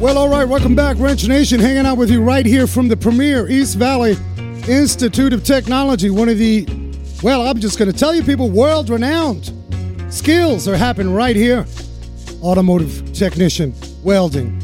Well, 0.00 0.18
all 0.18 0.28
right, 0.28 0.46
welcome 0.46 0.74
back, 0.74 0.98
Wrench 0.98 1.26
Nation. 1.26 1.58
Hanging 1.58 1.86
out 1.86 1.96
with 1.96 2.10
you 2.10 2.22
right 2.22 2.44
here 2.44 2.66
from 2.66 2.88
the 2.88 2.96
premier 2.96 3.48
East 3.48 3.78
Valley 3.78 4.18
Institute 4.68 5.32
of 5.32 5.44
Technology. 5.44 6.10
One 6.10 6.28
of 6.28 6.36
the, 6.36 6.66
well, 7.22 7.40
I'm 7.40 7.58
just 7.58 7.78
going 7.78 7.90
to 7.90 7.98
tell 7.98 8.14
you 8.14 8.22
people, 8.22 8.50
world 8.50 8.90
renowned 8.90 9.50
skills 10.10 10.68
are 10.68 10.76
happening 10.76 11.14
right 11.14 11.34
here. 11.34 11.64
Automotive 12.42 13.14
technician, 13.14 13.74
welding. 14.02 14.63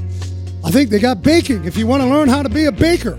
I 0.71 0.73
think 0.73 0.91
they 0.91 1.01
got 1.01 1.21
baking 1.21 1.65
if 1.65 1.77
you 1.77 1.89
want 1.89 2.01
to 2.01 2.09
learn 2.09 2.29
how 2.29 2.45
to 2.45 2.49
be 2.49 2.67
a 2.67 2.71
baker. 2.71 3.19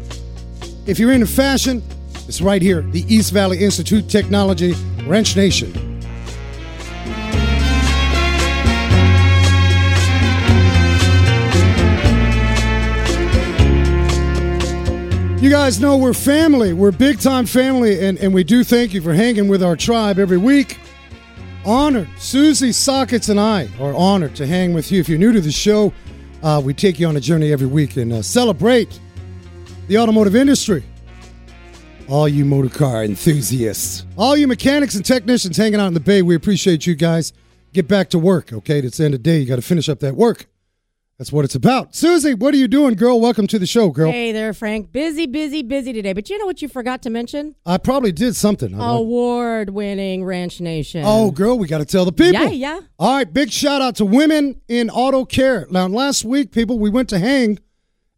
If 0.86 1.00
you're 1.00 1.12
into 1.12 1.28
fashion, 1.28 1.84
it's 2.26 2.40
right 2.40 2.62
here, 2.62 2.82
the 2.82 3.04
East 3.14 3.34
Valley 3.34 3.62
Institute 3.62 4.08
Technology, 4.08 4.74
Wrench 5.04 5.36
Nation. 5.36 5.74
You 15.42 15.50
guys 15.50 15.82
know 15.82 15.98
we're 15.98 16.14
family. 16.14 16.72
We're 16.72 16.94
big 16.94 17.20
time 17.20 17.46
family, 17.46 18.06
and, 18.06 18.18
and 18.20 18.34
we 18.34 18.46
do 18.46 18.64
thank 18.64 18.94
you 18.94 19.02
for 19.02 19.14
hanging 19.14 19.50
with 19.50 19.62
our 19.62 19.76
tribe 19.76 20.20
every 20.20 20.38
week. 20.38 20.80
Honored. 21.66 22.08
Susie 22.18 22.72
Sockets 22.72 23.28
and 23.28 23.38
I 23.38 23.68
are 23.78 23.94
honored 23.94 24.38
to 24.38 24.48
hang 24.48 24.74
with 24.74 24.90
you. 24.90 25.02
If 25.02 25.10
you're 25.10 25.20
new 25.20 25.34
to 25.34 25.42
the 25.42 25.52
show, 25.52 25.92
uh, 26.44 26.62
we 26.64 26.74
take 26.74 27.00
you 27.00 27.08
on 27.08 27.16
a 27.18 27.20
journey 27.20 27.52
every 27.52 27.68
week 27.68 27.98
and 27.98 28.14
uh, 28.14 28.22
celebrate 28.22 29.00
the 29.88 29.98
automotive 29.98 30.36
industry. 30.36 30.84
All 32.08 32.28
you 32.28 32.44
motor 32.44 32.70
car 32.70 33.04
enthusiasts, 33.04 34.06
all 34.18 34.36
you 34.36 34.48
mechanics 34.48 34.96
and 34.96 35.06
technicians 35.06 35.56
hanging 35.56 35.80
out 35.80 35.88
in 35.88 35.94
the 35.94 36.00
bay, 36.00 36.22
we 36.22 36.36
appreciate 36.36 36.86
you 36.86 36.96
guys. 36.96 37.32
Get 37.74 37.88
back 37.88 38.10
to 38.10 38.20
work, 38.20 38.52
okay? 38.52 38.80
It's 38.80 38.98
the 38.98 39.06
end 39.06 39.14
of 39.14 39.24
the 39.24 39.30
day. 39.30 39.40
You 39.40 39.46
got 39.46 39.56
to 39.56 39.62
finish 39.62 39.88
up 39.88 40.00
that 40.02 40.16
work. 40.16 40.48
That's 41.22 41.32
what 41.32 41.46
it's 41.46 41.54
about. 41.54 41.94
Susie, 41.94 42.34
what 42.34 42.52
are 42.52 42.58
you 42.58 42.68
doing, 42.68 42.96
girl? 42.96 43.22
Welcome 43.22 43.46
to 43.46 43.60
the 43.60 43.68
show, 43.68 43.92
girl. 43.92 44.12
Hey 44.12 44.32
there, 44.32 44.56
Frank. 44.56 44.92
Busy, 44.92 45.28
busy, 45.28 45.62
busy 45.62 45.94
today. 45.94 46.14
But 46.14 46.32
you 46.32 46.40
know 46.40 46.48
what 46.48 46.64
you 46.64 46.68
forgot 46.68 47.04
to 47.04 47.12
mention? 47.12 47.54
I 47.64 47.78
probably 47.78 48.12
did 48.12 48.36
something. 48.36 48.74
Award 48.74 49.70
winning 49.70 50.26
Wrench 50.26 50.60
Nation. 50.60 51.04
Oh, 51.06 51.30
girl, 51.30 51.60
we 51.60 51.68
got 51.68 51.78
to 51.78 51.86
tell 51.86 52.06
the 52.06 52.12
people. 52.12 52.42
Yeah, 52.42 52.50
yeah. 52.50 52.80
All 52.98 53.18
right, 53.18 53.32
big 53.32 53.52
shout 53.52 53.84
out 53.84 53.98
to 53.98 54.06
women 54.06 54.62
in 54.68 54.90
auto 54.90 55.24
care. 55.24 55.68
Now, 55.70 55.86
last 55.86 56.26
week, 56.26 56.52
people, 56.52 56.80
we 56.80 56.90
went 56.90 57.08
to 57.10 57.20
hang 57.20 57.60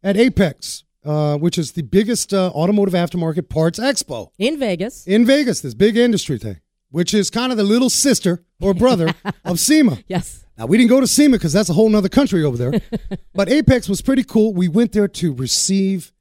at 0.01 0.15
AAPEX, 0.15 0.83
uh, 1.03 1.37
which 1.39 1.57
is 1.57 1.73
the 1.73 1.81
biggest 1.83 2.33
uh, 2.33 2.51
automotive 2.51 2.93
aftermarket 2.93 3.49
parts 3.49 3.79
expo 3.79 4.29
In 4.39 4.57
Vegas. 4.57 5.05
in 5.05 5.25
Vegas, 5.25 5.59
this 5.59 5.73
big 5.73 5.97
industry 5.97 6.37
thing, 6.39 6.61
which 6.89 7.13
is 7.13 7.29
kind 7.29 7.51
of 7.51 7.57
the 7.57 7.65
little 7.65 7.89
sister 7.89 8.45
or 8.61 8.73
brother 8.73 9.13
of 9.43 9.59
SEMA. 9.59 9.97
Yes. 10.07 10.42
Now, 10.57 10.67
we 10.67 10.77
didn't 10.77 10.89
go 10.89 10.99
to 10.99 11.07
SEMA 11.07 11.37
because 11.37 11.53
that's 11.53 11.69
a 11.69 11.73
whole 11.73 11.89
nother 11.89 12.09
country 12.09 12.43
over 12.43 12.57
there. 12.57 12.81
but 13.33 13.47
AAPEX 13.47 13.89
was 13.89 14.01
pretty 14.01 14.23
cool. 14.23 14.53
We 14.53 14.67
went 14.67 14.91
there 14.91 15.07
to 15.07 15.33
receive 15.33 16.11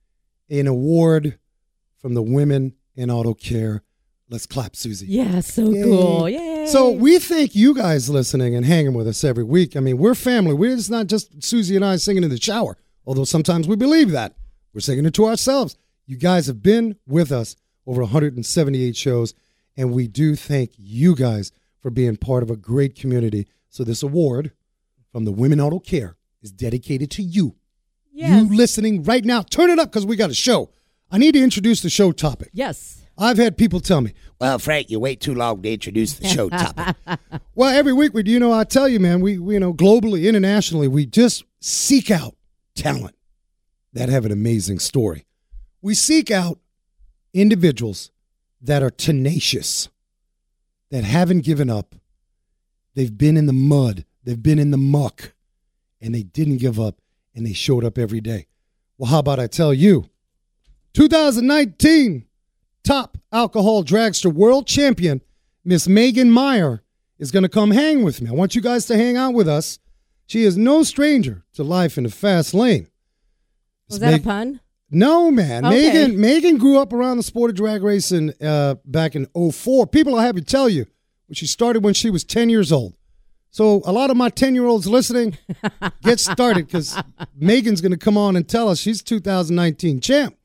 an 0.48 0.66
award 0.66 1.38
from 1.98 2.14
the 2.14 2.22
women 2.22 2.74
in 2.94 3.10
auto 3.10 3.34
care. 3.34 3.82
Let's 4.28 4.46
clap, 4.46 4.74
Susie. 4.74 5.06
Yeah, 5.06 5.40
so 5.40 5.70
Yay. 5.70 5.82
cool. 5.82 6.28
Yay. 6.28 6.66
So 6.66 6.90
we 6.90 7.18
thank 7.18 7.54
you 7.54 7.74
guys 7.74 8.08
listening 8.08 8.54
and 8.54 8.64
hanging 8.64 8.94
with 8.94 9.06
us 9.06 9.24
every 9.24 9.44
week. 9.44 9.76
I 9.76 9.80
mean, 9.80 9.98
we're 9.98 10.14
family. 10.14 10.54
We're 10.54 10.72
it's 10.72 10.88
not 10.88 11.06
just 11.06 11.42
Susie 11.42 11.76
and 11.76 11.84
I 11.84 11.96
singing 11.96 12.24
in 12.24 12.30
the 12.30 12.40
shower, 12.40 12.78
although 13.04 13.24
sometimes 13.24 13.68
we 13.68 13.76
believe 13.76 14.10
that. 14.12 14.34
We're 14.72 14.80
singing 14.80 15.04
it 15.04 15.12
to 15.14 15.26
ourselves. 15.26 15.76
You 16.06 16.16
guys 16.16 16.46
have 16.46 16.62
been 16.62 16.96
with 17.06 17.30
us 17.30 17.56
over 17.86 18.00
178 18.00 18.96
shows, 18.96 19.34
and 19.76 19.92
we 19.92 20.08
do 20.08 20.34
thank 20.34 20.72
you 20.78 21.14
guys 21.14 21.52
for 21.80 21.90
being 21.90 22.16
part 22.16 22.42
of 22.42 22.50
a 22.50 22.56
great 22.56 22.94
community. 22.94 23.46
So 23.72 23.84
this 23.84 24.02
award 24.02 24.52
from 25.10 25.24
the 25.24 25.32
Women 25.32 25.58
Auto 25.58 25.78
Care 25.78 26.16
is 26.42 26.52
dedicated 26.52 27.10
to 27.12 27.22
you. 27.22 27.56
yes. 28.12 28.42
You 28.42 28.54
listening 28.54 29.02
right 29.02 29.24
now. 29.24 29.40
Turn 29.40 29.70
it 29.70 29.78
up 29.78 29.90
because 29.90 30.04
we 30.04 30.14
got 30.14 30.28
a 30.28 30.34
show. 30.34 30.70
I 31.10 31.16
need 31.16 31.32
to 31.32 31.42
introduce 31.42 31.80
the 31.80 31.88
show 31.88 32.12
topic. 32.12 32.50
yes. 32.52 32.98
I've 33.16 33.36
had 33.38 33.56
people 33.58 33.80
tell 33.80 34.00
me, 34.02 34.12
Well, 34.40 34.58
Frank, 34.58 34.90
you 34.90 34.98
wait 35.00 35.20
too 35.20 35.34
long 35.34 35.62
to 35.62 35.72
introduce 35.72 36.14
the 36.14 36.28
show 36.28 36.48
topic. 36.50 36.96
Well, 37.54 37.68
every 37.74 37.92
week 37.92 38.12
we, 38.14 38.22
do, 38.22 38.30
you 38.30 38.40
know, 38.40 38.52
I 38.52 38.64
tell 38.64 38.88
you, 38.88 38.98
man, 39.00 39.20
we, 39.20 39.38
we, 39.38 39.54
you 39.54 39.60
know, 39.60 39.72
globally, 39.74 40.26
internationally, 40.26 40.88
we 40.88 41.04
just 41.06 41.44
seek 41.60 42.10
out 42.10 42.34
talent 42.74 43.14
that 43.92 44.08
have 44.08 44.24
an 44.26 44.32
amazing 44.32 44.78
story. 44.80 45.26
We 45.82 45.94
seek 45.94 46.30
out 46.30 46.58
individuals 47.34 48.10
that 48.62 48.82
are 48.82 48.90
tenacious, 48.90 49.88
that 50.90 51.04
haven't 51.04 51.40
given 51.44 51.68
up. 51.70 51.94
They've 52.94 53.16
been 53.16 53.36
in 53.36 53.46
the 53.46 53.52
mud, 53.52 54.04
they've 54.24 54.42
been 54.42 54.58
in 54.58 54.70
the 54.70 54.76
muck, 54.76 55.32
and 56.00 56.14
they 56.14 56.22
didn't 56.22 56.58
give 56.58 56.78
up, 56.78 57.00
and 57.34 57.46
they 57.46 57.52
showed 57.52 57.84
up 57.84 57.98
every 57.98 58.20
day. 58.20 58.46
Well, 58.98 59.10
how 59.10 59.20
about 59.20 59.40
I 59.40 59.46
tell 59.46 59.72
you, 59.72 60.10
2019 60.94 62.26
top 62.84 63.16
alcohol 63.32 63.84
dragster 63.84 64.32
world 64.32 64.66
champion, 64.66 65.22
Miss 65.64 65.88
Megan 65.88 66.30
Meyer, 66.30 66.82
is 67.18 67.30
going 67.30 67.44
to 67.44 67.48
come 67.48 67.70
hang 67.70 68.02
with 68.02 68.20
me. 68.20 68.28
I 68.28 68.32
want 68.32 68.54
you 68.54 68.60
guys 68.60 68.86
to 68.86 68.96
hang 68.96 69.16
out 69.16 69.32
with 69.32 69.48
us. 69.48 69.78
She 70.26 70.42
is 70.42 70.56
no 70.56 70.82
stranger 70.82 71.44
to 71.54 71.62
life 71.62 71.96
in 71.96 72.04
the 72.04 72.10
fast 72.10 72.52
lane. 72.54 72.88
Was 73.88 73.98
that 74.00 74.12
Meg- 74.12 74.20
a 74.20 74.24
pun? 74.24 74.60
No, 74.90 75.30
man. 75.30 75.64
Okay. 75.64 75.90
Megan 75.92 76.20
Megan 76.20 76.58
grew 76.58 76.78
up 76.78 76.92
around 76.92 77.16
the 77.16 77.22
sport 77.22 77.50
of 77.50 77.56
drag 77.56 77.82
racing 77.82 78.32
uh, 78.42 78.74
back 78.84 79.14
in 79.14 79.26
04. 79.34 79.86
People 79.86 80.16
are 80.16 80.22
happy 80.22 80.40
to 80.40 80.46
tell 80.46 80.68
you 80.68 80.86
when 81.26 81.34
she 81.34 81.46
started 81.46 81.84
when 81.84 81.94
she 81.94 82.10
was 82.10 82.24
10 82.24 82.48
years 82.50 82.72
old. 82.72 82.94
So 83.50 83.82
a 83.84 83.92
lot 83.92 84.10
of 84.10 84.16
my 84.16 84.30
10 84.30 84.54
year 84.54 84.64
olds 84.64 84.86
listening, 84.86 85.36
get 86.02 86.18
started 86.18 86.66
because 86.66 86.98
Megan's 87.36 87.82
going 87.82 87.92
to 87.92 87.98
come 87.98 88.16
on 88.16 88.34
and 88.34 88.48
tell 88.48 88.68
us 88.68 88.78
she's 88.78 89.02
2019 89.02 90.00
champ. 90.00 90.36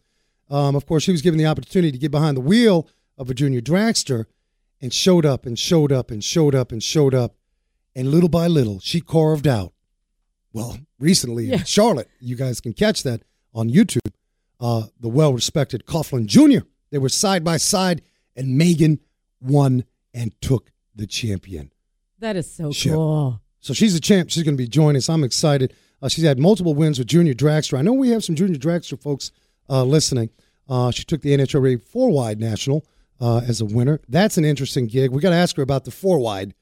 Um, 0.50 0.76
of 0.76 0.86
course, 0.86 1.04
she 1.04 1.12
was 1.12 1.22
given 1.22 1.38
the 1.38 1.46
opportunity 1.46 1.92
to 1.92 1.98
get 1.98 2.12
behind 2.12 2.36
the 2.36 2.42
wheel 2.42 2.88
of 3.18 3.30
a 3.30 3.34
junior 3.34 3.62
dragster 3.62 4.26
and 4.82 4.94
showed 4.94 5.26
up 5.26 5.46
and 5.46 5.58
showed 5.58 5.92
up 5.92 6.12
and 6.12 6.24
showed 6.24 6.54
up 6.54 6.72
and 6.72 6.84
showed 6.84 7.14
up. 7.16 7.36
And 7.96 8.12
little 8.12 8.30
by 8.30 8.48
little, 8.48 8.80
she 8.80 9.02
carved 9.02 9.48
out. 9.48 9.74
Well, 10.54 10.78
recently 11.00 11.52
in 11.52 11.64
Charlotte, 11.64 12.10
you 12.20 12.36
guys 12.36 12.60
can 12.60 12.74
catch 12.74 13.04
that 13.04 13.22
on 13.54 13.70
YouTube. 13.70 14.00
Uh, 14.60 14.88
the 15.00 15.08
well 15.10 15.34
respected 15.34 15.86
Coughlin 15.86 16.26
Jr. 16.26 16.66
They 16.92 16.98
were 16.98 17.10
side 17.10 17.44
by 17.44 17.58
side, 17.58 18.02
and 18.36 18.58
Megan 18.58 19.00
won 19.40 19.86
and 20.18 20.34
took 20.42 20.72
the 20.96 21.06
champion. 21.06 21.72
That 22.20 22.36
is 22.36 22.52
so 22.52 22.72
cool. 22.72 23.40
So 23.60 23.74
she's 23.74 23.96
a 23.96 24.02
champ. 24.02 24.32
She's 24.32 24.44
going 24.44 24.58
to 24.58 24.62
be 24.62 24.68
joining 24.68 24.98
us. 24.98 25.10
I'm 25.10 25.24
excited. 25.24 25.74
Uh, 26.02 26.10
she's 26.10 26.24
had 26.24 26.40
multiple 26.40 26.74
wins 26.74 26.98
with 26.98 27.08
Junior 27.08 27.34
Dragster. 27.34 27.78
I 27.78 27.84
know 27.84 27.94
we 27.94 28.10
have 28.10 28.24
some 28.24 28.36
Junior 28.36 28.58
Dragster 28.58 29.00
folks 29.00 29.32
uh, 29.70 29.84
listening. 29.84 30.30
Uh, 30.68 30.92
she 30.92 31.04
took 31.04 31.22
the 31.22 31.38
NHRA 31.38 31.82
four 31.82 32.10
wide 32.10 32.40
national 32.40 32.86
uh, 33.22 33.42
as 33.48 33.62
a 33.62 33.66
winner. 33.66 34.00
That's 34.10 34.38
an 34.38 34.46
interesting 34.46 34.88
gig. 34.88 35.12
We 35.12 35.22
got 35.22 35.30
to 35.30 35.36
ask 35.36 35.56
her 35.58 35.64
about 35.64 35.86
the 35.86 35.92
four 35.92 36.20
wide. 36.20 36.54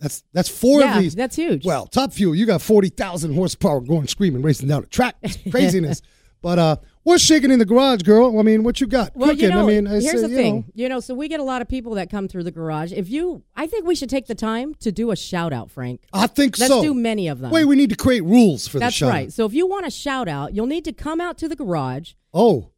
That's 0.00 0.22
that's 0.32 0.48
four 0.48 0.80
yeah, 0.80 0.96
of 0.96 1.02
these. 1.02 1.14
that's 1.16 1.34
huge. 1.34 1.64
Well, 1.64 1.86
Top 1.86 2.12
Fuel, 2.12 2.34
you 2.34 2.46
got 2.46 2.62
forty 2.62 2.88
thousand 2.88 3.34
horsepower 3.34 3.80
going 3.80 4.06
screaming 4.06 4.42
racing 4.42 4.68
down 4.68 4.82
the 4.82 4.86
track. 4.86 5.16
It's 5.22 5.36
craziness. 5.50 6.02
but 6.40 6.58
uh, 6.58 6.76
what's 7.08 7.22
shaking 7.24 7.50
in 7.50 7.58
the 7.58 7.64
garage, 7.64 8.02
girl? 8.02 8.38
I 8.38 8.42
mean, 8.42 8.62
what 8.62 8.80
you 8.80 8.86
got 8.86 9.16
Well, 9.16 9.30
cooking? 9.30 9.44
you 9.46 9.50
know, 9.50 9.64
I 9.64 9.66
mean, 9.66 9.86
it's, 9.86 10.04
here's 10.04 10.22
uh, 10.22 10.26
the 10.26 10.30
you 10.30 10.36
thing. 10.36 10.54
know. 10.56 10.64
You 10.74 10.88
know, 10.88 11.00
so 11.00 11.14
we 11.14 11.26
get 11.28 11.40
a 11.40 11.42
lot 11.42 11.60
of 11.62 11.68
people 11.68 11.94
that 11.96 12.10
come 12.10 12.28
through 12.28 12.44
the 12.44 12.50
garage. 12.50 12.92
If 12.92 13.08
you, 13.10 13.42
I 13.56 13.66
think 13.66 13.86
we 13.86 13.94
should 13.94 14.10
take 14.10 14.26
the 14.26 14.34
time 14.34 14.74
to 14.76 14.92
do 14.92 15.10
a 15.10 15.16
shout 15.16 15.52
out, 15.52 15.70
Frank. 15.70 16.02
I 16.12 16.26
think 16.28 16.56
so. 16.56 16.68
Let's 16.68 16.82
do 16.82 16.94
many 16.94 17.26
of 17.28 17.40
them. 17.40 17.50
Wait, 17.50 17.64
we 17.64 17.74
need 17.76 17.90
to 17.90 17.96
create 17.96 18.22
rules 18.22 18.68
for 18.68 18.78
That's 18.78 18.94
the 18.94 19.06
show. 19.06 19.08
right. 19.08 19.32
So 19.32 19.44
if 19.46 19.52
you 19.54 19.66
want 19.66 19.86
a 19.86 19.90
shout 19.90 20.28
out, 20.28 20.54
you'll 20.54 20.66
need 20.66 20.84
to 20.84 20.92
come 20.92 21.20
out 21.20 21.38
to 21.38 21.48
the 21.48 21.56
garage, 21.56 22.12
Oh, 22.32 22.70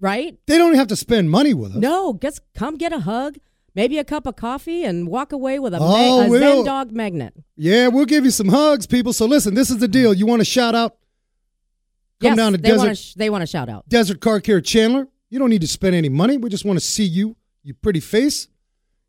right? 0.00 0.38
they 0.46 0.58
don't 0.58 0.74
have 0.74 0.88
to 0.88 0.96
spend 0.96 1.30
money 1.30 1.54
with 1.54 1.72
us. 1.72 1.78
No, 1.78 2.18
just 2.20 2.40
come 2.54 2.76
get 2.76 2.92
a 2.92 3.00
hug, 3.00 3.38
maybe 3.74 3.98
a 3.98 4.04
cup 4.04 4.26
of 4.26 4.36
coffee, 4.36 4.84
and 4.84 5.08
walk 5.08 5.32
away 5.32 5.58
with 5.58 5.74
a, 5.74 5.80
ma- 5.80 5.86
Oh, 5.88 6.20
a 6.22 6.28
we'll- 6.28 6.40
Zen 6.40 6.64
Dog 6.64 6.92
magnet. 6.92 7.34
Yeah, 7.56 7.88
we'll 7.88 8.06
give 8.06 8.24
you 8.24 8.30
some 8.30 8.48
hugs, 8.48 8.86
people. 8.86 9.12
So 9.12 9.26
listen, 9.26 9.54
this 9.54 9.70
is 9.70 9.78
the 9.78 9.88
deal. 9.88 10.12
You 10.14 10.26
want 10.26 10.40
to 10.40 10.44
shout 10.44 10.74
out? 10.74 10.96
Come 12.22 12.30
yes, 12.30 12.36
down 12.36 12.52
to 12.52 12.58
they 12.58 12.68
Desert 12.68 12.86
want 12.86 12.98
sh- 12.98 13.14
they 13.14 13.30
want 13.30 13.42
a 13.42 13.46
shout 13.46 13.68
out. 13.68 13.88
Desert 13.88 14.20
Car 14.20 14.40
Care 14.40 14.60
Chandler. 14.60 15.08
You 15.28 15.38
don't 15.38 15.50
need 15.50 15.60
to 15.62 15.68
spend 15.68 15.94
any 15.94 16.08
money. 16.08 16.36
We 16.36 16.50
just 16.50 16.64
want 16.64 16.78
to 16.78 16.84
see 16.84 17.04
you, 17.04 17.36
you 17.62 17.74
pretty 17.74 18.00
face, 18.00 18.48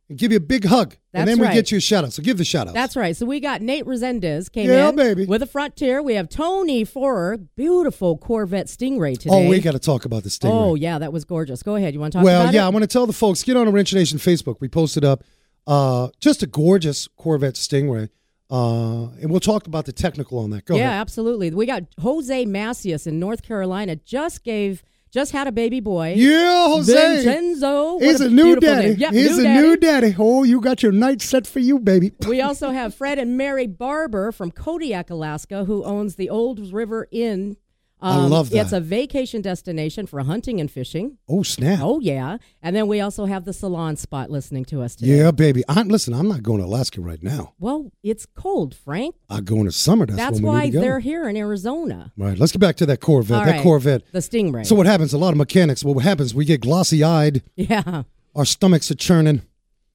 and 0.10 0.18
give 0.18 0.32
you 0.32 0.38
a 0.38 0.42
big 0.42 0.66
hug. 0.66 0.96
and 1.14 1.28
That's 1.28 1.38
then 1.38 1.48
we 1.48 1.54
get 1.54 1.72
you 1.72 1.78
a 1.78 1.82
shout 1.82 2.06
out. 2.06 2.14
So 2.14 2.24
give 2.24 2.38
the 2.38 2.46
shout 2.46 2.68
out. 2.68 2.74
That's 2.74 2.96
right. 2.96 3.16
So 3.16 3.26
we 3.26 3.40
got 3.40 3.62
Nate 3.62 3.86
Resendez 3.86 4.52
came 4.52 4.70
Yeah, 4.70 4.90
in 4.90 4.96
baby. 4.96 5.26
with 5.26 5.42
a 5.42 5.46
Frontier. 5.46 6.02
We 6.02 6.16
have 6.16 6.30
Tony 6.30 6.86
Forer, 6.86 7.46
beautiful 7.56 8.18
Corvette 8.18 8.68
Stingray 8.68 9.18
today. 9.18 9.48
Oh, 9.48 9.50
we 9.50 9.60
got 9.60 9.74
to 9.74 9.80
talk 9.80 10.06
about 10.06 10.24
the 10.24 10.30
Stingray. 10.30 10.52
Oh 10.52 10.76
yeah, 10.76 10.98
that 11.00 11.12
was 11.12 11.26
gorgeous. 11.26 11.62
Go 11.62 11.76
ahead. 11.76 11.94
You 11.94 12.00
want 12.00 12.14
to 12.14 12.20
talk 12.20 12.26
well, 12.26 12.54
yeah, 12.54 12.64
it? 12.64 12.68
I 12.68 12.70
want 12.70 12.84
to 12.84 12.88
tell 12.88 13.06
the 13.06 13.14
folks 13.14 13.44
get 13.44 13.58
on 13.58 13.70
Wrench 13.72 13.94
Nation 13.94 14.18
Facebook. 14.18 14.58
We 14.60 14.70
posted 14.70 15.04
up 15.04 15.24
uh, 15.68 16.10
just 16.20 16.42
a 16.44 16.48
gorgeous 16.48 17.08
Corvette 17.18 17.56
Stingray. 17.56 18.10
Uh, 18.50 19.10
and 19.22 19.32
we'll 19.32 19.40
talk 19.40 19.68
about 19.68 19.86
the 19.86 19.92
technical 19.92 20.40
on 20.40 20.52
that. 20.52 20.66
Go 20.66 20.76
yeah, 20.76 20.90
ahead. 20.90 21.02
absolutely. 21.02 21.52
We 21.52 21.66
got 21.66 21.84
Jose 22.00 22.46
Macias 22.46 23.08
in 23.08 23.20
North 23.20 23.42
Carolina. 23.42 23.96
Just 23.96 24.44
gave, 24.44 24.84
just 25.12 25.32
had 25.32 25.48
a 25.48 25.52
baby 25.52 25.80
boy. 25.80 26.14
Yeah, 26.18 26.68
Jose. 26.68 26.94
Vincenzo. 26.94 28.00
He's 28.00 28.22
a, 28.22 28.30
new 28.30 28.56
daddy. 28.58 28.90
name. 28.90 28.98
Yep, 29.00 29.14
He's 29.14 29.38
new 29.38 29.46
a 29.46 29.62
new 29.62 29.78
daddy. 29.78 30.16
Oh, 30.20 30.44
you 30.44 30.62
got 30.62 30.84
your 30.84 30.92
night 30.92 31.22
set 31.22 31.48
for 31.48 31.60
you, 31.60 31.80
baby. 31.80 32.12
we 32.28 32.42
also 32.42 32.70
have 32.70 32.94
Fred 32.94 33.18
and 33.18 33.38
Mary 33.38 33.66
Barber 33.66 34.32
from 34.32 34.52
Kodiak, 34.52 35.10
Alaska, 35.10 35.66
who 35.66 35.84
owns 35.84 36.16
the 36.16 36.30
Old 36.30 36.72
River 36.72 37.08
Inn. 37.12 37.58
I 38.04 38.18
Um, 38.18 38.30
love 38.30 38.50
that. 38.50 38.58
It's 38.58 38.74
a 38.74 38.80
vacation 38.82 39.42
destination 39.42 40.06
for 40.08 40.20
hunting 40.22 40.60
and 40.60 40.70
fishing. 40.70 41.18
Oh, 41.30 41.42
snap. 41.42 41.80
Oh 41.82 42.00
yeah, 42.02 42.38
and 42.62 42.76
then 42.76 42.88
we 42.88 43.00
also 43.00 43.26
have 43.26 43.46
the 43.46 43.54
salon 43.54 43.96
spot 43.96 44.30
listening 44.30 44.66
to 44.66 44.82
us 44.82 44.96
today. 44.96 45.18
Yeah, 45.18 45.32
baby. 45.32 45.64
I'm 45.70 45.88
listen, 45.88 46.14
I'm 46.14 46.28
not 46.28 46.44
going 46.44 46.60
to 46.60 46.66
Alaska 46.66 47.00
right 47.02 47.24
now. 47.24 47.54
Well, 47.60 47.92
it's 48.04 48.26
cold, 48.26 48.76
Frank. 48.76 49.16
I'm 49.30 49.46
going 49.46 49.66
to 49.66 49.72
summer. 49.72 50.06
That's, 50.06 50.18
That's 50.18 50.42
why 50.42 50.70
go. 50.70 50.82
they're 50.82 51.00
here 51.00 51.28
in 51.30 51.38
Arizona. 51.38 52.12
Right. 52.18 52.38
Let's 52.38 52.52
get 52.52 52.60
back 52.60 52.76
to 52.78 52.86
that 52.88 53.00
Corvette. 53.00 53.38
All 53.40 53.46
that 53.46 53.52
right. 53.54 53.64
Corvette. 53.64 54.04
The 54.12 54.20
Stingray. 54.20 54.66
So 54.66 54.76
what 54.76 54.86
happens? 54.86 55.14
A 55.14 55.18
lot 55.18 55.30
of 55.32 55.38
mechanics. 55.38 55.84
What 55.84 55.98
happens? 56.04 56.36
We 56.36 56.46
get 56.46 56.62
glossy 56.62 57.04
eyed. 57.04 57.42
yeah. 57.56 58.04
Our 58.36 58.46
stomachs 58.46 58.92
are 58.92 58.96
churning. 58.96 59.44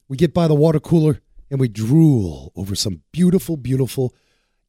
We 0.07 0.17
get 0.17 0.33
by 0.33 0.47
the 0.47 0.55
water 0.55 0.79
cooler 0.79 1.21
and 1.51 1.59
we 1.59 1.67
drool 1.67 2.51
over 2.55 2.73
some 2.75 3.01
beautiful, 3.11 3.57
beautiful. 3.57 4.13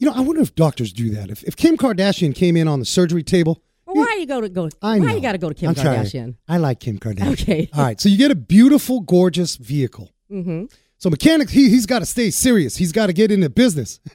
You 0.01 0.07
know, 0.09 0.15
I 0.17 0.21
wonder 0.21 0.41
if 0.41 0.55
doctors 0.55 0.93
do 0.95 1.11
that. 1.11 1.31
If, 1.31 1.45
if 1.45 1.57
Kim 1.57 1.77
Kardashian 1.77 2.35
came 2.35 2.57
in 2.57 2.67
on 2.67 2.81
the 2.81 2.87
surgery 2.87 3.23
table, 3.23 3.63
Well, 3.85 3.97
why 3.97 4.17
you 4.19 4.27
go 4.27 4.41
to 4.41 4.49
go? 4.49 4.71
I 4.81 4.99
why 4.99 5.07
know. 5.07 5.15
you 5.15 5.21
got 5.21 5.33
to 5.33 5.39
go 5.39 5.51
to 5.51 5.55
Kim 5.55 5.69
I'm 5.69 5.75
trying. 5.75 6.03
Kardashian? 6.05 6.37
I 6.49 6.57
like 6.57 6.81
Kim 6.81 6.99
Kardashian. 6.99 7.33
Okay. 7.33 7.69
All 7.75 7.85
right. 7.85 8.01
So 8.01 8.09
you 8.09 8.17
get 8.17 8.31
a 8.31 8.35
beautiful, 8.35 9.01
gorgeous 9.01 9.57
vehicle. 9.57 10.11
Mm-hmm. 10.33 10.65
So 10.97 11.11
mechanic, 11.11 11.51
he 11.51 11.69
he's 11.69 11.85
got 11.87 11.99
to 12.01 12.07
stay 12.07 12.31
serious. 12.31 12.77
He's 12.77 12.93
got 12.93 13.07
to 13.07 13.13
get 13.13 13.31
into 13.31 13.49
business. 13.51 14.01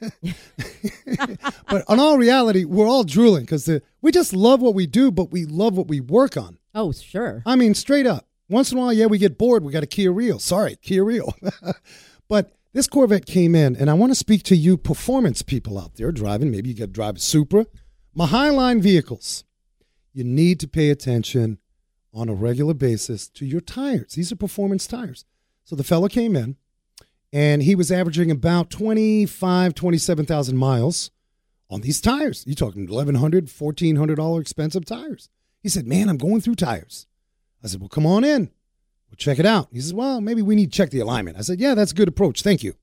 but 1.68 1.84
in 1.88 1.98
all 2.00 2.16
reality, 2.16 2.64
we're 2.64 2.86
all 2.86 3.02
drooling 3.02 3.42
because 3.42 3.68
we 4.02 4.12
just 4.12 4.32
love 4.32 4.60
what 4.60 4.74
we 4.74 4.86
do, 4.86 5.10
but 5.10 5.32
we 5.32 5.46
love 5.46 5.76
what 5.76 5.88
we 5.88 6.00
work 6.00 6.36
on. 6.36 6.58
Oh, 6.74 6.92
sure. 6.92 7.42
I 7.44 7.56
mean, 7.56 7.74
straight 7.74 8.06
up. 8.06 8.26
Once 8.48 8.70
in 8.70 8.78
a 8.78 8.80
while, 8.80 8.92
yeah, 8.92 9.06
we 9.06 9.18
get 9.18 9.36
bored. 9.36 9.64
We 9.64 9.72
got 9.72 9.82
a 9.82 9.86
Kia 9.88 10.12
Rio. 10.12 10.38
Sorry, 10.38 10.76
Kia 10.76 11.02
Rio. 11.02 11.32
but 12.28 12.55
this 12.76 12.86
Corvette 12.86 13.24
came 13.24 13.54
in, 13.54 13.74
and 13.74 13.88
I 13.88 13.94
want 13.94 14.10
to 14.10 14.14
speak 14.14 14.42
to 14.44 14.54
you 14.54 14.76
performance 14.76 15.40
people 15.40 15.78
out 15.78 15.94
there 15.94 16.12
driving. 16.12 16.50
Maybe 16.50 16.68
you 16.68 16.74
got 16.74 16.84
to 16.84 16.88
drive 16.88 17.16
a 17.16 17.20
Supra. 17.20 17.64
My 18.14 18.26
Highline 18.26 18.82
vehicles. 18.82 19.44
You 20.12 20.24
need 20.24 20.60
to 20.60 20.68
pay 20.68 20.90
attention 20.90 21.56
on 22.12 22.28
a 22.28 22.34
regular 22.34 22.74
basis 22.74 23.30
to 23.30 23.46
your 23.46 23.62
tires. 23.62 24.12
These 24.12 24.30
are 24.30 24.36
performance 24.36 24.86
tires. 24.86 25.24
So 25.64 25.74
the 25.74 25.84
fellow 25.84 26.08
came 26.08 26.36
in, 26.36 26.56
and 27.32 27.62
he 27.62 27.74
was 27.74 27.90
averaging 27.90 28.30
about 28.30 28.68
25, 28.68 29.74
27,000 29.74 30.56
miles 30.58 31.10
on 31.70 31.80
these 31.80 32.02
tires. 32.02 32.44
You're 32.46 32.56
talking 32.56 32.86
$1,100, 32.86 33.50
$1,400 33.50 34.40
expensive 34.40 34.84
tires. 34.84 35.30
He 35.62 35.70
said, 35.70 35.86
Man, 35.86 36.10
I'm 36.10 36.18
going 36.18 36.42
through 36.42 36.56
tires. 36.56 37.06
I 37.64 37.68
said, 37.68 37.80
Well, 37.80 37.88
come 37.88 38.04
on 38.04 38.22
in. 38.22 38.50
We'll 39.10 39.16
check 39.16 39.38
it 39.38 39.46
out. 39.46 39.68
He 39.72 39.80
says, 39.80 39.94
Well, 39.94 40.20
maybe 40.20 40.42
we 40.42 40.54
need 40.54 40.72
to 40.72 40.76
check 40.76 40.90
the 40.90 41.00
alignment. 41.00 41.36
I 41.38 41.42
said, 41.42 41.60
Yeah, 41.60 41.74
that's 41.74 41.92
a 41.92 41.94
good 41.94 42.08
approach. 42.08 42.42
Thank 42.42 42.62
you. 42.62 42.74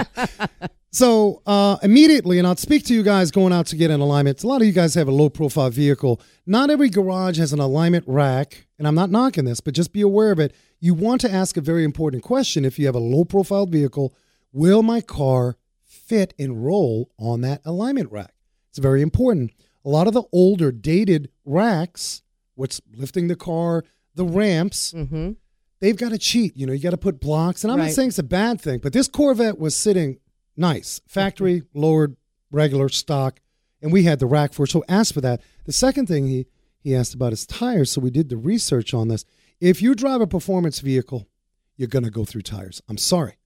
so 0.92 1.42
uh, 1.46 1.78
immediately, 1.82 2.38
and 2.38 2.46
I'll 2.46 2.56
speak 2.56 2.84
to 2.86 2.94
you 2.94 3.02
guys 3.02 3.30
going 3.30 3.52
out 3.52 3.66
to 3.66 3.76
get 3.76 3.90
an 3.90 4.00
alignment. 4.00 4.42
A 4.42 4.46
lot 4.46 4.60
of 4.60 4.66
you 4.66 4.72
guys 4.72 4.94
have 4.94 5.08
a 5.08 5.12
low 5.12 5.30
profile 5.30 5.70
vehicle. 5.70 6.20
Not 6.46 6.70
every 6.70 6.90
garage 6.90 7.38
has 7.38 7.52
an 7.52 7.60
alignment 7.60 8.04
rack, 8.06 8.66
and 8.78 8.86
I'm 8.86 8.94
not 8.94 9.10
knocking 9.10 9.44
this, 9.44 9.60
but 9.60 9.74
just 9.74 9.92
be 9.92 10.02
aware 10.02 10.30
of 10.30 10.38
it. 10.38 10.54
You 10.78 10.94
want 10.94 11.20
to 11.22 11.30
ask 11.32 11.56
a 11.56 11.60
very 11.60 11.84
important 11.84 12.22
question 12.22 12.64
if 12.64 12.78
you 12.78 12.86
have 12.86 12.94
a 12.94 13.00
low 13.00 13.24
profile 13.24 13.66
vehicle 13.66 14.14
Will 14.52 14.82
my 14.82 15.00
car 15.00 15.56
fit 15.84 16.34
and 16.38 16.64
roll 16.64 17.10
on 17.18 17.40
that 17.42 17.60
alignment 17.64 18.10
rack? 18.10 18.34
It's 18.70 18.78
very 18.78 19.00
important. 19.00 19.52
A 19.84 19.88
lot 19.88 20.08
of 20.08 20.12
the 20.12 20.24
older, 20.32 20.72
dated 20.72 21.30
racks, 21.44 22.22
what's 22.56 22.80
lifting 22.94 23.28
the 23.28 23.36
car, 23.36 23.84
the 24.14 24.24
ramps, 24.24 24.92
Mm-hmm. 24.92 25.32
they've 25.80 25.96
got 25.96 26.10
to 26.10 26.18
cheat. 26.18 26.56
You 26.56 26.66
know, 26.66 26.72
you 26.72 26.80
got 26.82 26.90
to 26.90 26.96
put 26.96 27.20
blocks. 27.20 27.64
And 27.64 27.72
I'm 27.72 27.78
not 27.78 27.90
saying 27.90 28.08
it's 28.08 28.18
a 28.18 28.22
bad 28.22 28.60
thing, 28.60 28.80
but 28.80 28.92
this 28.92 29.08
Corvette 29.08 29.58
was 29.58 29.76
sitting 29.76 30.18
nice, 30.56 31.00
factory 31.08 31.62
lowered, 31.74 32.16
regular 32.50 32.88
stock, 32.88 33.40
and 33.82 33.92
we 33.92 34.02
had 34.04 34.18
the 34.18 34.26
rack 34.26 34.52
for 34.52 34.64
it. 34.64 34.70
So 34.70 34.84
ask 34.88 35.14
for 35.14 35.20
that. 35.22 35.40
The 35.64 35.72
second 35.72 36.06
thing 36.06 36.26
he 36.26 36.46
he 36.82 36.94
asked 36.96 37.14
about 37.14 37.30
his 37.32 37.46
tires. 37.46 37.90
So 37.90 38.00
we 38.00 38.10
did 38.10 38.28
the 38.30 38.36
research 38.38 38.94
on 38.94 39.08
this. 39.08 39.24
If 39.60 39.82
you 39.82 39.94
drive 39.94 40.20
a 40.22 40.26
performance 40.26 40.80
vehicle, 40.80 41.28
you're 41.76 41.88
going 41.88 42.04
to 42.04 42.10
go 42.10 42.24
through 42.24 42.42
tires. 42.42 42.80
I'm 42.88 42.96
sorry, 42.98 43.36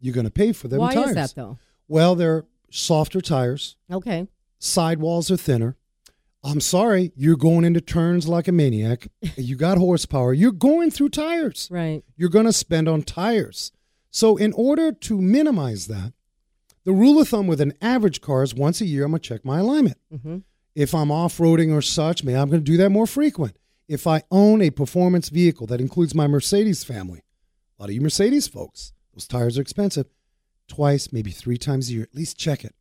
you're 0.00 0.14
going 0.14 0.24
to 0.26 0.30
pay 0.32 0.52
for 0.52 0.66
them 0.68 0.80
Why 0.80 0.92
tires. 0.94 1.08
is 1.10 1.14
that 1.14 1.34
though? 1.36 1.58
Well, 1.88 2.14
they're 2.16 2.44
softer 2.70 3.20
tires. 3.20 3.76
Okay. 3.90 4.26
Sidewalls 4.58 5.30
are 5.30 5.36
thinner. 5.36 5.76
I'm 6.46 6.60
sorry, 6.60 7.12
you're 7.16 7.36
going 7.36 7.64
into 7.64 7.80
turns 7.80 8.28
like 8.28 8.48
a 8.48 8.52
maniac. 8.52 9.08
you 9.36 9.56
got 9.56 9.78
horsepower. 9.78 10.32
You're 10.32 10.52
going 10.52 10.90
through 10.90 11.10
tires 11.10 11.68
Right. 11.70 12.02
you're 12.16 12.28
going 12.30 12.46
to 12.46 12.52
spend 12.52 12.88
on 12.88 13.02
tires. 13.02 13.72
So, 14.10 14.36
in 14.36 14.52
order 14.54 14.92
to 14.92 15.20
minimize 15.20 15.86
that, 15.88 16.12
the 16.84 16.92
rule 16.92 17.20
of 17.20 17.28
thumb 17.28 17.46
with 17.46 17.60
an 17.60 17.74
average 17.82 18.20
car 18.20 18.42
is 18.42 18.54
once 18.54 18.80
a 18.80 18.86
year, 18.86 19.04
I'm 19.04 19.10
going 19.10 19.20
to 19.20 19.28
check 19.28 19.44
my 19.44 19.58
alignment. 19.58 19.98
Mm-hmm. 20.12 20.38
If 20.74 20.94
I'm 20.94 21.10
off 21.10 21.38
roading 21.38 21.72
or 21.72 21.82
such, 21.82 22.22
maybe 22.22 22.36
I'm 22.38 22.48
going 22.48 22.60
to 22.64 22.70
do 22.70 22.76
that 22.78 22.90
more 22.90 23.06
frequent. 23.06 23.56
If 23.88 24.06
I 24.06 24.22
own 24.30 24.62
a 24.62 24.70
performance 24.70 25.28
vehicle 25.28 25.66
that 25.68 25.80
includes 25.80 26.14
my 26.14 26.26
Mercedes 26.26 26.84
family, 26.84 27.22
a 27.78 27.82
lot 27.82 27.88
of 27.90 27.94
you 27.94 28.00
Mercedes 28.00 28.46
folks, 28.48 28.92
those 29.14 29.26
tires 29.26 29.58
are 29.58 29.62
expensive. 29.62 30.06
Twice, 30.68 31.12
maybe 31.12 31.30
three 31.30 31.56
times 31.58 31.88
a 31.88 31.92
year, 31.92 32.02
at 32.02 32.14
least 32.14 32.38
check 32.38 32.64
it. 32.64 32.74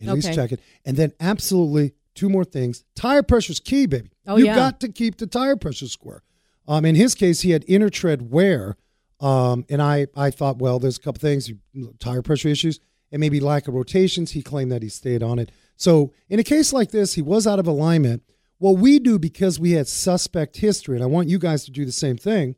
At 0.00 0.08
least 0.14 0.28
check 0.34 0.52
it. 0.52 0.60
And 0.84 0.96
then, 0.96 1.12
absolutely, 1.20 1.94
two 2.16 2.28
more 2.28 2.44
things. 2.44 2.84
Tire 2.94 3.22
pressure 3.22 3.52
is 3.52 3.60
key, 3.60 3.86
baby. 3.86 4.10
Oh, 4.26 4.36
you 4.36 4.46
yeah. 4.46 4.56
got 4.56 4.80
to 4.80 4.88
keep 4.88 5.18
the 5.18 5.26
tire 5.26 5.56
pressure 5.56 5.86
square. 5.88 6.22
Um, 6.66 6.84
in 6.84 6.96
his 6.96 7.14
case, 7.14 7.42
he 7.42 7.52
had 7.52 7.64
inner 7.68 7.90
tread 7.90 8.30
wear, 8.30 8.76
um, 9.20 9.64
and 9.68 9.80
I, 9.80 10.08
I 10.16 10.30
thought, 10.30 10.58
well, 10.58 10.78
there's 10.78 10.98
a 10.98 11.00
couple 11.00 11.20
things, 11.20 11.50
tire 12.00 12.22
pressure 12.22 12.48
issues, 12.48 12.80
and 13.12 13.20
maybe 13.20 13.38
lack 13.38 13.68
of 13.68 13.74
rotations. 13.74 14.32
He 14.32 14.42
claimed 14.42 14.72
that 14.72 14.82
he 14.82 14.88
stayed 14.88 15.22
on 15.22 15.38
it. 15.38 15.52
So 15.76 16.12
in 16.28 16.40
a 16.40 16.44
case 16.44 16.72
like 16.72 16.90
this, 16.90 17.14
he 17.14 17.22
was 17.22 17.46
out 17.46 17.58
of 17.58 17.66
alignment. 17.66 18.22
What 18.58 18.78
we 18.78 18.98
do 18.98 19.18
because 19.18 19.60
we 19.60 19.72
had 19.72 19.86
suspect 19.86 20.56
history, 20.56 20.96
and 20.96 21.04
I 21.04 21.06
want 21.06 21.28
you 21.28 21.38
guys 21.38 21.64
to 21.66 21.70
do 21.70 21.84
the 21.84 21.92
same 21.92 22.16
thing. 22.16 22.56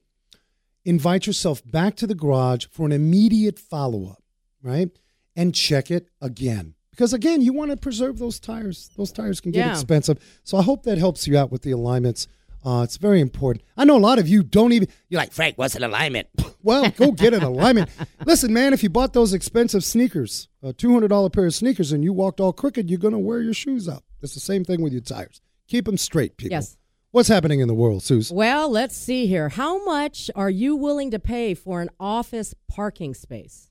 Invite 0.84 1.26
yourself 1.26 1.62
back 1.66 1.96
to 1.96 2.06
the 2.06 2.14
garage 2.14 2.66
for 2.70 2.86
an 2.86 2.92
immediate 2.92 3.58
follow 3.58 4.08
up, 4.08 4.22
right? 4.62 4.90
And 5.36 5.54
check 5.54 5.90
it 5.90 6.08
again. 6.20 6.74
Because 6.98 7.12
again, 7.12 7.40
you 7.42 7.52
want 7.52 7.70
to 7.70 7.76
preserve 7.76 8.18
those 8.18 8.40
tires. 8.40 8.90
Those 8.96 9.12
tires 9.12 9.40
can 9.40 9.52
get 9.52 9.64
Yeah. 9.66 9.70
expensive. 9.70 10.18
So 10.42 10.58
I 10.58 10.62
hope 10.64 10.82
that 10.82 10.98
helps 10.98 11.28
you 11.28 11.38
out 11.38 11.52
with 11.52 11.62
the 11.62 11.70
alignments. 11.70 12.26
Uh, 12.64 12.80
it's 12.82 12.96
very 12.96 13.20
important. 13.20 13.64
I 13.76 13.84
know 13.84 13.96
a 13.96 14.00
lot 14.00 14.18
of 14.18 14.26
you 14.26 14.42
don't 14.42 14.72
even. 14.72 14.88
You're 15.08 15.20
like, 15.20 15.30
Frank, 15.30 15.56
what's 15.58 15.76
an 15.76 15.84
alignment? 15.84 16.26
Well, 16.60 16.90
go 16.90 17.12
get 17.12 17.34
an 17.34 17.44
alignment. 17.44 17.88
Listen, 18.26 18.52
man, 18.52 18.72
if 18.72 18.82
you 18.82 18.90
bought 18.90 19.12
those 19.12 19.32
expensive 19.32 19.84
sneakers, 19.84 20.48
a 20.60 20.72
two 20.72 20.92
hundred 20.92 21.08
dollar 21.08 21.30
pair 21.30 21.46
of 21.46 21.54
sneakers, 21.54 21.92
and 21.92 22.02
you 22.02 22.12
walked 22.12 22.40
all 22.40 22.52
crooked, 22.52 22.90
you're 22.90 22.98
gonna 22.98 23.18
wear 23.18 23.40
your 23.40 23.54
shoes 23.54 23.88
out. 23.88 24.02
It's 24.22 24.34
the 24.34 24.40
same 24.40 24.64
thing 24.64 24.82
with 24.82 24.92
your 24.92 25.00
tires. 25.00 25.40
Keep 25.68 25.84
them 25.84 25.96
straight, 25.96 26.36
people. 26.36 26.56
Yes. 26.56 26.76
What's 27.12 27.28
happening 27.28 27.60
in 27.60 27.68
the 27.68 27.74
world, 27.74 28.02
Suze? 28.02 28.32
Well, 28.32 28.68
let's 28.68 28.96
see 28.96 29.28
here. 29.28 29.50
How 29.50 29.82
much 29.84 30.32
are 30.34 30.50
you 30.50 30.74
willing 30.74 31.12
to 31.12 31.20
pay 31.20 31.54
for 31.54 31.80
an 31.80 31.90
office 32.00 32.54
parking 32.66 33.14
space? 33.14 33.70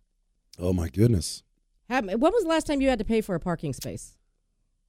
Oh 0.57 0.71
my 0.71 0.87
goodness. 0.87 1.43
When 1.89 2.19
was 2.19 2.43
the 2.43 2.49
last 2.49 2.67
time 2.67 2.81
you 2.81 2.89
had 2.89 2.99
to 2.99 3.05
pay 3.05 3.21
for 3.21 3.35
a 3.35 3.39
parking 3.39 3.73
space? 3.73 4.15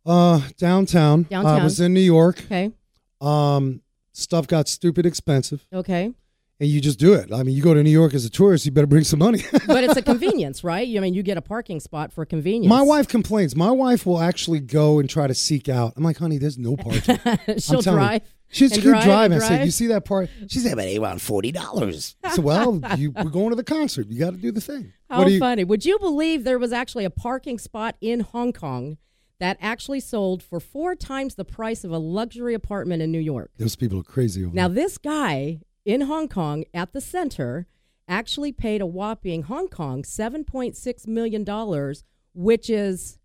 Uh, 0.04 0.40
downtown. 0.56 1.24
Downtown. 1.24 1.60
I 1.60 1.64
was 1.64 1.80
in 1.80 1.92
New 1.94 2.00
York. 2.00 2.40
Okay. 2.46 2.72
Um, 3.20 3.82
stuff 4.12 4.46
got 4.46 4.68
stupid 4.68 5.04
expensive, 5.06 5.66
Okay. 5.72 6.12
and 6.60 6.68
you 6.68 6.80
just 6.80 6.98
do 6.98 7.12
it. 7.14 7.32
I 7.32 7.42
mean, 7.42 7.54
you 7.54 7.62
go 7.62 7.74
to 7.74 7.82
New 7.82 7.90
York 7.90 8.14
as 8.14 8.24
a 8.24 8.30
tourist, 8.30 8.64
you 8.64 8.72
better 8.72 8.86
bring 8.86 9.04
some 9.04 9.18
money. 9.18 9.42
But 9.66 9.84
it's 9.84 9.96
a 9.96 10.02
convenience, 10.02 10.64
right? 10.64 10.88
I 10.96 11.00
mean 11.00 11.14
you 11.14 11.22
get 11.22 11.36
a 11.36 11.42
parking 11.42 11.78
spot 11.80 12.12
for 12.12 12.24
convenience. 12.24 12.70
My 12.70 12.82
wife 12.82 13.06
complains. 13.06 13.54
My 13.54 13.70
wife 13.70 14.06
will 14.06 14.20
actually 14.20 14.60
go 14.60 14.98
and 14.98 15.10
try 15.10 15.26
to 15.26 15.34
seek 15.34 15.68
out. 15.68 15.92
I'm 15.96 16.02
like, 16.04 16.16
honey, 16.18 16.38
there's 16.38 16.58
no 16.58 16.76
parking. 16.76 17.18
she'll 17.58 17.76
you. 17.76 17.82
drive. 17.82 18.22
She's 18.50 18.72
good 18.78 19.02
drive 19.02 19.30
I 19.32 19.38
said, 19.40 19.64
you 19.66 19.70
see 19.70 19.88
that 19.88 20.06
part? 20.06 20.30
She 20.48 20.60
said, 20.60 20.74
but 20.76 20.84
they 20.84 20.98
want 20.98 21.20
forty 21.20 21.52
dollars. 21.52 22.16
I 22.24 22.30
said, 22.30 22.44
well, 22.44 22.80
you, 22.96 23.10
we're 23.10 23.24
going 23.24 23.50
to 23.50 23.56
the 23.56 23.64
concert. 23.64 24.06
You 24.08 24.18
got 24.18 24.30
to 24.30 24.36
do 24.38 24.50
the 24.52 24.60
thing. 24.62 24.92
How 25.08 25.24
oh, 25.24 25.26
you? 25.26 25.38
funny. 25.38 25.64
Would 25.64 25.84
you 25.84 25.98
believe 25.98 26.44
there 26.44 26.58
was 26.58 26.72
actually 26.72 27.04
a 27.04 27.10
parking 27.10 27.58
spot 27.58 27.96
in 28.00 28.20
Hong 28.20 28.52
Kong 28.52 28.98
that 29.40 29.56
actually 29.60 30.00
sold 30.00 30.42
for 30.42 30.60
four 30.60 30.94
times 30.94 31.36
the 31.36 31.44
price 31.44 31.84
of 31.84 31.90
a 31.90 31.98
luxury 31.98 32.54
apartment 32.54 33.02
in 33.02 33.10
New 33.10 33.20
York? 33.20 33.50
Those 33.56 33.76
people 33.76 34.00
are 34.00 34.04
crazy 34.04 34.44
over 34.44 34.54
Now, 34.54 34.68
there. 34.68 34.84
this 34.84 34.98
guy 34.98 35.60
in 35.84 36.02
Hong 36.02 36.28
Kong 36.28 36.64
at 36.74 36.92
the 36.92 37.00
center 37.00 37.66
actually 38.06 38.52
paid 38.52 38.80
a 38.80 38.86
whopping 38.86 39.44
Hong 39.44 39.68
Kong 39.68 40.02
$7.6 40.02 41.06
million, 41.06 41.94
which 42.34 42.68
is, 42.68 43.18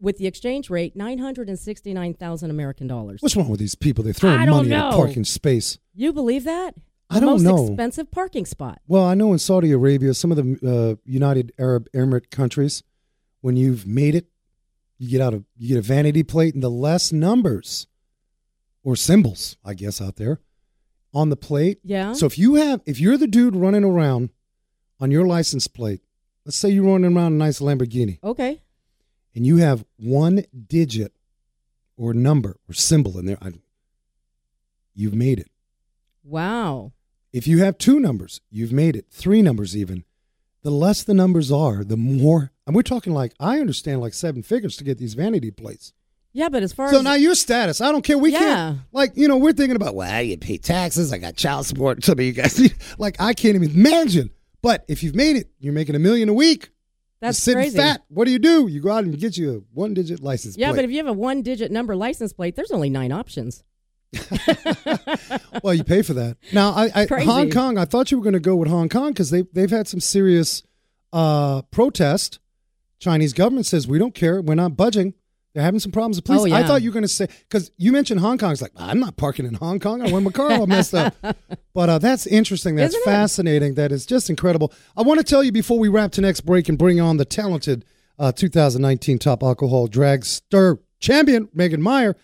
with 0.00 0.18
the 0.18 0.26
exchange 0.26 0.70
rate, 0.70 0.94
969000 0.94 2.50
American 2.50 2.86
dollars. 2.86 3.22
What's 3.22 3.36
wrong 3.36 3.48
with 3.48 3.60
these 3.60 3.74
people? 3.74 4.06
I 4.06 4.46
don't 4.46 4.68
money 4.68 4.72
at 4.72 4.92
a 4.92 4.96
parking 4.96 5.24
space. 5.24 5.78
You 5.94 6.12
believe 6.12 6.44
that? 6.44 6.74
I 7.10 7.20
don't 7.20 7.30
most 7.30 7.42
know. 7.42 7.66
expensive 7.66 8.10
parking 8.10 8.46
spot. 8.46 8.80
Well, 8.88 9.04
I 9.04 9.14
know 9.14 9.32
in 9.32 9.38
Saudi 9.38 9.70
Arabia, 9.72 10.14
some 10.14 10.32
of 10.32 10.36
the 10.38 10.58
uh, 10.66 11.00
United 11.04 11.52
Arab 11.58 11.88
Emirate 11.92 12.30
countries, 12.30 12.82
when 13.40 13.56
you've 13.56 13.86
made 13.86 14.14
it, 14.14 14.26
you 14.98 15.10
get 15.10 15.20
out 15.20 15.34
of 15.34 15.44
you 15.56 15.68
get 15.68 15.78
a 15.78 15.82
vanity 15.82 16.22
plate, 16.22 16.54
and 16.54 16.62
the 16.62 16.70
less 16.70 17.12
numbers 17.12 17.86
or 18.82 18.96
symbols, 18.96 19.56
I 19.64 19.74
guess, 19.74 20.00
out 20.00 20.16
there 20.16 20.40
on 21.12 21.28
the 21.30 21.36
plate. 21.36 21.78
Yeah. 21.84 22.12
So 22.14 22.26
if 22.26 22.38
you 22.38 22.54
have, 22.54 22.80
if 22.86 22.98
you're 23.00 23.16
the 23.18 23.26
dude 23.26 23.54
running 23.56 23.84
around 23.84 24.30
on 25.00 25.10
your 25.10 25.26
license 25.26 25.66
plate, 25.68 26.00
let's 26.44 26.56
say 26.56 26.70
you're 26.70 26.84
running 26.84 27.16
around 27.16 27.32
a 27.34 27.36
nice 27.36 27.60
Lamborghini, 27.60 28.18
Okay. 28.24 28.62
and 29.34 29.46
you 29.46 29.58
have 29.58 29.84
one 29.96 30.44
digit 30.68 31.12
or 31.96 32.14
number 32.14 32.56
or 32.68 32.72
symbol 32.74 33.18
in 33.18 33.26
there, 33.26 33.38
I, 33.42 33.52
you've 34.94 35.14
made 35.14 35.38
it. 35.38 35.48
Wow. 36.24 36.92
If 37.32 37.46
you 37.46 37.58
have 37.58 37.78
two 37.78 38.00
numbers, 38.00 38.40
you've 38.50 38.72
made 38.72 38.96
it. 38.96 39.06
Three 39.10 39.42
numbers, 39.42 39.76
even. 39.76 40.04
The 40.62 40.70
less 40.70 41.02
the 41.02 41.14
numbers 41.14 41.52
are, 41.52 41.84
the 41.84 41.96
more. 41.96 42.52
And 42.66 42.74
we're 42.74 42.82
talking 42.82 43.12
like 43.12 43.34
I 43.38 43.60
understand 43.60 44.00
like 44.00 44.14
seven 44.14 44.42
figures 44.42 44.76
to 44.78 44.84
get 44.84 44.98
these 44.98 45.14
vanity 45.14 45.50
plates. 45.50 45.92
Yeah, 46.32 46.48
but 46.48 46.62
as 46.62 46.72
far 46.72 46.88
So 46.88 46.96
as 46.96 46.98
So 47.00 47.02
now 47.02 47.14
your 47.14 47.34
status, 47.34 47.80
I 47.80 47.92
don't 47.92 48.02
care. 48.02 48.16
We 48.18 48.32
Yeah. 48.32 48.38
can't 48.38 48.78
like 48.92 49.12
you 49.16 49.28
know 49.28 49.36
we're 49.36 49.52
thinking 49.52 49.76
about 49.76 49.94
well, 49.94 50.22
you 50.22 50.38
pay 50.38 50.56
taxes. 50.56 51.12
I 51.12 51.18
got 51.18 51.36
child 51.36 51.66
support. 51.66 52.02
some 52.04 52.18
of 52.18 52.24
you 52.24 52.32
guys 52.32 52.58
like 52.98 53.16
I 53.20 53.34
can't 53.34 53.56
even 53.56 53.70
imagine. 53.72 54.30
But 54.62 54.84
if 54.88 55.02
you've 55.02 55.14
made 55.14 55.36
it, 55.36 55.50
you're 55.60 55.74
making 55.74 55.94
a 55.94 55.98
million 55.98 56.28
a 56.30 56.32
week. 56.34 56.70
that's 57.20 57.46
you're 57.46 57.54
sitting 57.54 57.62
crazy. 57.72 57.76
fat. 57.76 58.02
What 58.08 58.24
do 58.24 58.30
you 58.30 58.38
do? 58.38 58.66
You 58.66 58.80
go 58.80 58.90
out 58.90 59.04
and 59.04 59.18
get 59.18 59.36
you 59.36 59.50
a 59.50 59.60
one 59.74 59.92
digit 59.92 60.20
license 60.20 60.56
plate. 60.56 60.62
Yeah, 60.62 60.68
plate. 60.70 60.76
but 60.78 60.84
if 60.86 60.90
you 60.90 60.96
have 60.98 61.06
a 61.06 61.12
one-digit 61.12 61.70
number 61.70 61.94
license 61.94 62.32
plate, 62.32 62.56
there's 62.56 62.70
only 62.70 62.88
nine 62.88 63.12
options. 63.12 63.62
well, 65.62 65.74
you 65.74 65.84
pay 65.84 66.02
for 66.02 66.14
that. 66.14 66.36
Now, 66.52 66.70
I, 66.70 66.90
I 66.94 67.24
Hong 67.24 67.50
Kong. 67.50 67.78
I 67.78 67.84
thought 67.84 68.10
you 68.10 68.18
were 68.18 68.24
going 68.24 68.34
to 68.34 68.40
go 68.40 68.56
with 68.56 68.68
Hong 68.68 68.88
Kong 68.88 69.08
because 69.08 69.30
they 69.30 69.42
they've 69.52 69.70
had 69.70 69.88
some 69.88 70.00
serious 70.00 70.62
uh, 71.12 71.62
protest. 71.70 72.38
Chinese 72.98 73.32
government 73.32 73.66
says 73.66 73.86
we 73.86 73.98
don't 73.98 74.14
care. 74.14 74.40
We're 74.40 74.54
not 74.54 74.76
budging. 74.76 75.14
They're 75.54 75.62
having 75.62 75.78
some 75.78 75.92
problems 75.92 76.16
with 76.16 76.24
police. 76.24 76.52
Oh, 76.52 76.56
I 76.56 76.64
thought 76.64 76.82
you 76.82 76.90
were 76.90 76.94
going 76.94 77.04
to 77.04 77.08
say 77.08 77.28
because 77.48 77.70
you 77.76 77.92
mentioned 77.92 78.20
Hong 78.20 78.38
Kong. 78.38 78.50
It's 78.50 78.60
like 78.60 78.72
I'm 78.76 78.98
not 78.98 79.16
parking 79.16 79.46
in 79.46 79.54
Hong 79.54 79.78
Kong. 79.78 80.02
I 80.02 80.10
want 80.10 80.24
my 80.24 80.32
car 80.32 80.50
all 80.52 80.66
messed 80.66 80.94
up. 80.94 81.14
But 81.74 81.88
uh, 81.88 81.98
that's 81.98 82.24
interesting. 82.28 82.76
That's 82.76 82.94
Isn't 82.94 83.02
it? 83.02 83.12
fascinating. 83.12 83.74
That 83.74 83.90
is 83.90 84.06
just 84.06 84.30
incredible. 84.30 84.72
I 84.96 85.02
want 85.02 85.18
to 85.18 85.24
tell 85.24 85.42
you 85.42 85.50
before 85.50 85.76
we 85.76 85.88
wrap 85.88 86.12
to 86.12 86.20
next 86.20 86.42
break 86.42 86.68
and 86.68 86.78
bring 86.78 87.00
on 87.00 87.16
the 87.16 87.24
talented 87.24 87.84
uh, 88.16 88.30
2019 88.30 89.18
top 89.18 89.42
alcohol 89.42 89.88
dragster 89.88 90.78
champion 91.00 91.48
Megan 91.52 91.82
Meyer 91.82 92.14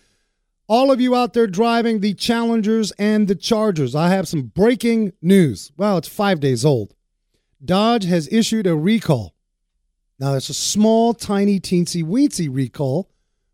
all 0.71 0.89
of 0.89 1.01
you 1.01 1.13
out 1.13 1.33
there 1.33 1.47
driving 1.47 1.99
the 1.99 2.13
Challengers 2.13 2.91
and 2.91 3.27
the 3.27 3.35
Chargers, 3.35 3.93
I 3.93 4.07
have 4.07 4.25
some 4.25 4.43
breaking 4.43 5.11
news. 5.21 5.69
Well, 5.75 5.97
it's 5.97 6.07
five 6.07 6.39
days 6.39 6.63
old. 6.63 6.95
Dodge 7.63 8.05
has 8.05 8.31
issued 8.31 8.65
a 8.65 8.77
recall. 8.77 9.35
Now, 10.17 10.35
it's 10.35 10.47
a 10.47 10.53
small, 10.53 11.13
tiny, 11.13 11.59
teensy 11.59 12.05
weensy 12.05 12.47
recall, 12.49 13.11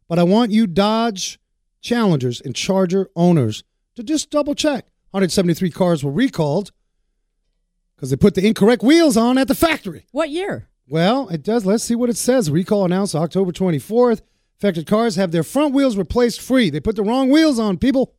but 0.07 0.19
I 0.19 0.23
want 0.23 0.51
you 0.51 0.67
Dodge 0.67 1.39
Challengers 1.81 2.39
and 2.39 2.55
Charger 2.55 3.09
owners 3.15 3.63
to 3.95 4.03
just 4.03 4.29
double 4.29 4.53
check. 4.53 4.85
173 5.09 5.71
cars 5.71 6.03
were 6.03 6.11
recalled 6.11 6.71
because 7.95 8.11
they 8.11 8.15
put 8.15 8.35
the 8.35 8.45
incorrect 8.45 8.83
wheels 8.83 9.17
on 9.17 9.39
at 9.39 9.47
the 9.47 9.55
factory. 9.55 10.05
What 10.11 10.29
year? 10.29 10.69
Well, 10.87 11.29
it 11.29 11.41
does. 11.41 11.65
Let's 11.65 11.83
see 11.83 11.95
what 11.95 12.11
it 12.11 12.17
says. 12.17 12.51
Recall 12.51 12.85
announced 12.85 13.15
October 13.15 13.51
24th. 13.51 14.21
Affected 14.59 14.87
cars 14.87 15.15
have 15.17 15.31
their 15.31 15.43
front 15.43 15.73
wheels 15.73 15.97
replaced 15.97 16.41
free. 16.41 16.69
They 16.69 16.79
put 16.79 16.95
the 16.95 17.03
wrong 17.03 17.29
wheels 17.29 17.59
on, 17.59 17.77
people. 17.77 18.15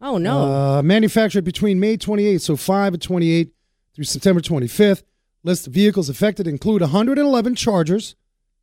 Oh 0.00 0.18
no. 0.18 0.42
Uh, 0.52 0.82
manufactured 0.82 1.44
between 1.44 1.80
May 1.80 1.96
28th, 1.96 2.42
so 2.42 2.56
5 2.56 2.94
and 2.94 3.02
28 3.02 3.50
through 3.94 4.04
September 4.04 4.40
25th. 4.42 5.02
List 5.42 5.66
of 5.66 5.72
vehicles 5.72 6.08
affected 6.10 6.46
include 6.46 6.82
111 6.82 7.54
Chargers 7.54 8.16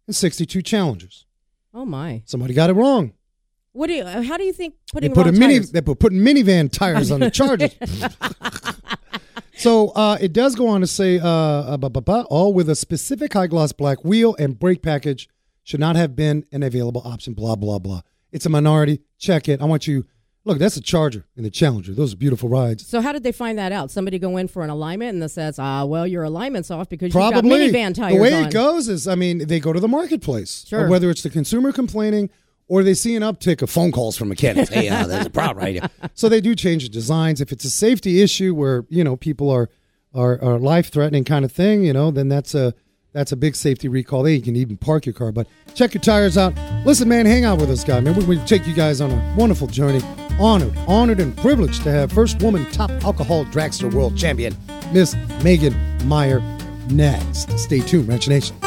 and 0.05 0.15
62 0.15 0.61
Challengers. 0.61 1.25
oh 1.73 1.85
my. 1.85 2.21
Somebody 2.25 2.53
got 2.53 2.69
it 2.69 2.73
wrong. 2.73 3.13
What 3.71 3.87
do 3.87 3.93
you? 3.93 4.05
How 4.05 4.37
do 4.37 4.43
you 4.43 4.53
think 4.53 4.75
They 4.93 5.09
putting 5.09 5.13
put 5.13 5.25
a 5.27 5.31
mini. 5.31 5.55
tires- 5.55 5.71
They 5.71 5.81
put 5.81 5.97
putting 5.99 6.19
minivan 6.19 6.71
tires 6.71 7.09
on 7.09 7.21
the 7.21 7.31
Chargers. 7.39 7.71
so 9.55 9.89
uh, 9.89 10.17
it 10.21 10.33
does 10.33 10.53
go 10.55 10.67
on 10.67 10.81
to 10.81 10.87
say, 10.87 11.17
uh, 11.19 11.27
uh, 11.27 12.23
all 12.29 12.53
with 12.53 12.69
a 12.69 12.75
specific 12.75 13.33
high 13.33 13.47
gloss 13.47 13.71
black 13.71 14.03
wheel 14.03 14.35
and 14.37 14.59
brake 14.59 14.83
package 14.83 15.27
should 15.63 15.79
not 15.79 15.95
have 15.95 16.15
been 16.15 16.45
an 16.51 16.63
available 16.63 17.01
option. 17.05 17.33
Blah 17.33 17.55
blah 17.55 17.79
blah. 17.79 18.01
It's 18.31 18.45
a 18.45 18.49
minority. 18.49 19.01
Check 19.17 19.47
it. 19.47 19.61
I 19.61 19.65
want 19.65 19.87
you. 19.87 20.05
Look, 20.45 20.57
that's 20.57 20.75
a 20.75 20.81
Charger 20.81 21.25
and 21.37 21.45
the 21.45 21.49
Challenger. 21.49 21.93
Those 21.93 22.13
are 22.13 22.17
beautiful 22.17 22.49
rides. 22.49 22.85
So 22.85 22.99
how 22.99 23.13
did 23.13 23.23
they 23.23 23.31
find 23.31 23.57
that 23.57 23.71
out? 23.71 23.89
Somebody 23.91 24.19
go 24.19 24.35
in 24.35 24.49
for 24.49 24.61
an 24.61 24.69
alignment 24.69 25.13
and 25.13 25.21
that 25.21 25.29
says, 25.29 25.57
"Ah, 25.57 25.85
well, 25.85 26.05
your 26.05 26.23
alignment's 26.23 26.69
off 26.69 26.89
because 26.89 27.13
Probably 27.13 27.63
you've 27.63 27.71
got 27.71 27.79
minivan 27.79 27.95
tires 27.95 28.15
the 28.15 28.21
way 28.21 28.33
on." 28.33 28.45
it 28.45 28.53
goes 28.53 28.89
is, 28.89 29.07
I 29.07 29.15
mean, 29.15 29.47
they 29.47 29.61
go 29.61 29.71
to 29.71 29.79
the 29.79 29.87
marketplace. 29.87 30.65
Sure. 30.67 30.89
Whether 30.89 31.09
it's 31.09 31.23
the 31.23 31.29
consumer 31.29 31.71
complaining 31.71 32.29
or 32.67 32.83
they 32.83 32.93
see 32.93 33.15
an 33.15 33.23
uptick 33.23 33.61
of 33.61 33.69
phone 33.69 33.91
calls 33.91 34.17
from 34.17 34.29
mechanics. 34.29 34.69
Hey, 34.69 34.89
uh, 34.89 35.07
there's 35.07 35.25
a 35.25 35.29
problem 35.29 35.63
right 35.63 35.73
here. 35.73 35.89
so 36.13 36.27
they 36.27 36.41
do 36.41 36.55
change 36.55 36.83
the 36.83 36.89
designs. 36.89 37.39
If 37.39 37.51
it's 37.51 37.63
a 37.63 37.69
safety 37.69 38.21
issue 38.21 38.53
where 38.53 38.85
you 38.89 39.03
know 39.03 39.15
people 39.15 39.49
are 39.49 39.69
are, 40.13 40.41
are 40.43 40.59
life 40.59 40.89
threatening 40.91 41.23
kind 41.23 41.45
of 41.45 41.51
thing, 41.51 41.83
you 41.83 41.93
know, 41.93 42.11
then 42.11 42.27
that's 42.27 42.53
a 42.53 42.73
that's 43.13 43.31
a 43.31 43.37
big 43.37 43.55
safety 43.55 43.87
recall. 43.87 44.23
There, 44.23 44.33
you 44.33 44.41
can 44.41 44.55
even 44.55 44.75
park 44.75 45.05
your 45.05 45.13
car, 45.13 45.31
but 45.31 45.47
check 45.75 45.93
your 45.93 46.01
tires 46.01 46.37
out. 46.37 46.53
Listen, 46.85 47.07
man, 47.07 47.25
hang 47.25 47.45
out 47.45 47.59
with 47.59 47.69
us, 47.69 47.83
guy. 47.83 47.99
Man, 47.99 48.15
we, 48.25 48.37
take 48.39 48.67
you 48.67 48.73
guys 48.73 48.99
on 48.99 49.11
a 49.11 49.35
wonderful 49.37 49.67
journey. 49.67 50.01
Honored, 50.39 50.75
honored, 50.87 51.19
and 51.19 51.37
privileged 51.37 51.83
to 51.83 51.91
have 51.91 52.11
first 52.11 52.41
woman 52.41 52.65
top 52.71 52.89
alcohol 53.03 53.45
dragster 53.45 53.93
world 53.93 54.17
champion, 54.17 54.57
Miss 54.91 55.15
Megan 55.43 55.75
Meyer. 56.07 56.41
Next, 56.89 57.57
stay 57.57 57.79
tuned, 57.79 58.07
Wrench 58.07 58.27
Nation. 58.27 58.57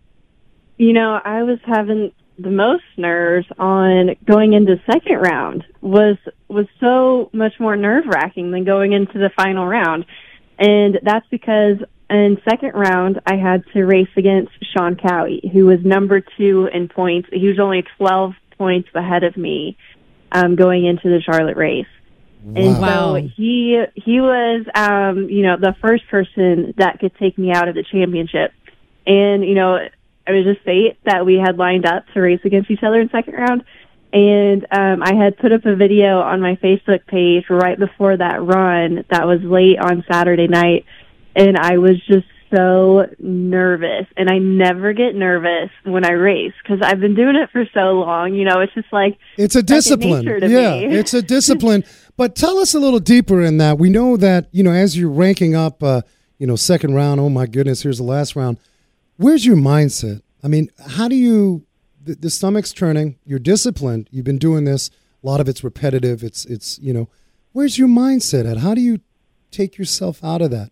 you 0.77 0.93
know, 0.93 1.19
I 1.21 1.43
was 1.43 1.59
having 1.65 2.13
the 2.37 2.49
most 2.49 2.85
nerves 2.95 3.47
on 3.57 4.15
going 4.23 4.53
into 4.53 4.81
second 4.89 5.17
round. 5.17 5.65
was 5.81 6.15
was 6.47 6.65
so 6.79 7.29
much 7.33 7.59
more 7.59 7.75
nerve 7.75 8.05
wracking 8.07 8.51
than 8.51 8.63
going 8.63 8.93
into 8.93 9.19
the 9.19 9.31
final 9.35 9.67
round, 9.67 10.05
and 10.57 10.97
that's 11.03 11.27
because 11.29 11.75
in 12.09 12.41
second 12.47 12.71
round, 12.73 13.21
I 13.25 13.35
had 13.35 13.63
to 13.73 13.83
race 13.85 14.09
against 14.17 14.51
Shawn 14.73 14.95
Cowie, 14.95 15.49
who 15.53 15.65
was 15.65 15.79
number 15.83 16.21
two 16.37 16.67
in 16.73 16.87
points. 16.87 17.29
He 17.31 17.47
was 17.47 17.59
only 17.59 17.83
12 17.97 18.33
points 18.57 18.89
ahead 18.95 19.23
of 19.23 19.37
me 19.37 19.77
um, 20.31 20.55
going 20.55 20.85
into 20.85 21.09
the 21.09 21.21
Charlotte 21.21 21.57
race. 21.57 21.87
And 22.55 22.79
Wow. 22.79 23.15
so 23.17 23.27
he 23.35 23.83
he 23.95 24.21
was 24.21 24.65
um, 24.73 25.29
you 25.29 25.43
know 25.43 25.57
the 25.57 25.75
first 25.81 26.07
person 26.07 26.73
that 26.77 26.99
could 26.99 27.13
take 27.17 27.37
me 27.37 27.51
out 27.51 27.67
of 27.67 27.75
the 27.75 27.83
championship, 27.83 28.53
and 29.05 29.43
you 29.43 29.55
know 29.55 29.75
it 29.75 29.91
was 30.31 30.45
just 30.45 30.61
fate 30.61 30.97
that 31.03 31.25
we 31.25 31.35
had 31.35 31.57
lined 31.57 31.85
up 31.85 32.05
to 32.13 32.21
race 32.21 32.39
against 32.45 32.71
each 32.71 32.81
other 32.81 33.01
in 33.01 33.09
second 33.09 33.33
round. 33.33 33.63
And 34.13 34.65
um, 34.71 35.03
I 35.03 35.13
had 35.15 35.37
put 35.37 35.51
up 35.51 35.65
a 35.65 35.75
video 35.75 36.21
on 36.21 36.39
my 36.41 36.55
Facebook 36.55 37.05
page 37.05 37.45
right 37.49 37.77
before 37.77 38.15
that 38.17 38.41
run 38.41 39.03
that 39.09 39.27
was 39.27 39.41
late 39.41 39.77
on 39.77 40.03
Saturday 40.09 40.47
night, 40.47 40.85
and 41.39 41.58
I 41.58 41.77
was 41.77 41.96
just 42.05 42.27
so 42.53 43.05
nervous. 43.19 44.08
And 44.17 44.29
I 44.29 44.38
never 44.39 44.93
get 44.93 45.15
nervous 45.15 45.69
when 45.84 46.05
I 46.05 46.12
race 46.12 46.53
because 46.62 46.79
I've 46.84 47.00
been 47.00 47.15
doing 47.15 47.36
it 47.36 47.50
for 47.51 47.65
so 47.74 47.91
long. 47.91 48.34
You 48.34 48.46
know, 48.46 48.60
it's 48.60 48.74
just 48.74 48.91
like 48.91 49.17
It's 49.38 49.55
a 49.55 49.63
discipline. 49.63 50.25
Yeah, 50.25 50.74
it's 50.74 51.13
a 51.13 51.22
discipline. 51.38 51.84
But 52.17 52.36
tell 52.36 52.58
us 52.58 52.74
a 52.74 52.79
little 52.79 53.00
deeper 53.00 53.41
in 53.41 53.58
that. 53.58 53.77
We 53.77 53.89
know 53.89 54.17
that, 54.17 54.50
you 54.51 54.63
know, 54.63 54.72
as 54.72 54.98
you're 54.98 55.10
ranking 55.10 55.55
up, 55.55 55.81
uh, 55.81 56.01
you 56.38 56.46
know, 56.46 56.55
second 56.58 56.93
round, 56.93 57.19
oh 57.22 57.29
my 57.29 57.46
goodness, 57.46 57.84
here's 57.84 57.98
the 57.98 58.03
last 58.03 58.36
round. 58.36 58.58
Where's 59.15 59.46
your 59.46 59.55
mindset? 59.55 60.22
I 60.43 60.48
mean, 60.48 60.69
how 60.89 61.08
do 61.08 61.15
you, 61.15 61.65
the, 62.01 62.15
the 62.15 62.29
stomach's 62.29 62.74
turning, 62.74 63.17
you're 63.25 63.39
disciplined, 63.39 64.10
you've 64.12 64.25
been 64.25 64.38
doing 64.38 64.63
this, 64.63 64.89
a 65.22 65.27
lot 65.27 65.41
of 65.41 65.50
it's 65.50 65.63
repetitive, 65.63 66.24
it's, 66.24 66.46
it's, 66.46 66.79
you 66.79 66.93
know, 66.93 67.10
where's 67.51 67.77
your 67.77 67.89
mindset 67.89 68.50
at? 68.50 68.58
How 68.58 68.74
do 68.74 68.79
you 68.79 69.01
take 69.51 69.77
yourself 69.77 70.24
out 70.24 70.41
of 70.41 70.51
that? 70.51 70.72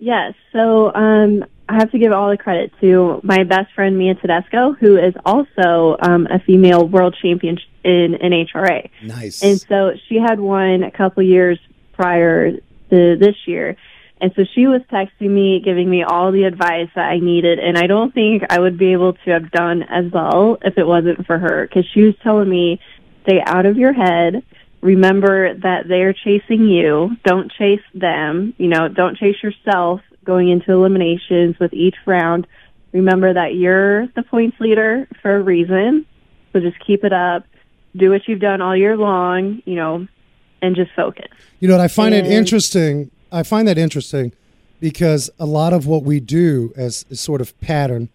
Yes. 0.00 0.34
So 0.52 0.92
um, 0.94 1.44
I 1.68 1.74
have 1.74 1.92
to 1.92 1.98
give 1.98 2.10
all 2.10 2.30
the 2.30 2.38
credit 2.38 2.72
to 2.80 3.20
my 3.22 3.44
best 3.44 3.72
friend 3.74 3.96
Mia 3.96 4.14
Tedesco, 4.14 4.72
who 4.72 4.96
is 4.96 5.14
also 5.24 5.96
um, 6.00 6.26
a 6.26 6.40
female 6.40 6.88
world 6.88 7.16
champion 7.20 7.58
in 7.84 8.14
NHRA. 8.20 8.90
Nice. 9.02 9.42
And 9.42 9.60
so 9.60 9.92
she 10.08 10.16
had 10.16 10.40
won 10.40 10.82
a 10.82 10.90
couple 10.90 11.22
years 11.22 11.58
prior 11.92 12.52
to 12.52 12.60
this 12.88 13.36
year. 13.46 13.76
And 14.22 14.32
so 14.34 14.44
she 14.54 14.66
was 14.66 14.82
texting 14.90 15.30
me, 15.30 15.60
giving 15.60 15.88
me 15.88 16.02
all 16.02 16.32
the 16.32 16.44
advice 16.44 16.88
that 16.94 17.10
I 17.10 17.18
needed. 17.18 17.58
And 17.58 17.78
I 17.78 17.86
don't 17.86 18.12
think 18.12 18.42
I 18.50 18.58
would 18.58 18.78
be 18.78 18.92
able 18.92 19.12
to 19.12 19.30
have 19.30 19.50
done 19.50 19.82
as 19.82 20.10
well 20.12 20.58
if 20.62 20.76
it 20.76 20.86
wasn't 20.86 21.26
for 21.26 21.38
her. 21.38 21.66
Because 21.66 21.86
she 21.92 22.02
was 22.02 22.14
telling 22.22 22.48
me, 22.48 22.80
stay 23.22 23.40
out 23.44 23.66
of 23.66 23.76
your 23.78 23.92
head. 23.92 24.42
Remember 24.82 25.54
that 25.54 25.88
they're 25.88 26.14
chasing 26.14 26.66
you. 26.66 27.16
Don't 27.24 27.52
chase 27.52 27.82
them. 27.94 28.54
You 28.56 28.68
know, 28.68 28.88
don't 28.88 29.16
chase 29.16 29.36
yourself 29.42 30.00
going 30.24 30.48
into 30.48 30.72
eliminations 30.72 31.58
with 31.58 31.72
each 31.74 31.96
round. 32.06 32.46
Remember 32.92 33.32
that 33.32 33.54
you're 33.54 34.06
the 34.08 34.22
points 34.22 34.58
leader 34.58 35.06
for 35.20 35.36
a 35.36 35.42
reason. 35.42 36.06
So 36.52 36.60
just 36.60 36.78
keep 36.84 37.04
it 37.04 37.12
up. 37.12 37.44
Do 37.96 38.10
what 38.10 38.26
you've 38.26 38.40
done 38.40 38.60
all 38.60 38.76
year 38.76 38.96
long, 38.96 39.62
you 39.64 39.74
know, 39.74 40.06
and 40.62 40.76
just 40.76 40.92
focus. 40.92 41.28
You 41.58 41.68
know 41.68 41.74
what? 41.74 41.84
I 41.84 41.88
find 41.88 42.14
it 42.14 42.26
interesting. 42.26 43.10
I 43.30 43.42
find 43.42 43.68
that 43.68 43.78
interesting 43.78 44.32
because 44.80 45.30
a 45.38 45.46
lot 45.46 45.72
of 45.72 45.86
what 45.86 46.04
we 46.04 46.20
do 46.20 46.72
as 46.76 47.04
a 47.10 47.16
sort 47.16 47.40
of 47.40 47.58
pattern, 47.60 48.08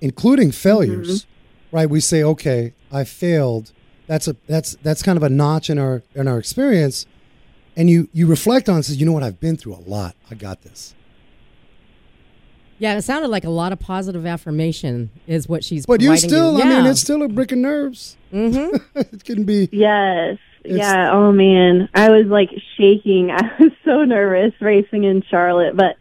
including 0.00 0.52
failures, 0.52 1.22
mm-hmm. 1.22 1.76
right? 1.76 1.90
We 1.90 2.00
say, 2.00 2.22
"Okay, 2.22 2.74
I 2.92 3.04
failed." 3.04 3.72
That's 4.08 4.26
a 4.26 4.34
that's 4.46 4.76
that's 4.82 5.02
kind 5.02 5.16
of 5.16 5.22
a 5.22 5.28
notch 5.28 5.70
in 5.70 5.78
our 5.78 6.02
in 6.14 6.26
our 6.26 6.38
experience, 6.38 7.06
and 7.76 7.88
you 7.88 8.08
you 8.12 8.26
reflect 8.26 8.68
on 8.68 8.74
it 8.74 8.78
and 8.78 8.84
says, 8.86 8.96
"You 8.96 9.06
know 9.06 9.12
what? 9.12 9.22
I've 9.22 9.38
been 9.38 9.56
through 9.56 9.74
a 9.74 9.84
lot. 9.86 10.16
I 10.30 10.34
got 10.34 10.62
this." 10.62 10.94
Yeah, 12.78 12.96
it 12.96 13.02
sounded 13.02 13.28
like 13.28 13.44
a 13.44 13.50
lot 13.50 13.72
of 13.72 13.80
positive 13.80 14.24
affirmation 14.24 15.10
is 15.26 15.46
what 15.46 15.62
she's. 15.62 15.84
But 15.84 16.00
you 16.00 16.08
providing 16.08 16.30
still, 16.30 16.62
I 16.62 16.64
mean, 16.64 16.86
it's 16.86 17.00
still 17.00 17.22
a 17.22 17.28
brick 17.28 17.52
of 17.52 17.58
nerves. 17.58 18.16
Mm-hmm. 18.32 18.76
it 18.98 19.24
can 19.24 19.44
be. 19.44 19.68
Yes. 19.72 20.38
Yeah. 20.64 21.10
Oh 21.12 21.30
man, 21.30 21.90
I 21.94 22.08
was 22.08 22.26
like 22.26 22.50
shaking. 22.78 23.30
I 23.34 23.50
was 23.60 23.72
so 23.84 24.04
nervous 24.04 24.54
racing 24.60 25.04
in 25.04 25.22
Charlotte, 25.28 25.76
but 25.76 25.96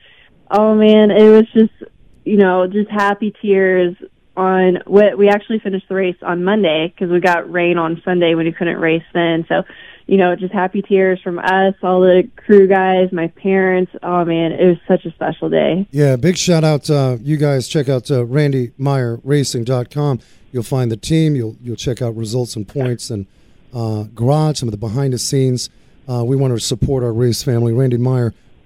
oh 0.49 0.75
man, 0.75 1.11
it 1.11 1.29
was 1.29 1.45
just 1.51 1.91
you 2.23 2.37
know 2.37 2.67
just 2.67 2.89
happy 2.89 3.33
tears 3.41 3.95
on 4.37 4.77
what 4.85 5.17
we 5.17 5.27
actually 5.29 5.59
finished 5.59 5.89
the 5.89 5.95
race 5.95 6.15
on 6.21 6.43
Monday 6.43 6.87
because 6.87 7.11
we 7.11 7.19
got 7.19 7.51
rain 7.51 7.77
on 7.77 8.01
Sunday 8.05 8.35
when 8.35 8.45
we 8.45 8.51
couldn't 8.51 8.77
race 8.77 9.03
then. 9.13 9.45
So 9.49 9.63
you 10.05 10.17
know 10.17 10.35
just 10.35 10.53
happy 10.53 10.81
tears 10.81 11.19
from 11.21 11.39
us, 11.39 11.73
all 11.81 12.01
the 12.01 12.29
crew 12.37 12.67
guys, 12.67 13.11
my 13.11 13.27
parents. 13.27 13.91
Oh 14.03 14.23
man, 14.23 14.51
it 14.53 14.65
was 14.67 14.77
such 14.87 15.05
a 15.05 15.11
special 15.11 15.49
day. 15.49 15.87
Yeah, 15.91 16.15
big 16.15 16.37
shout 16.37 16.63
out. 16.63 16.89
Uh, 16.89 17.17
you 17.21 17.37
guys 17.37 17.67
check 17.67 17.89
out 17.89 18.09
uh, 18.11 18.23
RandyMeyerRacing.com. 18.23 20.19
You'll 20.51 20.63
find 20.63 20.91
the 20.91 20.97
team. 20.97 21.35
You'll 21.35 21.57
you'll 21.61 21.75
check 21.75 22.01
out 22.01 22.15
results 22.15 22.55
and 22.55 22.67
points 22.67 23.09
and 23.09 23.25
uh, 23.73 24.03
garage, 24.15 24.59
some 24.59 24.69
of 24.69 24.71
the 24.71 24.77
behind 24.77 25.13
the 25.13 25.19
scenes. 25.19 25.69
Uh, 26.07 26.23
we 26.23 26.37
want 26.37 26.53
to 26.53 26.59
support 26.59 27.03
our 27.03 27.11
race 27.11 27.43
family. 27.43 27.73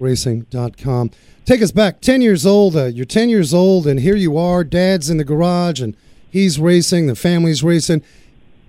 RandyMeyerRacing.com. 0.02 1.10
Take 1.44 1.62
us 1.62 1.72
back. 1.72 2.00
Ten 2.00 2.20
years 2.22 2.46
old. 2.46 2.76
Uh, 2.76 2.84
you're 2.86 3.04
ten 3.04 3.28
years 3.28 3.52
old, 3.52 3.86
and 3.86 4.00
here 4.00 4.16
you 4.16 4.36
are. 4.36 4.62
Dad's 4.64 5.10
in 5.10 5.16
the 5.16 5.24
garage, 5.24 5.80
and 5.80 5.96
he's 6.30 6.58
racing. 6.60 7.06
The 7.06 7.16
family's 7.16 7.64
racing. 7.64 8.02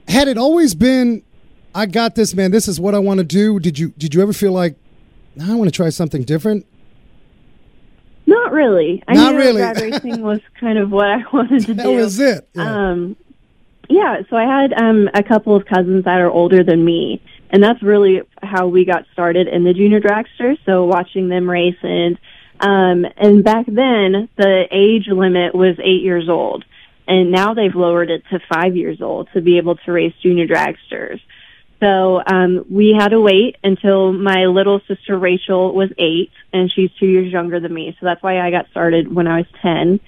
Had 0.07 0.27
it 0.27 0.37
always 0.37 0.73
been, 0.73 1.23
I 1.75 1.85
got 1.85 2.15
this, 2.15 2.33
man. 2.33 2.51
This 2.51 2.67
is 2.67 2.79
what 2.79 2.95
I 2.95 2.99
want 2.99 3.19
to 3.19 3.23
do. 3.23 3.59
Did 3.59 3.77
you 3.77 3.89
did 3.97 4.15
you 4.15 4.21
ever 4.21 4.33
feel 4.33 4.51
like, 4.51 4.75
"Nah, 5.35 5.51
I 5.51 5.55
want 5.55 5.67
to 5.67 5.75
try 5.75 5.89
something 5.89 6.23
different? 6.23 6.65
Not 8.25 8.51
really. 8.51 9.03
I 9.07 9.13
Not 9.13 9.33
knew 9.33 9.39
really. 9.39 9.61
drag 9.61 9.77
racing 9.81 10.21
was 10.21 10.39
kind 10.59 10.77
of 10.79 10.91
what 10.91 11.07
I 11.07 11.23
wanted 11.31 11.65
to 11.67 11.73
That 11.75 11.83
do. 11.83 11.89
That 11.95 12.01
was 12.03 12.19
it. 12.19 12.49
Yeah. 12.55 12.89
Um, 12.91 13.15
yeah, 13.89 14.21
so 14.29 14.37
I 14.37 14.45
had 14.45 14.73
um, 14.73 15.09
a 15.13 15.21
couple 15.21 15.55
of 15.55 15.65
cousins 15.65 16.05
that 16.05 16.19
are 16.19 16.31
older 16.31 16.63
than 16.63 16.83
me, 16.85 17.21
and 17.53 17.61
that's 17.63 17.83
really 17.83 18.23
how 18.41 18.67
we 18.67 18.83
got 18.83 19.05
started 19.13 19.47
in 19.47 19.63
the 19.63 19.73
junior 19.73 20.01
dragster. 20.01 20.57
So 20.65 20.85
watching 20.85 21.29
them 21.29 21.47
race, 21.47 21.77
and 21.83 22.17
um, 22.59 23.05
and 23.15 23.43
back 23.43 23.67
then 23.67 24.27
the 24.35 24.65
age 24.71 25.07
limit 25.07 25.53
was 25.53 25.77
eight 25.79 26.01
years 26.01 26.27
old, 26.27 26.65
and 27.07 27.31
now 27.31 27.53
they've 27.53 27.75
lowered 27.75 28.09
it 28.09 28.23
to 28.31 28.39
five 28.51 28.75
years 28.75 29.01
old 29.01 29.29
to 29.33 29.41
be 29.41 29.57
able 29.59 29.75
to 29.75 29.91
race 29.91 30.15
junior 30.23 30.47
dragsters. 30.47 31.21
So 31.79 32.23
um, 32.25 32.65
we 32.71 32.95
had 32.97 33.09
to 33.09 33.21
wait 33.21 33.57
until 33.63 34.11
my 34.11 34.45
little 34.45 34.81
sister 34.87 35.17
Rachel 35.17 35.75
was 35.75 35.89
eight, 35.99 36.31
and 36.53 36.71
she's 36.71 36.89
two 36.99 37.07
years 37.07 37.31
younger 37.31 37.59
than 37.59 37.73
me. 37.73 37.95
So 37.99 38.05
that's 38.07 38.23
why 38.23 38.39
I 38.39 38.49
got 38.49 38.69
started 38.71 39.13
when 39.13 39.27
I 39.27 39.37
was 39.37 39.47
ten. 39.61 39.99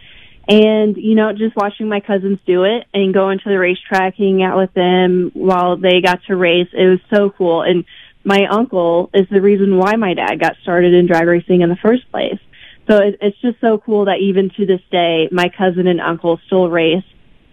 And, 0.47 0.95
you 0.95 1.15
know, 1.15 1.31
just 1.33 1.55
watching 1.55 1.89
my 1.89 1.99
cousins 1.99 2.37
do 2.45 2.63
it 2.65 2.85
and 2.93 3.13
going 3.13 3.39
to 3.39 3.49
the 3.49 3.57
racetrack, 3.57 4.15
hanging 4.15 4.43
out 4.43 4.57
with 4.57 4.73
them 4.73 5.31
while 5.33 5.75
they 5.77 6.01
got 6.01 6.21
to 6.27 6.35
race, 6.35 6.67
it 6.71 6.85
was 6.85 6.99
so 7.11 7.31
cool. 7.31 7.63
And 7.63 7.83
my 8.23 8.45
uncle 8.49 9.09
is 9.13 9.27
the 9.31 9.41
reason 9.41 9.77
why 9.77 9.95
my 9.95 10.13
dad 10.13 10.39
got 10.39 10.55
started 10.61 10.93
in 10.93 11.07
drag 11.07 11.27
racing 11.27 11.61
in 11.61 11.69
the 11.69 11.75
first 11.75 12.09
place. 12.11 12.39
So 12.87 12.97
it, 12.97 13.17
it's 13.21 13.39
just 13.41 13.59
so 13.59 13.79
cool 13.79 14.05
that 14.05 14.19
even 14.19 14.51
to 14.57 14.65
this 14.65 14.81
day, 14.91 15.29
my 15.31 15.49
cousin 15.49 15.87
and 15.87 15.99
uncle 15.99 16.39
still 16.45 16.69
race 16.69 17.03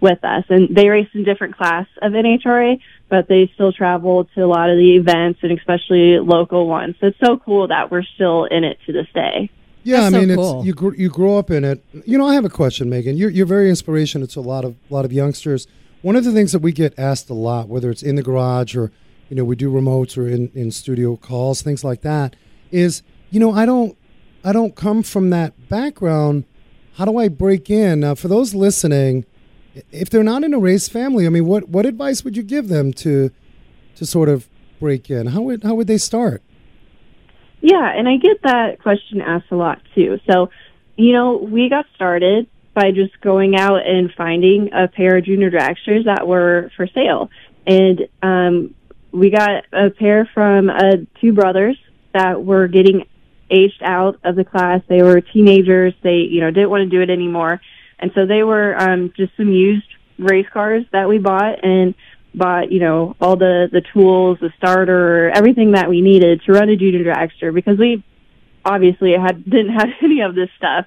with 0.00 0.22
us. 0.24 0.44
And 0.50 0.74
they 0.74 0.88
race 0.88 1.08
in 1.14 1.24
different 1.24 1.56
class 1.56 1.86
of 2.02 2.12
NHRA, 2.12 2.80
but 3.08 3.28
they 3.28 3.50
still 3.54 3.72
travel 3.72 4.24
to 4.34 4.40
a 4.42 4.46
lot 4.46 4.68
of 4.68 4.76
the 4.76 4.96
events 4.96 5.40
and 5.42 5.52
especially 5.52 6.18
local 6.18 6.66
ones. 6.66 6.96
So 7.00 7.06
it's 7.06 7.20
so 7.24 7.38
cool 7.38 7.68
that 7.68 7.90
we're 7.90 8.02
still 8.02 8.44
in 8.44 8.64
it 8.64 8.78
to 8.86 8.92
this 8.92 9.06
day. 9.14 9.50
Yeah, 9.84 10.02
That's 10.02 10.14
I 10.14 10.20
so 10.20 10.26
mean, 10.26 10.36
cool. 10.36 10.58
it's 10.60 10.66
you 10.66 10.72
gr- 10.74 10.94
you 10.94 11.08
grow 11.08 11.38
up 11.38 11.50
in 11.50 11.64
it. 11.64 11.84
You 12.06 12.16
know, 12.18 12.26
I 12.26 12.34
have 12.34 12.44
a 12.44 12.50
question, 12.50 12.88
Megan. 12.88 13.16
You're 13.16 13.30
you're 13.30 13.46
very 13.46 13.68
inspirational 13.68 14.28
to 14.28 14.40
a 14.40 14.42
lot 14.42 14.64
of 14.64 14.76
lot 14.90 15.04
of 15.04 15.12
youngsters. 15.12 15.66
One 16.02 16.16
of 16.16 16.24
the 16.24 16.32
things 16.32 16.52
that 16.52 16.60
we 16.60 16.72
get 16.72 16.96
asked 16.98 17.30
a 17.30 17.34
lot, 17.34 17.68
whether 17.68 17.90
it's 17.90 18.02
in 18.02 18.16
the 18.16 18.22
garage 18.22 18.76
or 18.76 18.92
you 19.28 19.36
know 19.36 19.44
we 19.44 19.56
do 19.56 19.70
remotes 19.72 20.16
or 20.16 20.28
in 20.28 20.50
in 20.54 20.70
studio 20.70 21.16
calls, 21.16 21.62
things 21.62 21.82
like 21.84 22.02
that, 22.02 22.36
is 22.70 23.02
you 23.30 23.40
know 23.40 23.52
I 23.52 23.66
don't 23.66 23.96
I 24.44 24.52
don't 24.52 24.74
come 24.76 25.02
from 25.02 25.30
that 25.30 25.68
background. 25.68 26.44
How 26.94 27.04
do 27.06 27.16
I 27.18 27.28
break 27.28 27.70
in? 27.70 28.00
Now, 28.00 28.14
for 28.14 28.28
those 28.28 28.54
listening, 28.54 29.24
if 29.90 30.10
they're 30.10 30.22
not 30.22 30.44
in 30.44 30.52
a 30.52 30.58
race 30.58 30.88
family, 30.88 31.26
I 31.26 31.30
mean, 31.30 31.46
what 31.46 31.68
what 31.68 31.86
advice 31.86 32.22
would 32.24 32.36
you 32.36 32.42
give 32.42 32.68
them 32.68 32.92
to 32.94 33.30
to 33.96 34.06
sort 34.06 34.28
of 34.28 34.48
break 34.78 35.10
in? 35.10 35.28
How 35.28 35.40
would 35.42 35.62
how 35.64 35.74
would 35.74 35.86
they 35.86 35.98
start? 35.98 36.42
Yeah, 37.62 37.88
and 37.88 38.08
I 38.08 38.16
get 38.16 38.42
that 38.42 38.82
question 38.82 39.20
asked 39.20 39.52
a 39.52 39.56
lot 39.56 39.80
too. 39.94 40.18
So, 40.28 40.50
you 40.96 41.12
know, 41.12 41.36
we 41.36 41.68
got 41.68 41.86
started 41.94 42.48
by 42.74 42.90
just 42.90 43.18
going 43.20 43.54
out 43.54 43.86
and 43.86 44.12
finding 44.12 44.72
a 44.72 44.88
pair 44.88 45.16
of 45.16 45.24
junior 45.24 45.50
dragsters 45.50 46.04
that 46.06 46.26
were 46.26 46.72
for 46.76 46.88
sale. 46.88 47.30
And 47.64 48.08
um, 48.20 48.74
we 49.12 49.30
got 49.30 49.64
a 49.72 49.90
pair 49.90 50.28
from 50.34 50.70
uh, 50.70 50.96
two 51.20 51.32
brothers 51.32 51.78
that 52.12 52.44
were 52.44 52.66
getting 52.66 53.06
aged 53.48 53.82
out 53.82 54.18
of 54.24 54.34
the 54.34 54.44
class. 54.44 54.82
They 54.88 55.02
were 55.02 55.20
teenagers. 55.20 55.94
They, 56.02 56.16
you 56.16 56.40
know, 56.40 56.50
didn't 56.50 56.70
want 56.70 56.82
to 56.82 56.90
do 56.90 57.00
it 57.00 57.10
anymore. 57.10 57.60
And 58.00 58.10
so 58.14 58.26
they 58.26 58.42
were 58.42 58.74
um, 58.76 59.12
just 59.16 59.36
some 59.36 59.52
used 59.52 59.86
race 60.18 60.48
cars 60.52 60.84
that 60.90 61.08
we 61.08 61.18
bought 61.18 61.64
and 61.64 61.94
bought, 62.34 62.72
you 62.72 62.80
know, 62.80 63.16
all 63.20 63.36
the, 63.36 63.68
the 63.70 63.82
tools, 63.92 64.38
the 64.40 64.52
starter, 64.56 65.30
everything 65.30 65.72
that 65.72 65.88
we 65.88 66.00
needed 66.00 66.42
to 66.42 66.52
run 66.52 66.68
a 66.68 66.76
junior 66.76 67.04
dragster 67.04 67.52
because 67.52 67.78
we 67.78 68.02
obviously 68.64 69.12
had 69.12 69.44
didn't 69.48 69.74
have 69.74 69.88
any 70.02 70.20
of 70.20 70.34
this 70.34 70.48
stuff. 70.56 70.86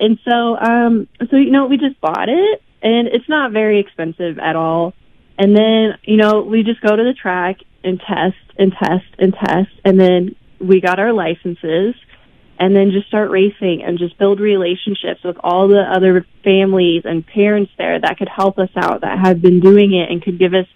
And 0.00 0.18
so, 0.24 0.56
um, 0.56 1.08
so 1.30 1.36
you 1.36 1.50
know, 1.50 1.66
we 1.66 1.76
just 1.76 2.00
bought 2.00 2.28
it, 2.28 2.62
and 2.82 3.08
it's 3.08 3.28
not 3.28 3.50
very 3.52 3.80
expensive 3.80 4.38
at 4.38 4.54
all. 4.54 4.94
And 5.36 5.56
then, 5.56 5.98
you 6.04 6.16
know, 6.16 6.42
we 6.42 6.62
just 6.62 6.80
go 6.80 6.94
to 6.94 7.02
the 7.02 7.14
track 7.14 7.58
and 7.82 8.00
test 8.00 8.36
and 8.56 8.72
test 8.72 9.06
and 9.18 9.34
test, 9.34 9.70
and 9.84 9.98
then 9.98 10.36
we 10.60 10.80
got 10.80 10.98
our 10.98 11.12
licenses, 11.12 11.94
and 12.58 12.74
then 12.74 12.90
just 12.90 13.06
start 13.06 13.30
racing 13.30 13.82
and 13.82 13.98
just 13.98 14.18
build 14.18 14.40
relationships 14.40 15.22
with 15.22 15.36
all 15.44 15.68
the 15.68 15.80
other 15.80 16.26
families 16.42 17.02
and 17.04 17.26
parents 17.26 17.70
there 17.78 18.00
that 18.00 18.18
could 18.18 18.28
help 18.28 18.58
us 18.58 18.70
out 18.76 19.02
that 19.02 19.18
have 19.18 19.40
been 19.40 19.60
doing 19.60 19.94
it 19.94 20.10
and 20.10 20.22
could 20.22 20.38
give 20.38 20.54
us 20.54 20.66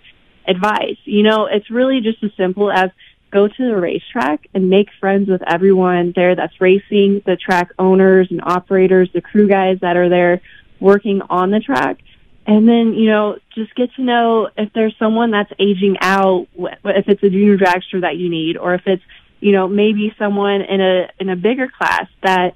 advice. 0.46 0.98
You 1.04 1.22
know, 1.24 1.46
it's 1.46 1.70
really 1.70 2.00
just 2.00 2.22
as 2.22 2.30
simple 2.36 2.70
as 2.70 2.90
go 3.32 3.48
to 3.48 3.54
the 3.58 3.76
racetrack 3.76 4.46
and 4.54 4.70
make 4.70 4.88
friends 5.00 5.28
with 5.28 5.42
everyone 5.42 6.12
there 6.14 6.36
that's 6.36 6.60
racing, 6.60 7.22
the 7.26 7.36
track 7.36 7.70
owners 7.78 8.28
and 8.30 8.40
operators, 8.42 9.10
the 9.12 9.20
crew 9.20 9.48
guys 9.48 9.78
that 9.80 9.96
are 9.96 10.08
there 10.08 10.40
working 10.78 11.22
on 11.30 11.50
the 11.50 11.60
track. 11.60 11.98
And 12.46 12.68
then, 12.68 12.94
you 12.94 13.08
know, 13.08 13.38
just 13.54 13.74
get 13.74 13.94
to 13.94 14.02
know 14.02 14.50
if 14.56 14.72
there's 14.72 14.94
someone 14.98 15.30
that's 15.30 15.52
aging 15.58 15.96
out, 16.00 16.46
if 16.56 17.08
it's 17.08 17.22
a 17.22 17.30
junior 17.30 17.56
dragster 17.56 18.00
that 18.02 18.16
you 18.16 18.28
need, 18.28 18.56
or 18.56 18.74
if 18.74 18.82
it's, 18.86 19.02
you 19.42 19.50
know, 19.50 19.66
maybe 19.66 20.14
someone 20.18 20.60
in 20.60 20.80
a, 20.80 21.10
in 21.18 21.28
a 21.28 21.34
bigger 21.34 21.68
class 21.68 22.06
that 22.22 22.54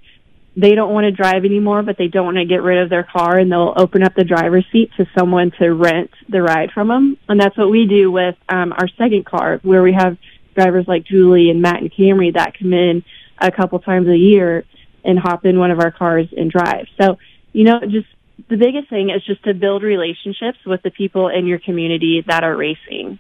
they 0.57 0.77
don't 0.77 0.93
want 0.93 1.05
to 1.05 1.11
drive 1.11 1.45
anymore, 1.45 1.83
but 1.83 1.99
they 1.99 2.07
don't 2.07 2.25
want 2.25 2.37
to 2.37 2.45
get 2.45 2.63
rid 2.63 2.79
of 2.79 2.89
their 2.89 3.03
car 3.03 3.39
and 3.39 3.51
they'll 3.51 3.75
open 3.77 4.05
up 4.05 4.15
the 4.15 4.23
driver's 4.23 4.65
seat 4.71 4.93
to 4.97 5.05
someone 5.19 5.51
to 5.59 5.75
rent 5.75 6.13
the 6.29 6.41
ride 6.41 6.71
from 6.71 6.87
them. 6.87 7.19
And 7.29 7.41
that's 7.41 7.59
what 7.59 7.71
we 7.71 7.87
do 7.87 8.13
with, 8.13 8.37
um, 8.49 8.73
our 8.73 8.89
second 8.97 9.27
car 9.27 9.59
where 9.65 9.83
we 9.83 9.95
have 9.95 10.17
drivers 10.55 10.87
like 10.87 11.05
Julie 11.05 11.51
and 11.51 11.61
Matt 11.61 11.83
and 11.83 11.93
Camry 11.93 12.33
that 12.35 12.57
come 12.57 12.73
in 12.73 13.03
a 13.39 13.51
couple 13.51 13.81
times 13.81 14.07
a 14.07 14.17
year 14.17 14.65
and 15.05 15.19
hop 15.19 15.45
in 15.45 15.59
one 15.59 15.73
of 15.73 15.81
our 15.81 15.91
cars 15.91 16.29
and 16.37 16.51
drive. 16.51 16.87
So, 17.01 17.19
you 17.53 17.65
know, 17.65 17.81
just 17.81 18.07
the 18.49 18.57
biggest 18.57 18.89
thing 18.89 19.11
is 19.11 19.25
just 19.25 19.43
to 19.43 19.55
build 19.55 19.83
relationships 19.83 20.59
with 20.65 20.83
the 20.83 20.93
people 20.93 21.29
in 21.29 21.47
your 21.49 21.59
community 21.59 22.23
that 22.29 22.45
are 22.45 22.57
racing. 22.57 23.19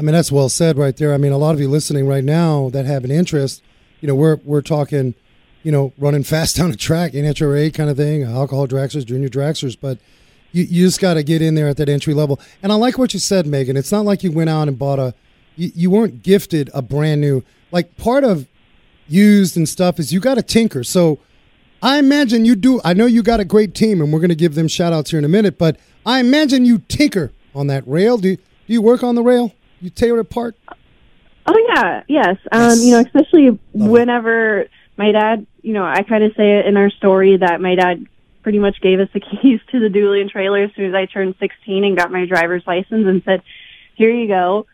I 0.00 0.02
mean, 0.02 0.14
that's 0.14 0.32
well 0.32 0.48
said 0.48 0.78
right 0.78 0.96
there. 0.96 1.12
I 1.12 1.18
mean, 1.18 1.30
a 1.30 1.36
lot 1.36 1.54
of 1.54 1.60
you 1.60 1.68
listening 1.68 2.08
right 2.08 2.24
now 2.24 2.70
that 2.70 2.86
have 2.86 3.04
an 3.04 3.10
interest, 3.10 3.62
you 4.00 4.08
know, 4.08 4.14
we're 4.14 4.36
we're 4.44 4.62
talking, 4.62 5.14
you 5.62 5.70
know, 5.70 5.92
running 5.98 6.22
fast 6.24 6.56
down 6.56 6.70
a 6.70 6.76
track, 6.76 7.12
NHRA 7.12 7.74
kind 7.74 7.90
of 7.90 7.98
thing, 7.98 8.22
alcohol 8.22 8.66
dragsters, 8.66 9.04
junior 9.04 9.28
dragsters, 9.28 9.76
but 9.78 9.98
you, 10.52 10.64
you 10.64 10.86
just 10.86 11.02
got 11.02 11.14
to 11.14 11.22
get 11.22 11.42
in 11.42 11.54
there 11.54 11.68
at 11.68 11.76
that 11.76 11.90
entry 11.90 12.14
level. 12.14 12.40
And 12.62 12.72
I 12.72 12.76
like 12.76 12.96
what 12.96 13.12
you 13.12 13.20
said, 13.20 13.46
Megan. 13.46 13.76
It's 13.76 13.92
not 13.92 14.06
like 14.06 14.22
you 14.22 14.32
went 14.32 14.48
out 14.48 14.68
and 14.68 14.78
bought 14.78 14.98
a, 14.98 15.12
you, 15.54 15.70
you 15.74 15.90
weren't 15.90 16.22
gifted 16.22 16.70
a 16.72 16.80
brand 16.80 17.20
new, 17.20 17.44
like 17.70 17.98
part 17.98 18.24
of 18.24 18.48
used 19.06 19.54
and 19.58 19.68
stuff 19.68 20.00
is 20.00 20.14
you 20.14 20.18
got 20.18 20.36
to 20.36 20.42
tinker. 20.42 20.82
So 20.82 21.18
I 21.82 21.98
imagine 21.98 22.46
you 22.46 22.56
do. 22.56 22.80
I 22.86 22.94
know 22.94 23.04
you 23.04 23.22
got 23.22 23.38
a 23.40 23.44
great 23.44 23.74
team, 23.74 24.00
and 24.00 24.10
we're 24.10 24.20
going 24.20 24.30
to 24.30 24.34
give 24.34 24.54
them 24.54 24.66
shout 24.66 24.94
outs 24.94 25.10
here 25.10 25.18
in 25.18 25.26
a 25.26 25.28
minute. 25.28 25.58
But 25.58 25.78
I 26.06 26.20
imagine 26.20 26.64
you 26.64 26.78
tinker 26.88 27.32
on 27.54 27.66
that 27.66 27.86
rail. 27.86 28.16
Do 28.16 28.36
do 28.36 28.42
you 28.66 28.80
work 28.80 29.02
on 29.02 29.14
the 29.14 29.22
rail? 29.22 29.52
You 29.80 29.90
tear 29.90 30.16
it 30.16 30.20
apart? 30.20 30.56
Oh 31.46 31.72
yeah, 31.74 32.02
yes. 32.06 32.36
Um, 32.52 32.78
you 32.78 32.92
know, 32.92 33.00
especially 33.00 33.58
whenever 33.72 34.66
my 34.96 35.12
dad. 35.12 35.46
You 35.62 35.74
know, 35.74 35.84
I 35.84 36.02
kind 36.02 36.24
of 36.24 36.32
say 36.36 36.58
it 36.58 36.66
in 36.66 36.76
our 36.78 36.90
story 36.90 37.36
that 37.36 37.60
my 37.60 37.74
dad 37.74 38.06
pretty 38.42 38.58
much 38.58 38.80
gave 38.80 38.98
us 39.00 39.08
the 39.12 39.20
keys 39.42 39.60
to 39.72 39.80
the 39.80 39.88
dually 39.88 40.28
trailer 40.28 40.64
as 40.64 40.70
soon 40.74 40.86
as 40.86 40.94
I 40.94 41.06
turned 41.06 41.34
16 41.38 41.84
and 41.84 41.96
got 41.96 42.10
my 42.10 42.24
driver's 42.26 42.66
license, 42.66 43.06
and 43.06 43.22
said, 43.24 43.42
"Here 43.94 44.10
you 44.10 44.28
go." 44.28 44.66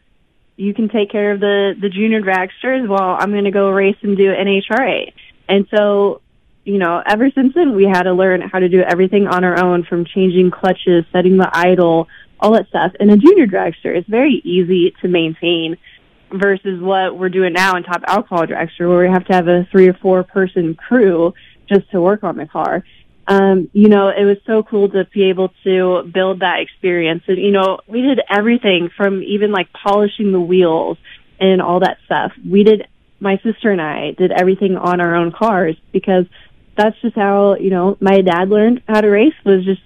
You 0.58 0.72
can 0.72 0.88
take 0.88 1.10
care 1.10 1.32
of 1.32 1.40
the 1.40 1.74
the 1.80 1.88
junior 1.88 2.20
dragsters 2.20 2.88
while 2.88 3.16
I'm 3.20 3.30
going 3.30 3.44
to 3.44 3.50
go 3.50 3.70
race 3.70 3.96
and 4.02 4.16
do 4.16 4.32
NHRA. 4.32 5.12
And 5.48 5.66
so 5.74 6.22
you 6.66 6.78
know, 6.78 7.00
ever 7.06 7.30
since 7.30 7.54
then, 7.54 7.76
we 7.76 7.84
had 7.84 8.02
to 8.02 8.12
learn 8.12 8.40
how 8.40 8.58
to 8.58 8.68
do 8.68 8.80
everything 8.80 9.28
on 9.28 9.44
our 9.44 9.62
own 9.64 9.84
from 9.84 10.04
changing 10.04 10.50
clutches, 10.50 11.04
setting 11.12 11.36
the 11.36 11.48
idle, 11.52 12.08
all 12.40 12.52
that 12.52 12.68
stuff. 12.68 12.92
And 12.98 13.10
a 13.10 13.16
junior 13.16 13.46
dragster 13.46 13.96
is 13.96 14.04
very 14.06 14.40
easy 14.44 14.94
to 15.02 15.08
maintain 15.08 15.76
versus 16.30 16.80
what 16.80 17.16
we're 17.16 17.28
doing 17.28 17.52
now 17.52 17.76
in 17.76 17.82
top 17.82 18.02
alcohol 18.06 18.46
dragster 18.46 18.88
where 18.88 19.06
we 19.06 19.08
have 19.08 19.26
to 19.26 19.32
have 19.32 19.48
a 19.48 19.66
three 19.70 19.88
or 19.88 19.94
four 19.94 20.24
person 20.24 20.74
crew 20.74 21.34
just 21.68 21.90
to 21.90 22.00
work 22.00 22.24
on 22.24 22.36
the 22.36 22.46
car. 22.46 22.84
Um, 23.28 23.70
you 23.72 23.88
know, 23.88 24.08
it 24.08 24.24
was 24.24 24.36
so 24.46 24.62
cool 24.62 24.88
to 24.90 25.04
be 25.12 25.24
able 25.30 25.52
to 25.64 26.04
build 26.12 26.40
that 26.40 26.60
experience. 26.60 27.24
And, 27.26 27.38
you 27.38 27.50
know, 27.50 27.80
we 27.88 28.02
did 28.02 28.20
everything 28.30 28.90
from 28.96 29.22
even 29.22 29.50
like 29.50 29.68
polishing 29.72 30.32
the 30.32 30.40
wheels 30.40 30.98
and 31.40 31.60
all 31.60 31.80
that 31.80 31.98
stuff. 32.04 32.32
We 32.48 32.62
did, 32.62 32.86
my 33.18 33.38
sister 33.42 33.70
and 33.70 33.80
I 33.80 34.12
did 34.12 34.30
everything 34.30 34.76
on 34.76 35.00
our 35.00 35.16
own 35.16 35.32
cars 35.32 35.76
because 35.92 36.26
that's 36.76 37.00
just 37.00 37.16
how 37.16 37.56
you 37.56 37.70
know 37.70 37.96
my 38.00 38.20
dad 38.20 38.48
learned 38.48 38.82
how 38.86 39.00
to 39.00 39.08
race 39.08 39.34
was 39.44 39.64
just 39.64 39.80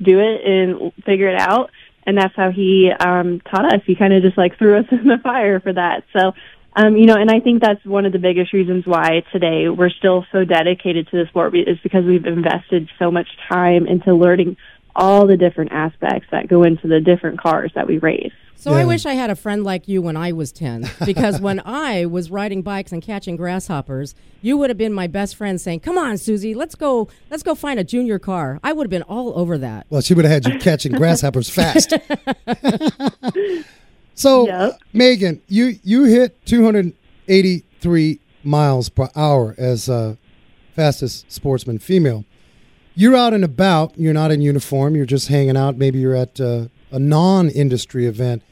do 0.00 0.18
it 0.18 0.44
and 0.44 0.92
figure 1.04 1.28
it 1.28 1.40
out 1.40 1.70
and 2.06 2.16
that's 2.16 2.34
how 2.36 2.50
he 2.50 2.90
um 2.90 3.40
taught 3.40 3.72
us. 3.72 3.80
He 3.86 3.94
kind 3.94 4.12
of 4.12 4.22
just 4.22 4.38
like 4.38 4.58
threw 4.58 4.78
us 4.78 4.86
in 4.92 5.08
the 5.08 5.18
fire 5.22 5.60
for 5.60 5.72
that. 5.72 6.04
So 6.16 6.32
um 6.74 6.96
you 6.96 7.06
know 7.06 7.16
and 7.16 7.30
i 7.30 7.40
think 7.40 7.60
that's 7.60 7.84
one 7.84 8.06
of 8.06 8.12
the 8.12 8.18
biggest 8.18 8.52
reasons 8.52 8.86
why 8.86 9.22
today 9.32 9.68
we're 9.68 9.90
still 9.90 10.24
so 10.32 10.44
dedicated 10.44 11.06
to 11.08 11.22
the 11.22 11.28
sport 11.28 11.54
is 11.54 11.78
because 11.82 12.04
we've 12.04 12.26
invested 12.26 12.88
so 12.98 13.10
much 13.10 13.28
time 13.48 13.86
into 13.86 14.14
learning 14.14 14.56
all 14.94 15.26
the 15.26 15.36
different 15.36 15.72
aspects 15.72 16.28
that 16.30 16.48
go 16.48 16.62
into 16.62 16.86
the 16.86 17.00
different 17.00 17.40
cars 17.40 17.72
that 17.74 17.86
we 17.86 17.98
race 17.98 18.32
So 18.56 18.74
I 18.74 18.84
wish 18.84 19.06
I 19.06 19.14
had 19.14 19.30
a 19.30 19.34
friend 19.34 19.64
like 19.64 19.88
you 19.88 20.02
when 20.02 20.16
I 20.16 20.32
was 20.32 20.52
10 20.52 20.88
because 21.04 21.40
when 21.40 21.60
I 21.64 22.06
was 22.06 22.30
riding 22.30 22.62
bikes 22.62 22.92
and 22.92 23.02
catching 23.02 23.36
grasshoppers, 23.36 24.14
you 24.40 24.56
would 24.56 24.70
have 24.70 24.78
been 24.78 24.92
my 24.92 25.06
best 25.06 25.36
friend 25.36 25.60
saying, 25.60 25.80
"Come 25.80 25.98
on, 25.98 26.18
Susie, 26.18 26.54
let's 26.54 26.74
go 26.74 27.08
let's 27.30 27.42
go 27.42 27.54
find 27.54 27.80
a 27.80 27.84
junior 27.84 28.18
car." 28.18 28.60
I 28.62 28.72
would 28.72 28.84
have 28.84 28.90
been 28.90 29.02
all 29.02 29.36
over 29.38 29.58
that. 29.58 29.86
Well, 29.90 30.00
she 30.00 30.14
would 30.14 30.24
have 30.24 30.44
had 30.44 30.52
you 30.52 30.58
catching 30.60 30.92
grasshoppers 31.00 31.50
fast. 31.50 31.94
so, 34.14 34.46
Yep. 34.46 34.80
Megan, 34.92 35.42
you 35.48 35.78
you 35.82 36.04
hit 36.04 36.44
283 36.46 38.20
miles 38.44 38.88
per 38.88 39.08
hour 39.16 39.54
as 39.58 39.88
uh, 39.88 40.16
fastest 40.74 41.30
sportsman 41.32 41.78
female. 41.78 42.24
You're 42.94 43.16
out 43.16 43.32
and 43.32 43.44
about. 43.44 43.98
You're 43.98 44.12
not 44.12 44.30
in 44.30 44.40
uniform. 44.40 44.94
You're 44.94 45.06
just 45.06 45.28
hanging 45.28 45.56
out. 45.56 45.76
Maybe 45.76 45.98
you're 45.98 46.14
at 46.14 46.40
uh, 46.40 46.66
a 46.90 46.98
non-industry 46.98 48.06
event. 48.06 48.42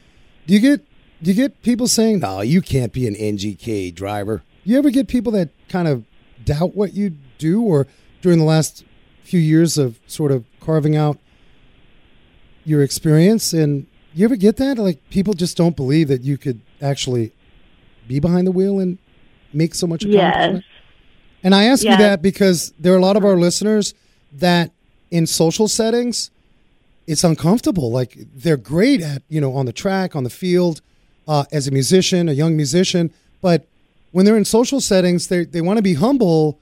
Do 0.47 0.53
you 0.53 0.59
get 0.59 0.85
do 1.21 1.29
you 1.29 1.35
get 1.35 1.61
people 1.61 1.87
saying, 1.87 2.19
"No, 2.19 2.41
you 2.41 2.61
can't 2.61 2.91
be 2.91 3.07
an 3.07 3.15
NGK 3.15 3.93
driver"? 3.93 4.41
You 4.63 4.77
ever 4.77 4.89
get 4.89 5.07
people 5.07 5.31
that 5.33 5.49
kind 5.69 5.87
of 5.87 6.05
doubt 6.43 6.75
what 6.75 6.93
you 6.93 7.11
do, 7.37 7.61
or 7.61 7.87
during 8.21 8.39
the 8.39 8.45
last 8.45 8.83
few 9.23 9.39
years 9.39 9.77
of 9.77 9.99
sort 10.07 10.31
of 10.31 10.43
carving 10.59 10.95
out 10.95 11.17
your 12.63 12.83
experience 12.83 13.53
and 13.53 13.87
you 14.13 14.25
ever 14.25 14.35
get 14.35 14.57
that 14.57 14.77
like 14.77 14.99
people 15.09 15.33
just 15.33 15.57
don't 15.57 15.75
believe 15.75 16.07
that 16.07 16.21
you 16.21 16.37
could 16.37 16.59
actually 16.81 17.31
be 18.07 18.19
behind 18.19 18.45
the 18.45 18.51
wheel 18.51 18.79
and 18.79 18.97
make 19.53 19.73
so 19.73 19.87
much 19.87 20.03
accomplishment 20.03 20.55
yes 20.55 20.63
and 21.43 21.55
i 21.55 21.63
ask 21.63 21.83
you 21.83 21.95
that 21.97 22.21
because 22.21 22.73
there 22.77 22.93
are 22.93 22.97
a 22.97 23.01
lot 23.01 23.17
of 23.17 23.25
our 23.25 23.37
listeners 23.37 23.93
that 24.31 24.71
in 25.09 25.27
social 25.27 25.67
settings 25.67 26.31
it's 27.07 27.23
uncomfortable. 27.23 27.91
Like 27.91 28.15
they're 28.33 28.57
great 28.57 29.01
at 29.01 29.23
you 29.27 29.41
know 29.41 29.53
on 29.53 29.65
the 29.65 29.73
track 29.73 30.15
on 30.15 30.23
the 30.23 30.29
field 30.29 30.81
uh, 31.27 31.45
as 31.51 31.67
a 31.67 31.71
musician 31.71 32.29
a 32.29 32.33
young 32.33 32.55
musician 32.55 33.11
but 33.41 33.65
when 34.11 34.25
they're 34.25 34.37
in 34.37 34.45
social 34.45 34.81
settings 34.81 35.27
they, 35.27 35.45
they 35.45 35.61
want 35.61 35.77
to 35.77 35.83
be 35.83 35.95
humble 35.95 36.59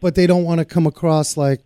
but 0.00 0.14
they 0.14 0.26
don't 0.26 0.44
want 0.44 0.58
to 0.58 0.64
come 0.64 0.86
across 0.86 1.36
like 1.36 1.60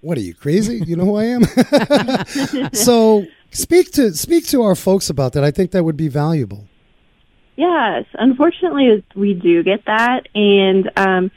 what 0.00 0.18
are 0.18 0.22
you 0.22 0.34
crazy? 0.34 0.82
You 0.84 0.96
know 0.96 1.04
who 1.06 1.16
i 1.16 1.24
am? 1.24 2.70
So 2.74 3.26
speak 3.50 3.90
to 3.92 4.12
speak 4.12 4.46
to 4.48 4.62
our 4.62 4.74
folks 4.74 5.08
about 5.08 5.32
that. 5.32 5.42
I 5.44 5.50
think 5.50 5.70
that 5.70 5.82
would 5.82 5.96
be 5.96 6.08
valuable. 6.08 6.66
Yes, 7.56 8.04
unfortunately, 8.14 9.04
we 9.14 9.32
do 9.32 9.62
get 9.62 9.84
that, 9.86 10.26
and 10.34 10.90
um, 10.96 11.30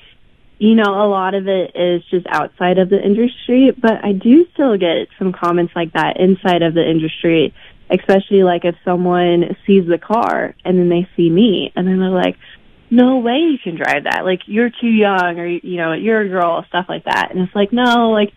you 0.60 0.76
know, 0.76 1.06
a 1.06 1.08
lot 1.08 1.36
of 1.36 1.48
it 1.48 1.76
is 1.76 2.04
just 2.10 2.26
outside 2.28 2.80
of 2.80 2.90
the 2.90 3.04
industry. 3.04 3.72
But 3.72 4.04
I 4.04 4.12
do 4.12 4.46
still 4.54 4.78
get 4.78 5.08
some 5.20 5.32
comments 5.32 5.74
like 5.76 5.94
that 5.94 6.20
inside 6.20 6.64
of 6.64 6.74
the 6.74 6.88
industry, 6.88 7.54
especially 7.90 8.44
like 8.44 8.66
if 8.66 8.76
someone 8.84 9.56
sees 9.66 9.88
the 9.88 10.00
car 10.00 10.56
and 10.66 10.80
then 10.80 10.90
they 10.90 11.08
see 11.16 11.30
me, 11.30 11.72
and 11.76 11.88
then 11.88 12.00
they're 12.00 12.10
like, 12.10 12.38
"No 12.90 13.18
way 13.18 13.38
you 13.38 13.58
can 13.64 13.76
drive 13.76 14.06
that! 14.06 14.26
Like 14.26 14.42
you're 14.48 14.72
too 14.72 14.88
young, 14.88 15.40
or 15.40 15.46
you 15.46 15.78
know, 15.78 15.94
you're 15.94 16.22
a 16.22 16.30
girl, 16.30 16.66
stuff 16.68 16.88
like 16.90 17.04
that." 17.06 17.30
And 17.32 17.40
it's 17.42 17.56
like, 17.56 17.72
no, 17.72 18.10
like 18.10 18.34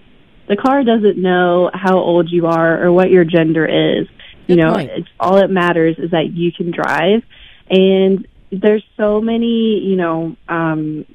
the 0.46 0.56
car 0.56 0.85
doesn't 0.85 1.16
know 1.16 1.70
how 1.72 1.96
old 1.96 2.30
you 2.30 2.46
are 2.48 2.85
or 2.85 2.92
what 2.92 3.11
your 3.11 3.24
gender 3.24 3.64
is. 3.64 4.09
Good 4.46 4.48
you 4.48 4.56
know, 4.56 4.74
point. 4.74 4.90
it's 4.90 5.09
all 5.18 5.37
that 5.37 5.50
matters 5.50 5.96
is 5.98 6.11
that 6.11 6.33
you 6.33 6.52
can 6.52 6.70
drive. 6.70 7.22
And 7.70 8.26
there's 8.50 8.85
so 8.96 9.20
many, 9.20 9.78
you 9.78 9.94
know, 9.94 10.37
um, 10.48 11.06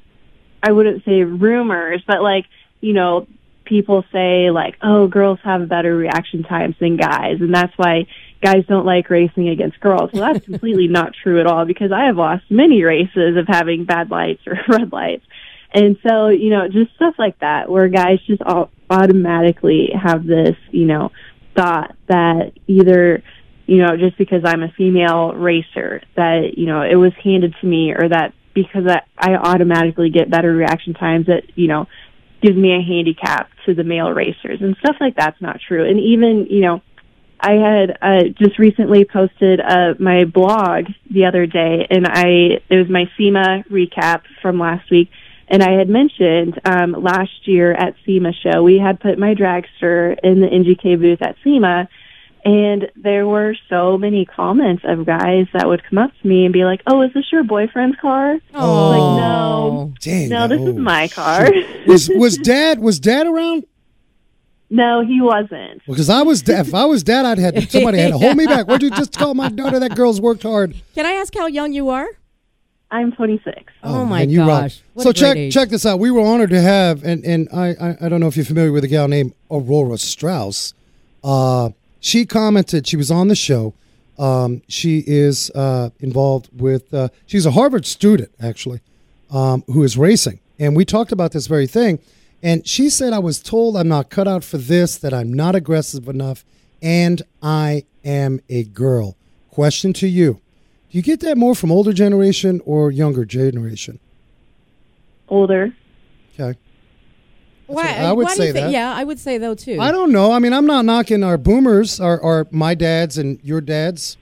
I 0.62 0.72
wouldn't 0.72 1.04
say 1.04 1.22
rumors, 1.22 2.02
but 2.06 2.22
like, 2.22 2.46
you 2.80 2.92
know, 2.92 3.26
people 3.64 4.04
say 4.12 4.50
like, 4.50 4.76
oh, 4.82 5.06
girls 5.08 5.38
have 5.44 5.68
better 5.68 5.94
reaction 5.96 6.42
times 6.42 6.76
than 6.80 6.96
guys, 6.96 7.40
and 7.40 7.54
that's 7.54 7.76
why 7.76 8.06
guys 8.42 8.64
don't 8.66 8.86
like 8.86 9.10
racing 9.10 9.48
against 9.48 9.80
girls. 9.80 10.10
Well, 10.12 10.32
that's 10.32 10.44
completely 10.44 10.88
not 10.88 11.14
true 11.22 11.40
at 11.40 11.46
all 11.46 11.64
because 11.64 11.92
I 11.92 12.04
have 12.04 12.16
lost 12.16 12.44
many 12.50 12.82
races 12.82 13.36
of 13.36 13.46
having 13.48 13.84
bad 13.84 14.10
lights 14.10 14.46
or 14.46 14.58
red 14.68 14.92
lights. 14.92 15.24
And 15.72 15.98
so, 16.06 16.28
you 16.28 16.50
know, 16.50 16.68
just 16.68 16.94
stuff 16.94 17.16
like 17.18 17.38
that 17.40 17.68
where 17.68 17.88
guys 17.88 18.20
just 18.26 18.40
au- 18.46 18.70
automatically 18.88 19.90
have 19.92 20.24
this, 20.24 20.56
you 20.70 20.86
know, 20.86 21.12
thought 21.54 21.96
that 22.06 22.52
either, 22.66 23.22
you 23.66 23.78
know, 23.78 23.96
just 23.96 24.16
because 24.16 24.42
I'm 24.44 24.62
a 24.62 24.70
female 24.70 25.32
racer, 25.34 26.02
that, 26.14 26.56
you 26.56 26.66
know, 26.66 26.82
it 26.82 26.94
was 26.94 27.12
handed 27.22 27.54
to 27.60 27.66
me 27.66 27.92
or 27.92 28.08
that 28.08 28.32
because 28.56 28.86
I, 28.88 29.02
I 29.18 29.36
automatically 29.36 30.08
get 30.08 30.30
better 30.30 30.50
reaction 30.50 30.94
times 30.94 31.26
that, 31.26 31.42
you 31.54 31.68
know, 31.68 31.86
gives 32.42 32.56
me 32.56 32.72
a 32.72 32.80
handicap 32.80 33.50
to 33.66 33.74
the 33.74 33.84
male 33.84 34.10
racers 34.10 34.60
and 34.62 34.76
stuff 34.78 34.96
like 34.98 35.14
that's 35.14 35.40
not 35.42 35.60
true. 35.60 35.88
And 35.88 36.00
even, 36.00 36.46
you 36.48 36.62
know, 36.62 36.82
I 37.38 37.52
had 37.52 37.98
uh, 38.00 38.22
just 38.38 38.58
recently 38.58 39.04
posted 39.04 39.60
uh, 39.60 39.94
my 39.98 40.24
blog 40.24 40.86
the 41.10 41.26
other 41.26 41.44
day, 41.44 41.86
and 41.90 42.06
I 42.06 42.62
it 42.70 42.76
was 42.76 42.88
my 42.88 43.10
SEMA 43.18 43.64
recap 43.70 44.22
from 44.40 44.58
last 44.58 44.90
week, 44.90 45.10
and 45.46 45.62
I 45.62 45.72
had 45.72 45.90
mentioned 45.90 46.58
um, 46.64 46.92
last 46.92 47.46
year 47.46 47.72
at 47.72 47.94
SEMA 48.06 48.32
show 48.32 48.62
we 48.62 48.78
had 48.78 49.00
put 49.00 49.18
my 49.18 49.34
dragster 49.34 50.16
in 50.22 50.40
the 50.40 50.46
NGK 50.46 50.98
booth 50.98 51.20
at 51.20 51.36
SEMA, 51.44 51.90
and 52.46 52.92
there 52.94 53.26
were 53.26 53.56
so 53.68 53.98
many 53.98 54.24
comments 54.24 54.84
of 54.86 55.04
guys 55.04 55.48
that 55.52 55.66
would 55.66 55.82
come 55.82 55.98
up 55.98 56.12
to 56.22 56.28
me 56.28 56.44
and 56.44 56.52
be 56.52 56.64
like, 56.64 56.80
"Oh, 56.86 57.02
is 57.02 57.12
this 57.12 57.24
your 57.32 57.42
boyfriend's 57.42 57.98
car?" 58.00 58.38
Oh, 58.54 58.90
Like, 58.90 59.20
no. 59.20 59.92
Dang. 60.00 60.28
No, 60.28 60.46
this 60.46 60.60
oh, 60.60 60.68
is 60.68 60.76
my 60.76 61.08
car. 61.08 61.50
Was 61.88 62.08
was 62.08 62.36
dad 62.54 62.78
was 62.78 63.00
dad 63.00 63.26
around? 63.26 63.64
no, 64.70 65.04
he 65.04 65.20
wasn't. 65.20 65.82
Because 65.86 66.08
I 66.08 66.22
was 66.22 66.42
da- 66.42 66.60
if 66.60 66.72
I 66.72 66.84
was 66.84 67.02
dad, 67.02 67.26
I'd 67.26 67.38
had 67.38 67.68
somebody 67.68 67.98
had 67.98 68.12
to 68.12 68.18
hold 68.18 68.36
me 68.36 68.46
back. 68.46 68.68
Why'd 68.68 68.82
you 68.82 68.90
just 68.90 69.18
call 69.18 69.34
my 69.34 69.48
daughter? 69.48 69.80
That 69.80 69.96
girl's 69.96 70.20
worked 70.20 70.44
hard. 70.44 70.76
Can 70.94 71.04
I 71.04 71.12
ask 71.12 71.34
how 71.34 71.46
young 71.46 71.72
you 71.72 71.88
are? 71.88 72.06
I'm 72.92 73.10
26. 73.10 73.72
Oh, 73.82 74.04
my 74.04 74.20
man, 74.20 74.30
you 74.30 74.38
gosh. 74.38 74.80
So 74.98 75.10
check 75.12 75.36
age. 75.36 75.52
check 75.52 75.70
this 75.70 75.84
out. 75.84 75.98
We 75.98 76.12
were 76.12 76.20
honored 76.20 76.50
to 76.50 76.60
have, 76.60 77.02
and 77.02 77.24
and 77.24 77.48
I, 77.52 77.70
I 77.70 77.96
I 78.02 78.08
don't 78.08 78.20
know 78.20 78.28
if 78.28 78.36
you're 78.36 78.46
familiar 78.46 78.70
with 78.70 78.84
a 78.84 78.88
gal 78.88 79.08
named 79.08 79.34
Aurora 79.50 79.98
Strauss. 79.98 80.72
Uh, 81.24 81.70
she 82.00 82.26
commented. 82.26 82.86
She 82.86 82.96
was 82.96 83.10
on 83.10 83.28
the 83.28 83.36
show. 83.36 83.74
Um, 84.18 84.62
she 84.68 85.04
is 85.06 85.50
uh, 85.50 85.90
involved 86.00 86.48
with. 86.58 86.92
Uh, 86.92 87.08
she's 87.26 87.46
a 87.46 87.50
Harvard 87.50 87.84
student 87.84 88.30
actually, 88.40 88.80
um, 89.30 89.62
who 89.66 89.82
is 89.82 89.98
racing, 89.98 90.40
and 90.58 90.74
we 90.74 90.84
talked 90.84 91.12
about 91.12 91.32
this 91.32 91.46
very 91.46 91.66
thing. 91.66 91.98
And 92.42 92.66
she 92.66 92.88
said, 92.88 93.12
"I 93.12 93.18
was 93.18 93.42
told 93.42 93.76
I'm 93.76 93.88
not 93.88 94.08
cut 94.08 94.26
out 94.26 94.42
for 94.44 94.58
this. 94.58 94.96
That 94.96 95.12
I'm 95.12 95.32
not 95.32 95.54
aggressive 95.54 96.08
enough, 96.08 96.44
and 96.80 97.22
I 97.42 97.84
am 98.04 98.40
a 98.48 98.64
girl." 98.64 99.16
Question 99.50 99.92
to 99.94 100.08
you: 100.08 100.40
Do 100.90 100.98
you 100.98 101.02
get 101.02 101.20
that 101.20 101.36
more 101.36 101.54
from 101.54 101.70
older 101.70 101.92
generation 101.92 102.62
or 102.64 102.90
younger 102.90 103.24
generation? 103.26 103.98
Older. 105.28 105.74
Okay. 106.38 106.58
Why, 107.66 107.96
I 107.96 108.12
would 108.12 108.24
why 108.24 108.30
do 108.30 108.36
say 108.36 108.46
you 108.48 108.52
think- 108.52 108.66
that. 108.66 108.72
Yeah, 108.72 108.94
I 108.94 109.02
would 109.04 109.18
say 109.18 109.38
though 109.38 109.54
too. 109.54 109.80
I 109.80 109.90
don't 109.90 110.12
know. 110.12 110.32
I 110.32 110.38
mean, 110.38 110.52
I'm 110.52 110.66
not 110.66 110.84
knocking 110.84 111.22
our 111.24 111.36
boomers, 111.36 112.00
our, 112.00 112.20
our 112.22 112.46
my 112.50 112.74
dads 112.74 113.18
and 113.18 113.40
your 113.42 113.60
dads. 113.60 114.16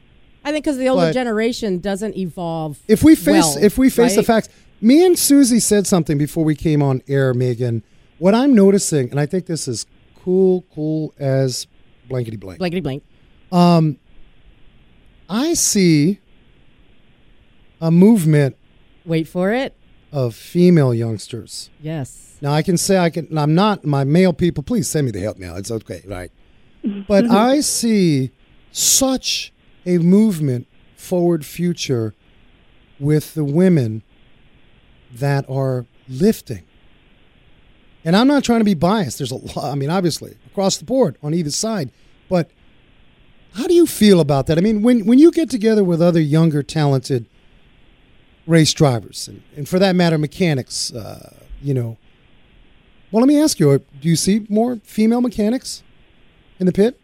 I 0.44 0.52
think 0.52 0.64
because 0.64 0.76
the 0.78 0.88
older 0.88 1.12
generation 1.12 1.78
doesn't 1.78 2.16
evolve. 2.16 2.78
If 2.86 3.02
we 3.02 3.14
face 3.14 3.54
well, 3.54 3.64
if 3.64 3.78
we 3.78 3.88
face 3.88 4.14
the 4.14 4.22
facts, 4.22 4.48
me 4.80 5.04
and 5.04 5.18
Susie 5.18 5.60
said 5.60 5.86
something 5.86 6.18
before 6.18 6.44
we 6.44 6.54
came 6.54 6.82
on 6.82 7.02
air, 7.08 7.32
Megan. 7.32 7.82
What 8.18 8.34
I'm 8.34 8.54
noticing, 8.54 9.10
and 9.10 9.18
I 9.18 9.26
think 9.26 9.46
this 9.46 9.66
is 9.66 9.86
cool, 10.22 10.64
cool 10.74 11.14
as 11.18 11.66
blankety 12.08 12.36
blank. 12.36 12.58
blankety 12.58 12.80
blank. 12.80 13.02
Um, 13.50 13.98
I 15.28 15.54
see 15.54 16.20
a 17.80 17.90
movement 17.90 18.56
Wait 19.04 19.28
for 19.28 19.52
it. 19.52 19.74
Of 20.14 20.36
female 20.36 20.94
youngsters. 20.94 21.70
Yes. 21.80 22.36
Now 22.40 22.52
I 22.52 22.62
can 22.62 22.78
say 22.78 22.98
I 22.98 23.10
can. 23.10 23.36
I'm 23.36 23.54
not 23.54 23.84
my 23.84 24.04
male 24.04 24.32
people. 24.32 24.62
Please 24.62 24.88
send 24.88 25.06
me 25.06 25.10
the 25.10 25.20
help 25.20 25.38
now. 25.38 25.56
It's 25.56 25.72
okay, 25.72 26.02
right? 26.06 26.30
But 27.08 27.24
mm-hmm. 27.24 27.34
I 27.34 27.60
see 27.60 28.30
such 28.70 29.52
a 29.84 29.98
movement 29.98 30.68
forward 30.96 31.44
future 31.44 32.14
with 33.00 33.34
the 33.34 33.44
women 33.44 34.02
that 35.12 35.48
are 35.50 35.86
lifting. 36.08 36.62
And 38.04 38.14
I'm 38.14 38.28
not 38.28 38.44
trying 38.44 38.60
to 38.60 38.64
be 38.64 38.74
biased. 38.74 39.18
There's 39.18 39.32
a 39.32 39.36
lot. 39.36 39.72
I 39.72 39.74
mean, 39.74 39.90
obviously 39.90 40.36
across 40.46 40.76
the 40.76 40.84
board 40.84 41.16
on 41.22 41.34
either 41.34 41.50
side, 41.50 41.90
but 42.28 42.50
how 43.54 43.66
do 43.66 43.74
you 43.74 43.86
feel 43.86 44.20
about 44.20 44.46
that? 44.46 44.58
I 44.58 44.60
mean, 44.60 44.82
when 44.82 45.06
when 45.06 45.18
you 45.18 45.32
get 45.32 45.50
together 45.50 45.82
with 45.82 46.00
other 46.00 46.20
younger, 46.20 46.62
talented 46.62 47.26
race 48.46 48.72
drivers, 48.72 49.28
and, 49.28 49.42
and 49.56 49.68
for 49.68 49.78
that 49.78 49.94
matter, 49.96 50.18
mechanics, 50.18 50.92
uh, 50.92 51.34
you 51.62 51.74
know. 51.74 51.96
Well, 53.10 53.20
let 53.20 53.28
me 53.28 53.40
ask 53.40 53.60
you: 53.60 53.78
Do 53.78 54.08
you 54.08 54.16
see 54.16 54.46
more 54.48 54.76
female 54.84 55.20
mechanics 55.20 55.82
in 56.58 56.66
the 56.66 56.72
pit? 56.72 57.00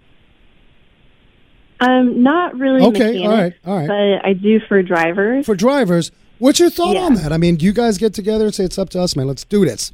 Um, 1.80 2.22
not 2.22 2.58
really 2.58 2.82
Okay, 2.82 3.24
all 3.24 3.30
right, 3.30 3.54
all 3.64 3.76
right. 3.78 3.88
but 3.88 4.28
I 4.28 4.34
do 4.34 4.60
for 4.60 4.82
drivers. 4.82 5.46
For 5.46 5.54
drivers, 5.54 6.10
what's 6.38 6.60
your 6.60 6.68
thought 6.68 6.94
Yeah. 6.94 7.02
on 7.04 7.14
that? 7.14 7.32
I 7.32 7.38
mean, 7.38 7.56
do 7.56 7.64
you 7.64 7.72
guys 7.72 7.96
get 7.96 8.12
together 8.12 8.44
and 8.46 8.54
say 8.54 8.64
it's 8.64 8.78
up 8.78 8.90
to 8.90 9.00
us, 9.00 9.16
man? 9.16 9.26
Let's 9.26 9.44
do 9.44 9.64
this. 9.64 9.92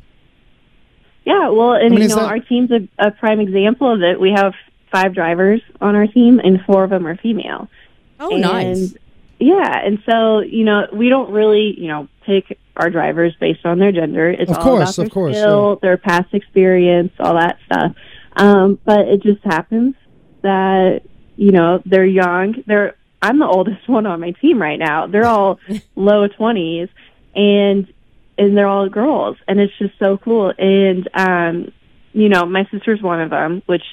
Yeah, 1.24 1.48
well, 1.50 1.74
and 1.74 1.90
mean, 1.90 2.02
you 2.02 2.08
know, 2.08 2.16
that- 2.16 2.24
our 2.28 2.40
team's 2.40 2.70
a, 2.72 2.88
a 2.98 3.10
prime 3.12 3.38
example 3.40 3.92
of 3.92 4.02
it. 4.02 4.18
We 4.20 4.32
have 4.32 4.54
five 4.90 5.14
drivers 5.14 5.60
on 5.80 5.94
our 5.94 6.06
team, 6.08 6.40
and 6.40 6.60
four 6.64 6.82
of 6.82 6.90
them 6.90 7.06
are 7.06 7.16
female. 7.16 7.68
Oh, 8.18 8.32
and, 8.32 8.40
nice. 8.42 8.94
Yeah, 9.38 9.78
and 9.84 9.98
so 10.08 10.40
you 10.40 10.64
know, 10.64 10.86
we 10.92 11.08
don't 11.08 11.30
really, 11.30 11.74
you 11.78 11.88
know, 11.88 12.08
pick 12.24 12.58
our 12.76 12.90
drivers 12.90 13.34
based 13.38 13.64
on 13.64 13.78
their 13.78 13.92
gender. 13.92 14.30
It's 14.30 14.50
Of 14.50 14.58
all 14.58 14.62
course, 14.62 14.82
about 14.82 14.96
their 14.96 15.06
of 15.06 15.12
course, 15.12 15.36
skill, 15.36 15.76
their 15.82 15.96
past 15.96 16.32
experience, 16.32 17.12
all 17.18 17.34
that 17.34 17.58
stuff. 17.66 17.94
Um, 18.36 18.78
but 18.84 19.08
it 19.08 19.22
just 19.22 19.42
happens 19.44 19.94
that 20.42 21.02
you 21.36 21.52
know 21.52 21.82
they're 21.84 22.06
young. 22.06 22.62
They're 22.66 22.96
I'm 23.22 23.38
the 23.38 23.46
oldest 23.46 23.88
one 23.88 24.06
on 24.06 24.20
my 24.20 24.32
team 24.32 24.60
right 24.60 24.78
now. 24.78 25.06
They're 25.06 25.26
all 25.26 25.58
low 25.96 26.28
twenties, 26.28 26.88
and 27.34 27.92
and 28.38 28.56
they're 28.56 28.68
all 28.68 28.88
girls, 28.88 29.36
and 29.48 29.60
it's 29.60 29.76
just 29.78 29.98
so 29.98 30.18
cool. 30.18 30.52
And 30.58 31.08
um, 31.14 31.72
you 32.12 32.28
know, 32.28 32.46
my 32.46 32.66
sister's 32.70 33.02
one 33.02 33.20
of 33.20 33.30
them, 33.30 33.62
which 33.66 33.84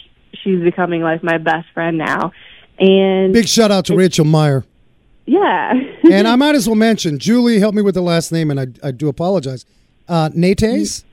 she's 0.44 0.62
becoming 0.62 1.02
like 1.02 1.24
my 1.24 1.38
best 1.38 1.68
friend 1.74 1.98
now. 1.98 2.32
And 2.80 3.34
Big 3.34 3.48
shout 3.48 3.72
out 3.72 3.86
to 3.86 3.96
Rachel 3.96 4.26
Meyer. 4.26 4.66
Yeah, 5.26 5.74
and 6.12 6.28
I 6.28 6.36
might 6.36 6.56
as 6.56 6.68
well 6.68 6.76
mention 6.76 7.18
Julie. 7.18 7.60
Help 7.60 7.74
me 7.76 7.82
with 7.82 7.96
the 7.96 8.02
last 8.02 8.32
name, 8.32 8.52
and 8.52 8.60
I, 8.60 8.68
I 8.88 8.92
do 8.92 9.08
apologize. 9.08 9.66
Uh, 10.08 10.30
Nates, 10.36 11.04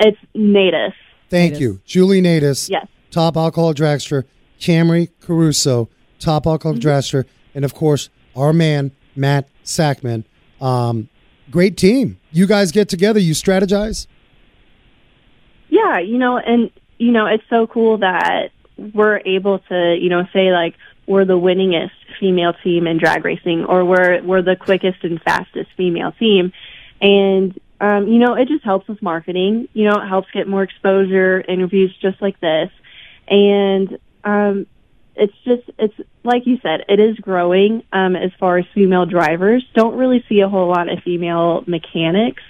it's 0.00 0.18
Nataas. 0.34 0.92
thank 1.30 1.54
Nataas. 1.54 1.60
you, 1.60 1.80
Julie 1.86 2.20
Nataas. 2.20 2.68
Yes. 2.68 2.86
top 3.12 3.36
alcohol 3.36 3.72
dragster, 3.72 4.24
Camry 4.58 5.08
Caruso, 5.20 5.88
top 6.18 6.46
alcohol 6.48 6.74
Mm-hmm. 6.76 6.88
dragster, 6.88 7.24
and 7.54 7.64
of 7.64 7.74
course 7.74 8.08
our 8.34 8.52
man 8.52 8.90
Matt 9.14 9.48
Sackman. 9.64 10.24
Um, 10.60 11.08
great 11.50 11.76
team. 11.76 12.18
You 12.32 12.48
guys 12.48 12.72
get 12.72 12.88
together. 12.88 13.20
You 13.20 13.34
strategize. 13.34 14.08
Yeah, 15.68 15.98
you 16.00 16.18
know, 16.18 16.38
and 16.38 16.70
you 16.98 17.12
know, 17.12 17.26
it's 17.26 17.44
so 17.50 17.66
cool 17.68 17.98
that 17.98 18.50
we're 18.76 19.20
able 19.24 19.60
to, 19.60 19.96
you 20.00 20.08
know, 20.08 20.26
say 20.32 20.52
like 20.52 20.74
we're 21.06 21.24
the 21.24 21.38
winningest 21.38 21.90
female 22.20 22.54
team 22.62 22.86
in 22.86 22.98
drag 22.98 23.24
racing, 23.24 23.64
or 23.64 23.84
we're 23.84 24.22
we're 24.22 24.42
the 24.42 24.56
quickest 24.56 25.02
and 25.02 25.20
fastest 25.22 25.70
female 25.76 26.12
team, 26.12 26.52
and 27.00 27.58
um, 27.80 28.08
you 28.08 28.18
know, 28.18 28.34
it 28.34 28.48
just 28.48 28.64
helps 28.64 28.88
with 28.88 29.02
marketing. 29.02 29.68
You 29.72 29.84
know, 29.84 30.00
it 30.00 30.08
helps 30.08 30.30
get 30.30 30.48
more 30.48 30.62
exposure, 30.62 31.40
interviews 31.40 31.94
just 32.00 32.22
like 32.22 32.40
this, 32.40 32.70
and 33.28 33.98
um, 34.24 34.66
it's 35.16 35.34
just 35.44 35.70
it's 35.78 35.94
like 36.22 36.46
you 36.46 36.58
said, 36.62 36.84
it 36.88 37.00
is 37.00 37.16
growing 37.16 37.82
um, 37.92 38.16
as 38.16 38.30
far 38.38 38.58
as 38.58 38.64
female 38.74 39.06
drivers. 39.06 39.64
Don't 39.74 39.96
really 39.96 40.24
see 40.28 40.40
a 40.40 40.48
whole 40.48 40.68
lot 40.68 40.88
of 40.90 41.02
female 41.02 41.64
mechanics 41.66 42.42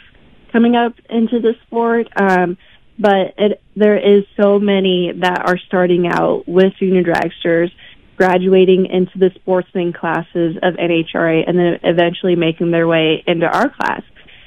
coming 0.52 0.76
up 0.76 0.94
into 1.10 1.40
the 1.40 1.54
sport. 1.66 2.08
Um, 2.16 2.56
but 2.98 3.34
it, 3.38 3.62
there 3.74 3.98
is 3.98 4.24
so 4.36 4.58
many 4.58 5.12
that 5.12 5.42
are 5.48 5.58
starting 5.58 6.06
out 6.06 6.46
with 6.46 6.74
junior 6.78 7.02
dragsters, 7.02 7.72
graduating 8.16 8.86
into 8.86 9.18
the 9.18 9.30
sportsman 9.34 9.92
classes 9.92 10.56
of 10.62 10.74
NHRA, 10.74 11.44
and 11.46 11.58
then 11.58 11.78
eventually 11.82 12.36
making 12.36 12.70
their 12.70 12.86
way 12.86 13.22
into 13.26 13.46
our 13.46 13.68
class. 13.68 14.02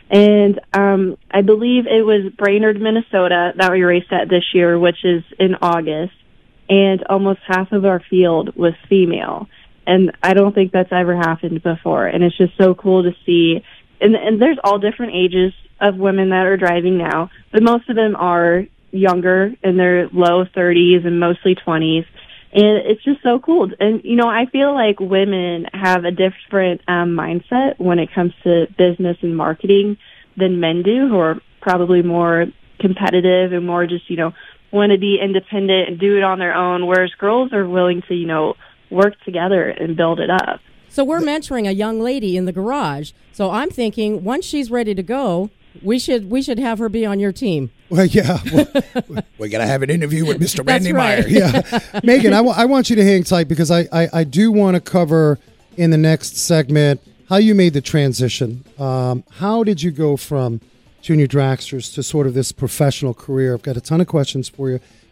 And 0.10 0.60
um, 0.74 1.18
I 1.30 1.42
believe 1.42 1.86
it 1.86 2.06
was 2.06 2.32
Brainerd, 2.38 2.80
Minnesota, 2.80 3.54
that 3.58 3.72
we 3.72 3.84
raced 3.84 4.12
at 4.12 4.30
this 4.30 4.44
year, 4.54 4.80
which 4.80 5.04
is 5.04 5.24
in 5.38 5.56
August, 5.62 6.14
and 6.70 7.04
almost 7.10 7.40
half 7.46 7.72
of 7.72 7.86
our 7.86 8.02
field 8.10 8.56
was 8.56 8.74
female. 8.88 9.48
And 9.86 10.12
I 10.22 10.34
don't 10.34 10.54
think 10.54 10.72
that's 10.72 10.92
ever 10.92 11.16
happened 11.16 11.64
before. 11.64 12.08
And 12.08 12.24
it's 12.24 12.38
just 12.38 12.58
so 12.58 12.74
cool 12.76 13.04
to 13.04 13.12
see. 13.26 13.64
And, 14.00 14.16
and 14.16 14.42
there's 14.42 14.60
all 14.64 14.80
different 14.80 15.14
ages 15.16 15.54
of 15.80 15.96
women 15.96 16.30
that 16.30 16.46
are 16.46 16.58
driving 16.58 16.98
now, 16.98 17.30
but 17.52 17.64
most 17.64 17.90
of 17.90 17.96
them 17.96 18.16
are 18.16 18.66
younger 18.92 19.54
in 19.64 19.78
their 19.78 20.08
low 20.10 20.46
30s 20.46 21.06
and 21.06 21.20
mostly 21.20 21.56
20s. 21.56 22.06
And 22.54 22.78
it's 22.78 23.04
just 23.04 23.22
so 23.22 23.40
cool. 23.40 23.70
And, 23.80 24.02
you 24.04 24.16
know, 24.16 24.28
I 24.28 24.46
feel 24.46 24.74
like 24.74 25.00
women 25.00 25.66
have 25.74 26.06
a 26.06 26.12
different 26.12 26.82
um, 26.88 27.16
mindset 27.16 27.78
when 27.78 28.00
it 28.00 28.14
comes 28.14 28.34
to 28.44 28.68
business 28.78 29.18
and 29.22 29.36
marketing 29.36 29.98
than 30.38 30.60
men 30.60 30.82
do, 30.82 31.08
who 31.10 31.18
are 31.18 31.42
probably 31.62 32.02
more 32.02 32.46
competitive 32.80 33.52
and 33.54 33.66
more 33.66 33.86
just, 33.86 34.10
you 34.10 34.18
know, 34.18 34.34
want 34.72 34.92
to 34.92 34.98
be 34.98 35.20
independent 35.22 35.90
and 35.90 36.00
do 36.00 36.18
it 36.18 36.24
on 36.24 36.40
their 36.40 36.54
own, 36.54 36.88
whereas 36.88 37.12
girls 37.18 37.52
are 37.54 37.68
willing 37.68 38.02
to, 38.08 38.16
you 38.16 38.28
know, 38.28 38.56
work 38.90 39.20
together 39.26 39.70
and 39.70 39.98
build 39.98 40.20
it 40.20 40.30
up. 40.30 40.60
So 40.90 41.04
we're 41.04 41.20
mentoring 41.20 41.68
a 41.68 41.74
young 41.74 42.00
lady 42.00 42.38
in 42.38 42.46
the 42.46 42.54
garage. 42.54 43.12
So 43.34 43.52
I'm 43.52 43.70
thinking 43.70 44.24
once 44.24 44.46
she's 44.46 44.72
ready 44.72 44.96
to 44.96 45.04
go, 45.04 45.50
we 45.84 46.00
should 46.00 46.30
we 46.30 46.42
should 46.42 46.60
have 46.60 46.80
her 46.80 46.90
be 46.90 47.06
on 47.06 47.20
your 47.20 47.32
team. 47.32 47.72
Well, 47.90 48.06
yeah. 48.06 48.40
Well, 49.08 49.24
We 49.38 49.50
got 49.50 49.60
to 49.60 49.68
have 49.68 49.82
an 49.82 49.90
interview 49.90 50.26
with 50.26 50.42
Mr. 50.42 50.68
Randy 50.68 50.92
right. 50.92 51.26
Meyer. 51.26 51.28
yeah. 51.94 52.00
Megan, 52.04 52.34
I 52.34 52.40
I 52.40 52.66
want 52.66 52.90
you 52.90 52.96
to 52.96 53.04
hang 53.04 53.24
tight 53.24 53.48
because 53.48 53.72
I, 53.72 53.88
I, 53.92 54.10
I 54.14 54.24
do 54.24 54.52
want 54.52 54.76
to 54.76 54.82
cover 54.82 55.40
in 55.78 55.92
the 55.92 55.98
next 55.98 56.36
segment 56.38 57.02
how 57.30 57.38
you 57.38 57.54
made 57.56 57.74
the 57.74 57.82
transition. 57.82 58.64
Um, 58.80 59.24
how 59.34 59.64
did 59.64 59.84
you 59.84 59.92
go 59.92 60.18
from 60.18 60.62
junior 61.02 61.28
dragsters 61.28 61.94
to 61.96 62.04
sort 62.04 62.28
of 62.28 62.34
this 62.34 62.52
professional 62.52 63.14
career? 63.14 63.54
I've 63.54 63.64
got 63.64 63.78
a 63.78 63.82
ton 63.82 64.02
of 64.02 64.08
questions 64.08 64.50
for 64.50 64.70
you. 64.70 64.80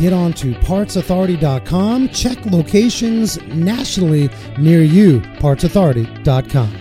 Get 0.00 0.14
on 0.14 0.32
to 0.32 0.54
partsauthority.com. 0.54 2.08
Check 2.08 2.46
locations 2.46 3.38
nationally 3.48 4.30
near 4.58 4.80
you. 4.80 5.20
Partsauthority.com. 5.20 6.74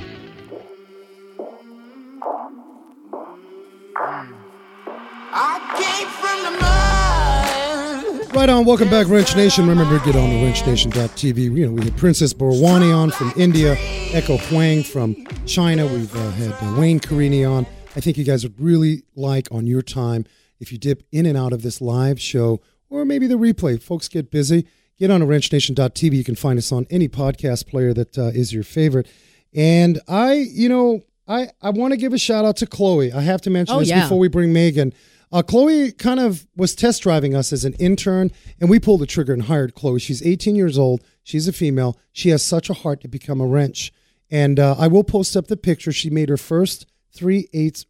Right 8.33 8.47
on. 8.47 8.63
Welcome 8.63 8.89
back, 8.89 9.09
Wrench 9.09 9.35
Nation. 9.35 9.67
Remember, 9.67 9.99
get 10.05 10.15
on 10.15 10.29
the 10.29 10.37
wrenchnation.tv. 10.37 11.37
You 11.57 11.65
know, 11.65 11.73
we 11.73 11.83
had 11.83 11.97
Princess 11.97 12.33
Borwani 12.33 12.95
on 12.95 13.11
from 13.11 13.33
India, 13.35 13.75
Echo 14.13 14.37
Huang 14.37 14.81
from 14.81 15.25
China. 15.45 15.85
We've 15.85 16.15
uh, 16.15 16.31
had 16.31 16.53
uh, 16.53 16.79
Wayne 16.79 17.01
Carini 17.01 17.43
on. 17.43 17.65
I 17.97 17.99
think 17.99 18.17
you 18.17 18.23
guys 18.23 18.43
would 18.43 18.57
really 18.57 19.03
like 19.13 19.49
on 19.51 19.67
your 19.67 19.81
time 19.81 20.23
if 20.61 20.71
you 20.71 20.77
dip 20.77 21.03
in 21.11 21.25
and 21.25 21.37
out 21.37 21.51
of 21.51 21.63
this 21.63 21.81
live 21.81 22.21
show 22.21 22.61
or 22.89 23.05
maybe 23.05 23.27
the 23.27 23.35
replay. 23.35 23.81
Folks 23.81 24.07
get 24.07 24.31
busy. 24.31 24.65
Get 24.97 25.11
on 25.11 25.21
to 25.21 25.25
wrenchnation.tv. 25.25 26.13
You 26.13 26.23
can 26.23 26.35
find 26.35 26.57
us 26.59 26.71
on 26.71 26.85
any 26.89 27.07
podcast 27.07 27.67
player 27.67 27.93
that 27.93 28.17
uh, 28.17 28.23
is 28.27 28.51
your 28.53 28.63
favorite. 28.63 29.07
And 29.55 29.99
I, 30.07 30.33
you 30.33 30.67
know, 30.69 31.01
I, 31.27 31.49
I 31.61 31.69
want 31.69 31.91
to 31.93 31.97
give 31.97 32.13
a 32.13 32.17
shout 32.17 32.43
out 32.45 32.57
to 32.57 32.67
Chloe. 32.67 33.11
I 33.13 33.21
have 33.21 33.41
to 33.43 33.49
mention 33.49 33.75
Oh, 33.75 33.79
this 33.79 33.89
yeah. 33.89 34.01
before 34.03 34.19
we 34.19 34.27
bring 34.27 34.51
Megan. 34.51 34.93
Uh, 35.31 35.41
Chloe 35.43 35.91
kind 35.91 36.19
of 36.19 36.47
was 36.55 36.73
test 36.75 37.03
driving 37.03 37.35
us 37.35 37.53
as 37.53 37.63
an 37.63 37.73
intern, 37.73 38.31
and 38.59 38.67
we 38.69 38.79
pulled 38.79 39.01
the 39.01 39.05
trigger 39.05 39.31
and 39.31 39.43
hired 39.43 39.75
Chloe. 39.75 39.99
She's 39.99 40.25
18 40.25 40.55
years 40.55 40.77
old. 40.77 41.03
She's 41.23 41.47
a 41.47 41.53
female. 41.53 41.99
She 42.11 42.29
has 42.29 42.43
such 42.43 42.69
a 42.69 42.73
heart 42.73 43.01
to 43.01 43.07
become 43.07 43.39
a 43.39 43.45
wrench. 43.45 43.93
And 44.31 44.59
uh, 44.59 44.75
I 44.77 44.87
will 44.87 45.03
post 45.03 45.37
up 45.37 45.47
the 45.47 45.55
picture. 45.57 45.91
She 45.91 46.09
made 46.09 46.29
her 46.29 46.37
first 46.37 46.87
3 47.13 47.47
8 47.53 47.85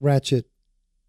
ratchet 0.00 0.46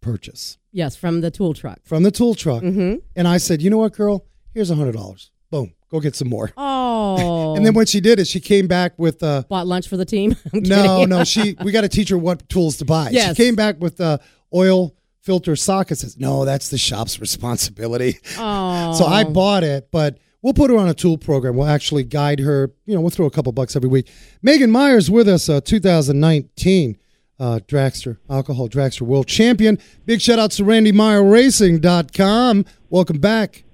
purchase 0.02 0.58
Yes, 0.72 0.96
from 0.96 1.20
the 1.22 1.30
tool 1.30 1.54
truck. 1.54 1.78
from 1.84 2.02
the 2.02 2.10
tool 2.10 2.34
truck. 2.34 2.62
Mm-hmm. 2.62 2.96
And 3.16 3.26
I 3.28 3.38
said, 3.38 3.62
you 3.62 3.70
know 3.70 3.78
what, 3.78 3.94
girl? 3.94 4.26
Here's 4.52 4.70
a 4.70 4.74
$100. 4.74 5.30
Boom. 5.50 5.72
Go 5.90 6.00
get 6.00 6.14
some 6.16 6.28
more. 6.28 6.52
Oh. 6.56 7.54
And 7.56 7.66
then 7.66 7.74
what 7.74 7.88
she 7.88 8.00
did 8.00 8.18
is 8.18 8.28
she 8.30 8.40
came 8.40 8.66
back 8.66 8.98
with 8.98 9.22
uh, 9.22 9.42
bought 9.48 9.66
lunch 9.66 9.86
for 9.88 9.96
the 9.98 10.04
team. 10.06 10.36
No, 10.54 11.04
no. 11.04 11.24
She 11.32 11.54
we 11.62 11.70
got 11.72 11.82
to 11.82 11.88
teach 11.88 12.08
her 12.08 12.16
what 12.18 12.48
tools 12.48 12.78
to 12.78 12.84
buy. 12.86 13.10
Yes. 13.10 13.36
She 13.36 13.42
came 13.44 13.54
back 13.54 13.76
with 13.80 14.00
uh, 14.00 14.16
oil 14.54 14.94
filter 15.20 15.54
sockets. 15.54 16.00
Says 16.00 16.18
no, 16.18 16.44
that's 16.46 16.70
the 16.70 16.78
shop's 16.78 17.20
responsibility. 17.20 18.18
Oh. 18.38 18.94
So 18.94 19.04
I 19.04 19.24
bought 19.24 19.64
it, 19.64 19.90
but 19.90 20.18
we'll 20.40 20.54
put 20.54 20.70
her 20.70 20.76
on 20.78 20.88
a 20.88 20.94
tool 20.94 21.18
program. 21.18 21.56
We'll 21.56 21.68
actually 21.68 22.04
guide 22.04 22.40
her. 22.40 22.72
You 22.86 22.94
know, 22.94 23.02
we'll 23.02 23.10
throw 23.10 23.26
a 23.26 23.30
couple 23.30 23.52
bucks 23.52 23.76
every 23.76 23.90
week. 23.90 24.08
Megan 24.40 24.70
Myers 24.70 25.10
with 25.10 25.28
us, 25.28 25.48
uh, 25.50 25.60
2019 25.60 26.96
uh, 27.38 27.60
Dragster 27.66 28.18
Alcohol 28.30 28.68
Dragster 28.68 29.02
World 29.02 29.26
Champion. 29.26 29.78
Big 30.06 30.20
shout 30.20 30.38
out 30.38 30.52
to 30.52 30.62
RandyMeyerRacing.com. 30.62 32.64
Welcome 32.90 33.18
back. 33.18 33.64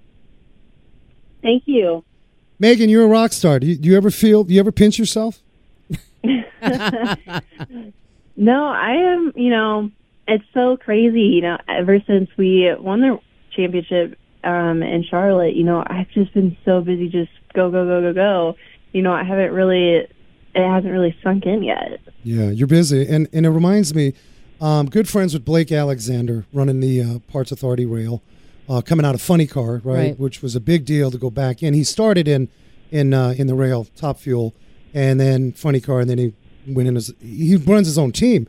Thank 1.42 1.64
you. 1.66 2.05
Megan, 2.59 2.88
you're 2.88 3.05
a 3.05 3.09
rock 3.09 3.33
star. 3.33 3.61
Do 3.61 3.66
you, 3.66 3.77
do 3.77 3.88
you 3.88 3.97
ever 3.97 4.11
feel, 4.11 4.44
do 4.44 4.55
you 4.55 4.61
ever 4.61 4.73
pinch 4.73 4.99
yourself? 4.99 5.40
No, 8.40 8.68
I 8.68 8.92
am, 8.92 9.33
you 9.35 9.51
know, 9.51 9.90
it's 10.29 10.44
so 10.55 10.77
crazy, 10.77 11.23
you 11.23 11.42
know, 11.42 11.59
ever 11.66 11.99
since 12.07 12.31
we 12.37 12.73
won 12.79 13.01
the 13.01 13.18
championship 13.51 14.16
um 14.44 14.81
in 14.85 15.03
Charlotte, 15.03 15.57
you 15.57 15.64
know, 15.64 15.83
I've 15.85 16.09
just 16.11 16.33
been 16.33 16.57
so 16.64 16.81
busy 16.81 17.09
just 17.09 17.33
go 17.53 17.68
go 17.68 17.85
go 17.85 18.01
go 18.01 18.12
go. 18.12 18.57
You 18.92 19.03
know, 19.03 19.12
I 19.12 19.25
haven't 19.25 19.53
really 19.53 20.07
it 20.59 20.68
hasn't 20.68 20.92
really 20.92 21.16
sunk 21.23 21.47
in 21.47 21.62
yet. 21.62 22.01
Yeah, 22.23 22.51
you're 22.51 22.66
busy, 22.66 23.07
and 23.09 23.29
and 23.33 23.47
it 23.47 23.51
reminds 23.51 23.94
me, 23.94 24.12
um, 24.61 24.87
good 24.90 25.09
friends 25.09 25.33
with 25.35 25.44
Blake 25.44 25.71
Alexander 25.73 26.44
running 26.53 26.81
the 26.81 27.01
uh, 27.03 27.18
Parts 27.31 27.53
Authority 27.53 27.87
rail, 27.87 28.23
uh, 28.68 28.81
coming 28.81 29.07
out 29.07 29.14
of 29.14 29.23
Funny 29.23 29.47
Car, 29.47 29.75
right, 29.85 29.85
Right. 29.85 30.21
which 30.21 30.42
was 30.42 30.55
a 30.57 30.61
big 30.61 30.85
deal 30.85 31.11
to 31.11 31.18
go 31.18 31.31
back 31.31 31.62
in. 31.62 31.75
He 31.75 31.85
started 31.85 32.27
in 32.29 32.49
in 32.90 33.14
uh, 33.14 33.35
in 33.38 33.47
the 33.47 33.55
rail 33.55 33.87
Top 33.97 34.18
Fuel, 34.21 34.55
and 34.94 35.18
then 35.21 35.53
Funny 35.53 35.81
Car, 35.81 36.01
and 36.01 36.11
then 36.11 36.18
he 36.18 36.35
went 36.66 36.88
in 36.88 36.97
as 36.97 37.12
he 37.21 37.57
runs 37.57 37.87
his 37.87 37.97
own 37.99 38.12
team, 38.12 38.49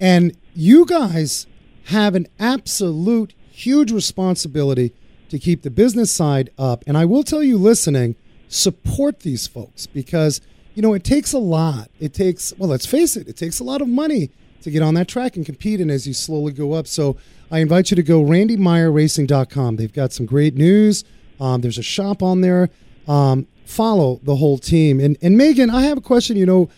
and 0.00 0.36
you 0.54 0.86
guys 0.86 1.46
have 1.86 2.14
an 2.14 2.26
absolute 2.38 3.32
huge 3.50 3.90
responsibility 3.90 4.92
to 5.30 5.38
keep 5.38 5.62
the 5.62 5.70
business 5.70 6.10
side 6.12 6.50
up. 6.58 6.84
And 6.86 6.96
I 6.96 7.04
will 7.04 7.22
tell 7.22 7.42
you, 7.42 7.58
listening, 7.58 8.14
support 8.48 9.20
these 9.20 9.46
folks 9.46 9.86
because 9.86 10.40
you 10.78 10.82
know 10.82 10.94
it 10.94 11.02
takes 11.02 11.32
a 11.32 11.38
lot. 11.38 11.90
It 11.98 12.14
takes 12.14 12.54
well, 12.56 12.70
let's 12.70 12.86
face 12.86 13.16
it, 13.16 13.26
it 13.26 13.36
takes 13.36 13.58
a 13.58 13.64
lot 13.64 13.82
of 13.82 13.88
money 13.88 14.30
to 14.62 14.70
get 14.70 14.80
on 14.80 14.94
that 14.94 15.08
track 15.08 15.34
and 15.34 15.44
compete. 15.44 15.80
And 15.80 15.90
as 15.90 16.06
you 16.06 16.14
slowly 16.14 16.52
go 16.52 16.72
up, 16.72 16.86
so 16.86 17.16
I 17.50 17.58
invite 17.58 17.90
you 17.90 17.96
to 17.96 18.02
go 18.04 18.22
RandyMeyerRacing.com. 18.22 19.74
They've 19.74 19.92
got 19.92 20.12
some 20.12 20.24
great 20.24 20.54
news. 20.54 21.02
Um, 21.40 21.62
there's 21.62 21.78
a 21.78 21.82
shop 21.82 22.22
on 22.22 22.42
there. 22.42 22.70
Um, 23.08 23.48
follow 23.64 24.20
the 24.22 24.36
whole 24.36 24.56
team. 24.56 25.00
And 25.00 25.18
and 25.20 25.36
Megan, 25.36 25.68
I 25.68 25.82
have 25.82 25.98
a 25.98 26.00
question. 26.00 26.36
You 26.36 26.46
know, 26.46 26.70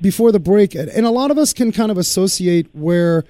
before 0.00 0.30
the 0.30 0.38
break, 0.38 0.76
and 0.76 0.88
a 0.88 1.10
lot 1.10 1.32
of 1.32 1.36
us 1.36 1.52
can 1.52 1.72
kind 1.72 1.90
of 1.90 1.98
associate 1.98 2.68
where. 2.74 3.24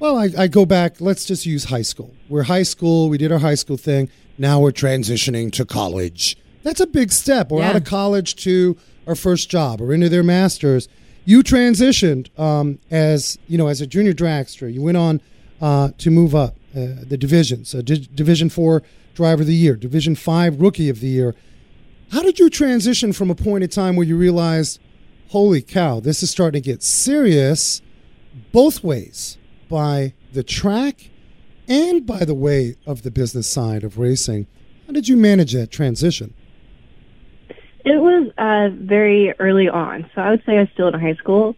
Well, 0.00 0.18
I, 0.18 0.30
I 0.36 0.46
go 0.48 0.66
back. 0.66 1.00
Let's 1.00 1.24
just 1.24 1.46
use 1.46 1.66
high 1.66 1.82
school. 1.82 2.12
We're 2.28 2.42
high 2.42 2.64
school. 2.64 3.08
We 3.08 3.16
did 3.16 3.30
our 3.30 3.38
high 3.38 3.54
school 3.54 3.76
thing. 3.76 4.10
Now 4.36 4.58
we're 4.58 4.72
transitioning 4.72 5.52
to 5.52 5.64
college. 5.64 6.36
That's 6.62 6.80
a 6.80 6.86
big 6.86 7.12
step. 7.12 7.50
We're 7.50 7.62
out 7.62 7.76
of 7.76 7.84
college 7.84 8.36
to 8.44 8.76
our 9.06 9.14
first 9.14 9.50
job 9.50 9.80
or 9.80 9.92
into 9.92 10.08
their 10.08 10.22
masters. 10.22 10.88
You 11.24 11.42
transitioned 11.42 12.36
um, 12.38 12.78
as 12.90 13.38
you 13.48 13.58
know 13.58 13.68
as 13.68 13.80
a 13.80 13.86
junior 13.86 14.12
dragster. 14.12 14.72
You 14.72 14.82
went 14.82 14.96
on 14.96 15.20
uh, 15.60 15.90
to 15.98 16.10
move 16.10 16.34
up 16.34 16.56
uh, 16.74 17.02
the 17.02 17.16
divisions. 17.16 17.74
Uh, 17.74 17.82
Di- 17.82 18.08
Division 18.14 18.48
four 18.48 18.82
driver 19.14 19.42
of 19.42 19.46
the 19.46 19.54
year, 19.54 19.76
Division 19.76 20.14
five 20.14 20.60
rookie 20.60 20.88
of 20.88 21.00
the 21.00 21.08
year. 21.08 21.34
How 22.10 22.22
did 22.22 22.38
you 22.38 22.50
transition 22.50 23.12
from 23.12 23.30
a 23.30 23.34
point 23.34 23.64
in 23.64 23.70
time 23.70 23.96
where 23.96 24.06
you 24.06 24.16
realized, 24.16 24.80
holy 25.30 25.62
cow, 25.62 26.00
this 26.00 26.22
is 26.22 26.30
starting 26.30 26.62
to 26.62 26.66
get 26.70 26.82
serious? 26.82 27.82
both 28.52 28.82
ways 28.82 29.38
by 29.68 30.14
the 30.32 30.42
track 30.42 31.10
and 31.68 32.06
by 32.06 32.24
the 32.24 32.34
way 32.34 32.76
of 32.86 33.02
the 33.02 33.10
business 33.10 33.48
side 33.48 33.84
of 33.84 33.98
racing. 33.98 34.46
How 34.86 34.92
did 34.92 35.08
you 35.08 35.16
manage 35.16 35.52
that 35.52 35.70
transition? 35.70 36.34
It 37.84 38.00
was 38.00 38.30
uh, 38.38 38.68
very 38.72 39.34
early 39.38 39.68
on. 39.68 40.08
So 40.14 40.20
I 40.20 40.30
would 40.30 40.42
say 40.46 40.56
I 40.56 40.60
was 40.60 40.68
still 40.72 40.88
in 40.88 40.94
high 40.94 41.14
school 41.14 41.56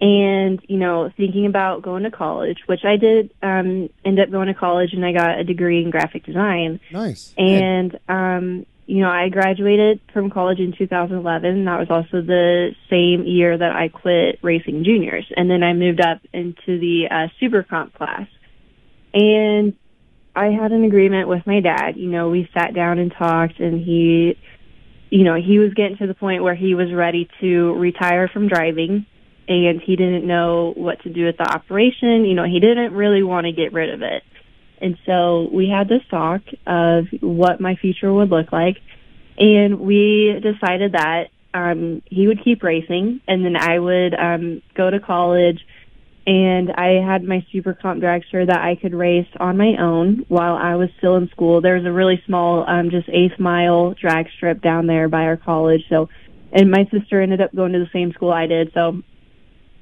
and, 0.00 0.60
you 0.68 0.76
know, 0.76 1.10
thinking 1.16 1.46
about 1.46 1.82
going 1.82 2.02
to 2.02 2.10
college, 2.10 2.58
which 2.66 2.84
I 2.84 2.96
did 2.96 3.30
um, 3.42 3.88
end 4.04 4.20
up 4.20 4.30
going 4.30 4.48
to 4.48 4.54
college 4.54 4.92
and 4.92 5.04
I 5.04 5.12
got 5.12 5.38
a 5.38 5.44
degree 5.44 5.82
in 5.82 5.90
graphic 5.90 6.24
design. 6.24 6.80
Nice. 6.92 7.32
And, 7.36 7.98
um, 8.08 8.66
you 8.86 9.00
know, 9.00 9.10
I 9.10 9.28
graduated 9.30 10.00
from 10.12 10.30
college 10.30 10.60
in 10.60 10.72
2011. 10.76 11.64
That 11.64 11.78
was 11.78 11.90
also 11.90 12.20
the 12.20 12.74
same 12.88 13.24
year 13.24 13.56
that 13.56 13.74
I 13.74 13.88
quit 13.88 14.38
racing 14.42 14.84
juniors. 14.84 15.26
And 15.36 15.50
then 15.50 15.62
I 15.62 15.72
moved 15.72 16.00
up 16.00 16.20
into 16.32 16.78
the 16.78 17.08
uh, 17.10 17.28
super 17.40 17.64
comp 17.64 17.94
class. 17.94 18.28
And 19.12 19.74
I 20.36 20.50
had 20.50 20.70
an 20.70 20.84
agreement 20.84 21.26
with 21.26 21.46
my 21.46 21.60
dad. 21.60 21.96
You 21.96 22.10
know, 22.10 22.28
we 22.28 22.48
sat 22.52 22.74
down 22.74 22.98
and 22.98 23.10
talked 23.10 23.58
and 23.58 23.82
he, 23.82 24.38
you 25.16 25.24
know, 25.24 25.34
he 25.34 25.58
was 25.58 25.72
getting 25.72 25.96
to 25.96 26.06
the 26.06 26.12
point 26.12 26.42
where 26.42 26.54
he 26.54 26.74
was 26.74 26.92
ready 26.92 27.26
to 27.40 27.72
retire 27.76 28.28
from 28.28 28.48
driving 28.48 29.06
and 29.48 29.80
he 29.80 29.96
didn't 29.96 30.26
know 30.26 30.74
what 30.76 31.02
to 31.04 31.08
do 31.08 31.24
with 31.24 31.38
the 31.38 31.50
operation. 31.50 32.26
You 32.26 32.34
know, 32.34 32.44
he 32.44 32.60
didn't 32.60 32.92
really 32.92 33.22
want 33.22 33.46
to 33.46 33.52
get 33.52 33.72
rid 33.72 33.94
of 33.94 34.02
it. 34.02 34.22
And 34.78 34.98
so 35.06 35.48
we 35.50 35.70
had 35.70 35.88
this 35.88 36.02
talk 36.10 36.42
of 36.66 37.06
what 37.22 37.62
my 37.62 37.76
future 37.76 38.12
would 38.12 38.28
look 38.28 38.52
like. 38.52 38.76
And 39.38 39.80
we 39.80 40.38
decided 40.42 40.92
that 40.92 41.28
um, 41.54 42.02
he 42.04 42.26
would 42.26 42.44
keep 42.44 42.62
racing 42.62 43.22
and 43.26 43.42
then 43.42 43.56
I 43.56 43.78
would 43.78 44.14
um, 44.14 44.60
go 44.74 44.90
to 44.90 45.00
college 45.00 45.60
and 46.26 46.72
I 46.72 47.00
had 47.06 47.22
my 47.22 47.46
super 47.52 47.72
comp 47.72 48.02
dragster 48.02 48.46
that 48.46 48.60
I 48.60 48.74
could 48.74 48.92
race 48.92 49.28
on 49.38 49.56
my 49.56 49.76
own 49.78 50.24
while 50.28 50.56
I 50.56 50.74
was 50.74 50.88
still 50.98 51.16
in 51.16 51.28
school. 51.28 51.60
There 51.60 51.76
was 51.76 51.84
a 51.84 51.92
really 51.92 52.20
small, 52.26 52.68
um, 52.68 52.90
just 52.90 53.08
eighth 53.08 53.38
mile 53.38 53.94
drag 53.94 54.26
strip 54.36 54.60
down 54.60 54.88
there 54.88 55.08
by 55.08 55.22
our 55.22 55.36
college. 55.36 55.82
So, 55.88 56.08
and 56.52 56.70
my 56.70 56.88
sister 56.90 57.20
ended 57.20 57.40
up 57.40 57.54
going 57.54 57.72
to 57.74 57.78
the 57.78 57.90
same 57.92 58.12
school 58.12 58.32
I 58.32 58.46
did. 58.46 58.72
So, 58.74 59.02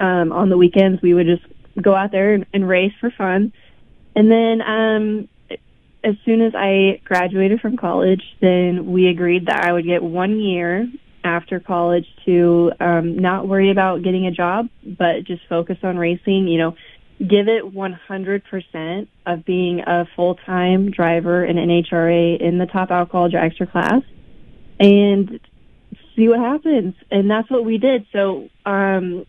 um, 0.00 0.32
on 0.32 0.50
the 0.50 0.58
weekends 0.58 1.00
we 1.00 1.14
would 1.14 1.26
just 1.26 1.44
go 1.80 1.94
out 1.94 2.12
there 2.12 2.34
and, 2.34 2.44
and 2.52 2.68
race 2.68 2.92
for 3.00 3.10
fun. 3.10 3.52
And 4.14 4.30
then, 4.30 4.60
um, 4.60 5.28
as 6.04 6.16
soon 6.26 6.42
as 6.42 6.52
I 6.54 7.00
graduated 7.04 7.62
from 7.62 7.78
college, 7.78 8.22
then 8.42 8.92
we 8.92 9.08
agreed 9.08 9.46
that 9.46 9.64
I 9.64 9.72
would 9.72 9.86
get 9.86 10.02
one 10.02 10.38
year 10.38 10.86
after 11.24 11.58
college 11.58 12.06
to 12.26 12.72
um, 12.78 13.18
not 13.18 13.48
worry 13.48 13.70
about 13.70 14.02
getting 14.02 14.26
a 14.26 14.30
job, 14.30 14.68
but 14.84 15.24
just 15.24 15.42
focus 15.48 15.78
on 15.82 15.96
racing. 15.96 16.46
You 16.46 16.58
know, 16.58 16.76
give 17.18 17.48
it 17.48 17.64
100% 17.64 19.08
of 19.26 19.44
being 19.44 19.80
a 19.80 20.06
full-time 20.14 20.90
driver 20.90 21.44
in 21.44 21.56
NHRA 21.56 22.40
in 22.40 22.58
the 22.58 22.66
top 22.66 22.90
alcohol 22.90 23.30
dragster 23.30 23.70
class, 23.70 24.02
and 24.78 25.40
see 26.14 26.28
what 26.28 26.40
happens. 26.40 26.94
And 27.10 27.30
that's 27.30 27.50
what 27.50 27.64
we 27.64 27.78
did. 27.78 28.06
So, 28.12 28.48
um, 28.66 29.26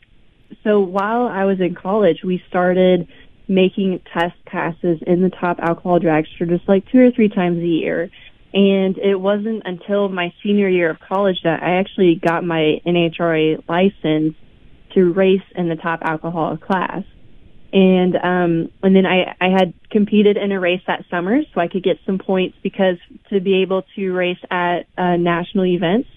so 0.63 0.79
while 0.81 1.27
I 1.27 1.45
was 1.45 1.59
in 1.59 1.75
college, 1.75 2.23
we 2.23 2.43
started 2.49 3.07
making 3.47 4.01
test 4.11 4.35
passes 4.45 4.99
in 5.05 5.21
the 5.21 5.29
top 5.29 5.59
alcohol 5.59 5.99
dragster 5.99 6.47
just 6.47 6.67
like 6.67 6.89
two 6.91 6.99
or 6.99 7.11
three 7.11 7.29
times 7.29 7.59
a 7.59 7.67
year. 7.67 8.09
And 8.55 8.97
it 8.97 9.19
wasn't 9.19 9.63
until 9.65 10.07
my 10.07 10.33
senior 10.41 10.69
year 10.69 10.89
of 10.89 10.97
college 11.01 11.41
that 11.43 11.61
I 11.61 11.75
actually 11.75 12.15
got 12.15 12.45
my 12.45 12.79
NHRA 12.85 13.61
license 13.67 14.35
to 14.93 15.11
race 15.11 15.43
in 15.55 15.67
the 15.67 15.75
top 15.75 15.99
alcohol 16.03 16.55
class. 16.55 17.03
And 17.73 18.15
um, 18.15 18.71
and 18.81 18.95
then 18.95 19.05
I, 19.05 19.35
I 19.41 19.49
had 19.49 19.73
competed 19.91 20.37
in 20.37 20.53
a 20.53 20.59
race 20.61 20.81
that 20.87 21.03
summer, 21.11 21.41
so 21.53 21.59
I 21.59 21.67
could 21.67 21.83
get 21.83 21.97
some 22.05 22.17
points 22.17 22.57
because 22.63 22.95
to 23.29 23.41
be 23.41 23.61
able 23.61 23.83
to 23.97 24.13
race 24.13 24.39
at 24.49 24.87
uh, 24.97 25.17
national 25.17 25.65
events, 25.65 26.07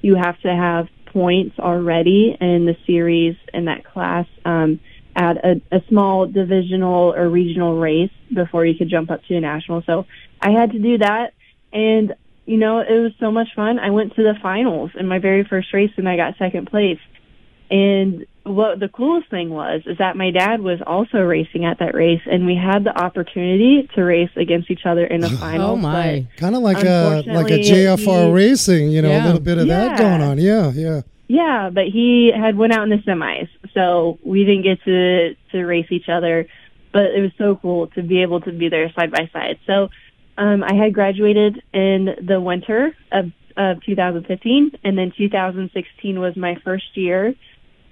you 0.00 0.14
have 0.14 0.40
to 0.42 0.54
have 0.54 0.86
points 1.06 1.58
already 1.58 2.36
in 2.40 2.66
the 2.66 2.76
series 2.86 3.34
in 3.52 3.64
that 3.64 3.84
class 3.84 4.26
um, 4.44 4.78
at 5.16 5.44
a, 5.44 5.60
a 5.72 5.82
small 5.88 6.26
divisional 6.26 7.12
or 7.12 7.28
regional 7.28 7.76
race 7.80 8.12
before 8.32 8.64
you 8.64 8.78
could 8.78 8.88
jump 8.88 9.10
up 9.10 9.24
to 9.24 9.34
a 9.34 9.40
national. 9.40 9.82
So 9.82 10.06
I 10.40 10.50
had 10.50 10.70
to 10.70 10.78
do 10.78 10.98
that 10.98 11.32
and, 11.72 12.14
you 12.46 12.56
know, 12.56 12.80
it 12.80 13.00
was 13.00 13.12
so 13.20 13.30
much 13.30 13.48
fun. 13.54 13.78
I 13.78 13.90
went 13.90 14.14
to 14.16 14.22
the 14.22 14.34
finals 14.42 14.90
in 14.98 15.06
my 15.06 15.18
very 15.18 15.44
first 15.44 15.72
race 15.72 15.92
and 15.96 16.08
I 16.08 16.16
got 16.16 16.38
second 16.38 16.68
place. 16.68 17.00
And 17.70 18.26
what 18.44 18.80
the 18.80 18.88
coolest 18.88 19.28
thing 19.30 19.50
was 19.50 19.82
is 19.84 19.98
that 19.98 20.16
my 20.16 20.30
dad 20.30 20.60
was 20.60 20.80
also 20.86 21.18
racing 21.18 21.66
at 21.66 21.80
that 21.80 21.94
race 21.94 22.22
and 22.24 22.46
we 22.46 22.56
had 22.56 22.84
the 22.84 22.98
opportunity 22.98 23.88
to 23.94 24.02
race 24.02 24.30
against 24.36 24.70
each 24.70 24.86
other 24.86 25.04
in 25.04 25.20
the 25.20 25.26
oh, 25.32 25.36
final. 25.36 25.70
Oh 25.72 25.76
my. 25.76 26.26
Kind 26.38 26.56
of 26.56 26.62
like 26.62 26.82
a 26.82 27.22
like 27.26 27.50
a 27.50 27.58
JFR 27.58 28.26
he- 28.26 28.32
racing, 28.32 28.90
you 28.90 29.02
know, 29.02 29.12
a 29.12 29.22
little 29.24 29.40
bit 29.40 29.58
of 29.58 29.66
that 29.68 29.98
going 29.98 30.22
on. 30.22 30.38
Yeah, 30.38 30.72
yeah. 30.72 31.02
Yeah, 31.30 31.68
but 31.70 31.84
he 31.84 32.32
had 32.34 32.56
went 32.56 32.72
out 32.72 32.84
in 32.84 32.88
the 32.88 32.96
semis, 32.96 33.50
so 33.74 34.18
we 34.24 34.44
didn't 34.44 34.62
get 34.62 34.82
to 34.84 35.36
to 35.52 35.64
race 35.64 35.88
each 35.90 36.08
other. 36.08 36.46
But 36.90 37.10
it 37.14 37.20
was 37.20 37.32
so 37.36 37.56
cool 37.56 37.88
to 37.88 38.02
be 38.02 38.22
able 38.22 38.40
to 38.40 38.50
be 38.50 38.70
there 38.70 38.90
side 38.94 39.10
by 39.10 39.28
side. 39.30 39.58
So 39.66 39.90
um, 40.38 40.62
I 40.62 40.74
had 40.74 40.94
graduated 40.94 41.62
in 41.74 42.08
the 42.26 42.40
winter 42.40 42.96
of 43.12 43.32
of 43.56 43.82
2015, 43.84 44.70
and 44.84 44.96
then 44.96 45.12
2016 45.18 46.20
was 46.20 46.36
my 46.36 46.54
first 46.64 46.96
year 46.96 47.34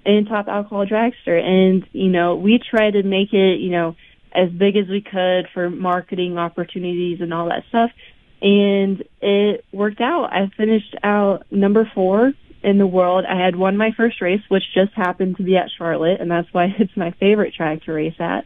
in 0.05 0.25
Top 0.25 0.47
Alcohol 0.47 0.85
Dragster, 0.85 1.39
and 1.39 1.85
you 1.91 2.09
know 2.09 2.35
we 2.35 2.57
tried 2.57 2.91
to 2.91 3.03
make 3.03 3.33
it 3.33 3.59
you 3.59 3.69
know 3.69 3.95
as 4.33 4.49
big 4.49 4.77
as 4.77 4.87
we 4.87 5.01
could 5.01 5.47
for 5.53 5.69
marketing 5.69 6.37
opportunities 6.37 7.19
and 7.21 7.33
all 7.33 7.49
that 7.49 7.63
stuff. 7.69 7.91
And 8.41 9.03
it 9.21 9.65
worked 9.73 9.99
out. 9.99 10.29
I 10.31 10.49
finished 10.55 10.95
out 11.03 11.51
number 11.51 11.89
four 11.93 12.33
in 12.63 12.77
the 12.77 12.87
world. 12.87 13.25
I 13.27 13.35
had 13.43 13.55
won 13.55 13.77
my 13.77 13.91
first 13.97 14.21
race, 14.21 14.41
which 14.47 14.63
just 14.73 14.93
happened 14.93 15.37
to 15.37 15.43
be 15.43 15.57
at 15.57 15.69
Charlotte, 15.77 16.21
and 16.21 16.31
that's 16.31 16.47
why 16.53 16.73
it's 16.79 16.95
my 16.95 17.11
favorite 17.19 17.53
track 17.53 17.83
to 17.83 17.93
race 17.93 18.19
at. 18.19 18.45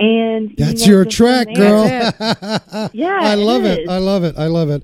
And 0.00 0.50
you 0.50 0.56
That's 0.56 0.86
know, 0.86 0.92
your 0.92 1.04
track, 1.04 1.48
girl. 1.54 1.84
Yeah, 2.94 3.18
I 3.20 3.34
it 3.34 3.36
love 3.36 3.64
it. 3.66 3.80
is. 3.82 3.88
I 3.88 3.98
love 3.98 4.24
it. 4.24 4.34
I 4.38 4.46
love 4.46 4.70
it. 4.70 4.82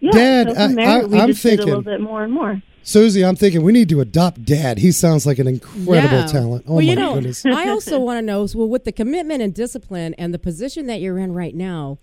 Yeah, 0.00 0.10
Dad, 0.12 0.48
so 0.48 0.54
from 0.54 0.62
I- 0.62 0.74
there, 0.74 0.88
I- 0.88 1.04
we 1.04 1.20
I'm 1.20 1.28
just 1.28 1.42
did 1.42 1.60
a 1.60 1.64
little 1.64 1.74
thinking- 1.82 1.84
bit 1.84 2.00
more 2.00 2.24
and 2.24 2.32
more. 2.32 2.62
Susie, 2.82 3.22
I'm 3.24 3.36
thinking 3.36 3.62
we 3.62 3.72
need 3.72 3.88
to 3.90 4.00
adopt 4.00 4.44
Dad. 4.46 4.78
He 4.78 4.92
sounds 4.92 5.26
like 5.26 5.38
an 5.38 5.46
incredible 5.46 5.94
Yeah. 6.18 6.26
talent. 6.26 6.64
Oh 6.66 6.74
well, 6.74 6.82
my 6.82 6.90
you 6.90 6.96
know, 6.96 7.14
goodness. 7.14 7.44
I 7.44 7.68
also 7.68 7.98
want 8.08 8.16
to 8.18 8.22
know 8.22 8.46
well, 8.54 8.68
with 8.68 8.84
the 8.84 8.92
commitment 8.92 9.42
and 9.42 9.52
discipline 9.54 10.14
and 10.14 10.32
the 10.32 10.38
position 10.38 10.86
that 10.86 11.00
you're 11.00 11.18
in 11.18 11.34
right 11.34 11.54
now, 11.54 11.98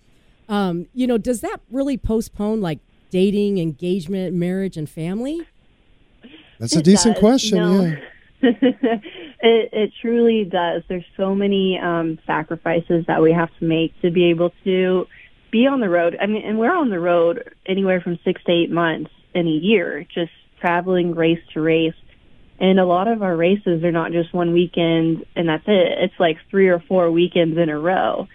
um, 0.48 0.86
you 0.94 1.06
know, 1.08 1.18
does 1.18 1.40
that 1.40 1.60
really 1.72 1.96
postpone 1.98 2.60
like 2.60 2.78
dating, 3.10 3.58
engagement, 3.58 4.34
marriage, 4.34 4.76
and 4.76 4.88
family? 4.88 5.40
That's 6.60 6.76
a 6.76 6.82
decent 6.82 7.16
does, 7.16 7.20
question. 7.20 7.58
no. 7.58 7.84
Yeah. 7.84 7.96
it, 8.42 9.02
it 9.40 9.92
truly 10.00 10.44
does. 10.44 10.82
There's 10.88 11.04
so 11.16 11.34
many 11.34 11.78
um, 11.82 12.18
sacrifices 12.26 13.04
that 13.06 13.22
we 13.22 13.32
have 13.32 13.50
to 13.58 13.64
make 13.64 13.98
to 14.02 14.10
be 14.10 14.30
able 14.30 14.52
to 14.64 15.06
be 15.50 15.66
on 15.66 15.80
the 15.80 15.88
road. 15.88 16.16
I 16.20 16.26
mean, 16.26 16.44
and 16.44 16.58
we're 16.58 16.74
on 16.74 16.90
the 16.90 17.00
road 17.00 17.54
anywhere 17.66 18.00
from 18.00 18.18
six 18.24 18.42
to 18.44 18.52
eight 18.52 18.70
months 18.70 19.10
in 19.34 19.46
a 19.46 19.50
year, 19.50 20.06
just 20.14 20.32
traveling 20.60 21.14
race 21.14 21.42
to 21.54 21.60
race. 21.60 21.94
And 22.58 22.80
a 22.80 22.86
lot 22.86 23.08
of 23.08 23.22
our 23.22 23.36
races 23.36 23.84
are 23.84 23.92
not 23.92 24.12
just 24.12 24.32
one 24.32 24.52
weekend 24.52 25.24
and 25.34 25.48
that's 25.48 25.64
it. 25.66 25.98
It's 25.98 26.18
like 26.18 26.38
three 26.50 26.68
or 26.68 26.80
four 26.80 27.10
weekends 27.10 27.58
in 27.58 27.68
a 27.68 27.78
row. 27.78 28.28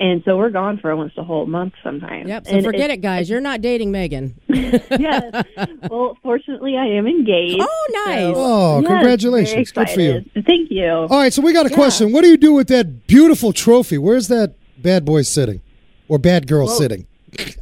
And 0.00 0.22
so 0.24 0.38
we're 0.38 0.48
gone 0.48 0.78
for 0.78 0.90
almost 0.90 1.18
a 1.18 1.22
whole 1.22 1.44
month 1.44 1.74
sometimes. 1.84 2.26
Yep. 2.26 2.46
So 2.46 2.52
And 2.54 2.64
forget 2.64 2.80
it's- 2.84 2.96
it, 2.96 3.00
guys. 3.02 3.28
You're 3.28 3.42
not 3.42 3.60
dating 3.60 3.92
Megan. 3.92 4.34
yes. 4.48 5.44
Well, 5.90 6.16
fortunately, 6.22 6.74
I 6.78 6.86
am 6.86 7.06
engaged. 7.06 7.60
Oh, 7.60 7.86
nice. 8.06 8.34
Oh, 8.34 8.80
yes, 8.80 8.88
congratulations. 8.88 9.70
very 9.72 9.86
Good 9.86 9.94
for 9.94 10.00
you. 10.00 10.42
Thank 10.46 10.70
you. 10.70 10.88
All 10.90 11.08
right, 11.08 11.32
so 11.32 11.42
we 11.42 11.52
got 11.52 11.66
a 11.66 11.70
question. 11.70 12.12
What 12.12 12.22
do 12.22 12.28
you 12.28 12.38
do 12.38 12.54
with 12.54 12.68
that 12.68 13.06
beautiful 13.06 13.52
trophy? 13.52 13.98
Where's 13.98 14.28
that 14.28 14.54
bad 14.78 15.04
boy 15.04 15.20
sitting? 15.22 15.60
Or 16.08 16.18
bad 16.18 16.46
girl 16.48 16.66
sitting? 16.66 17.06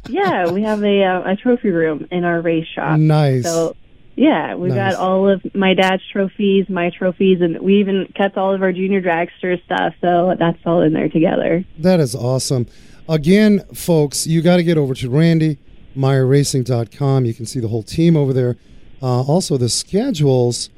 yeah, 0.07 0.49
we 0.49 0.63
have 0.63 0.81
a 0.83 1.03
uh, 1.03 1.31
a 1.33 1.35
trophy 1.35 1.69
room 1.69 2.07
in 2.09 2.23
our 2.23 2.41
race 2.41 2.65
shop. 2.73 2.97
Nice. 2.97 3.43
So 3.43 3.75
yeah, 4.19 4.53
we've 4.55 4.73
Nice. 4.73 4.95
got 4.95 5.01
all 5.01 5.29
of 5.29 5.41
my 5.55 5.73
dad's 5.73 6.03
trophies, 6.11 6.67
my 6.67 6.89
trophies, 6.89 7.39
and 7.39 7.57
we 7.61 7.79
even 7.79 8.11
kept 8.15 8.35
all 8.35 8.53
of 8.53 8.61
our 8.61 8.73
junior 8.73 9.01
dragster 9.01 9.63
stuff. 9.63 9.93
So 10.01 10.35
that's 10.37 10.57
all 10.65 10.81
in 10.81 10.91
there 10.91 11.07
together. 11.07 11.63
That 11.77 12.01
is 12.01 12.15
awesome. 12.15 12.67
Again, 13.07 13.61
folks, 13.73 14.27
you 14.27 14.41
got 14.41 14.57
to 14.57 14.63
get 14.63 14.77
over 14.77 14.93
to 14.95 15.09
RandyMeyerRacing.com. 15.09 17.23
You 17.25 17.33
can 17.33 17.45
see 17.45 17.61
the 17.61 17.69
whole 17.69 17.83
team 17.83 18.17
over 18.17 18.33
there. 18.33 18.57
Uh, 19.01 19.21
also, 19.21 19.55
the 19.57 19.69
schedules. 19.69 20.69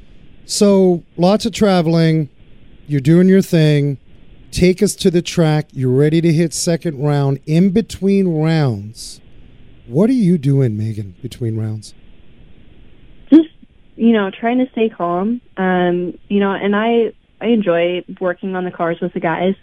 So, 0.45 1.01
lots 1.17 1.47
of 1.47 1.51
traveling. 1.51 2.29
You're 2.87 3.01
doing 3.01 3.27
your 3.27 3.41
thing. 3.41 3.97
Take 4.51 4.83
us 4.83 4.93
to 4.97 5.09
the 5.09 5.23
track. 5.23 5.69
You're 5.71 5.97
ready 5.97 6.21
to 6.21 6.31
hit 6.31 6.53
second 6.53 7.03
round. 7.03 7.39
In 7.47 7.71
between 7.71 8.27
rounds, 8.27 9.19
what 9.87 10.11
are 10.11 10.13
you 10.13 10.37
doing, 10.37 10.77
Megan, 10.77 11.15
between 11.23 11.57
rounds? 11.57 11.95
You 14.01 14.13
know, 14.13 14.31
trying 14.31 14.57
to 14.57 14.71
stay 14.71 14.89
calm. 14.89 15.41
Um, 15.57 16.17
you 16.27 16.39
know, 16.39 16.51
and 16.51 16.75
I 16.75 17.13
I 17.39 17.49
enjoy 17.49 18.03
working 18.19 18.55
on 18.55 18.65
the 18.65 18.71
cars 18.71 18.97
with 18.99 19.13
the 19.13 19.19
guys. 19.19 19.53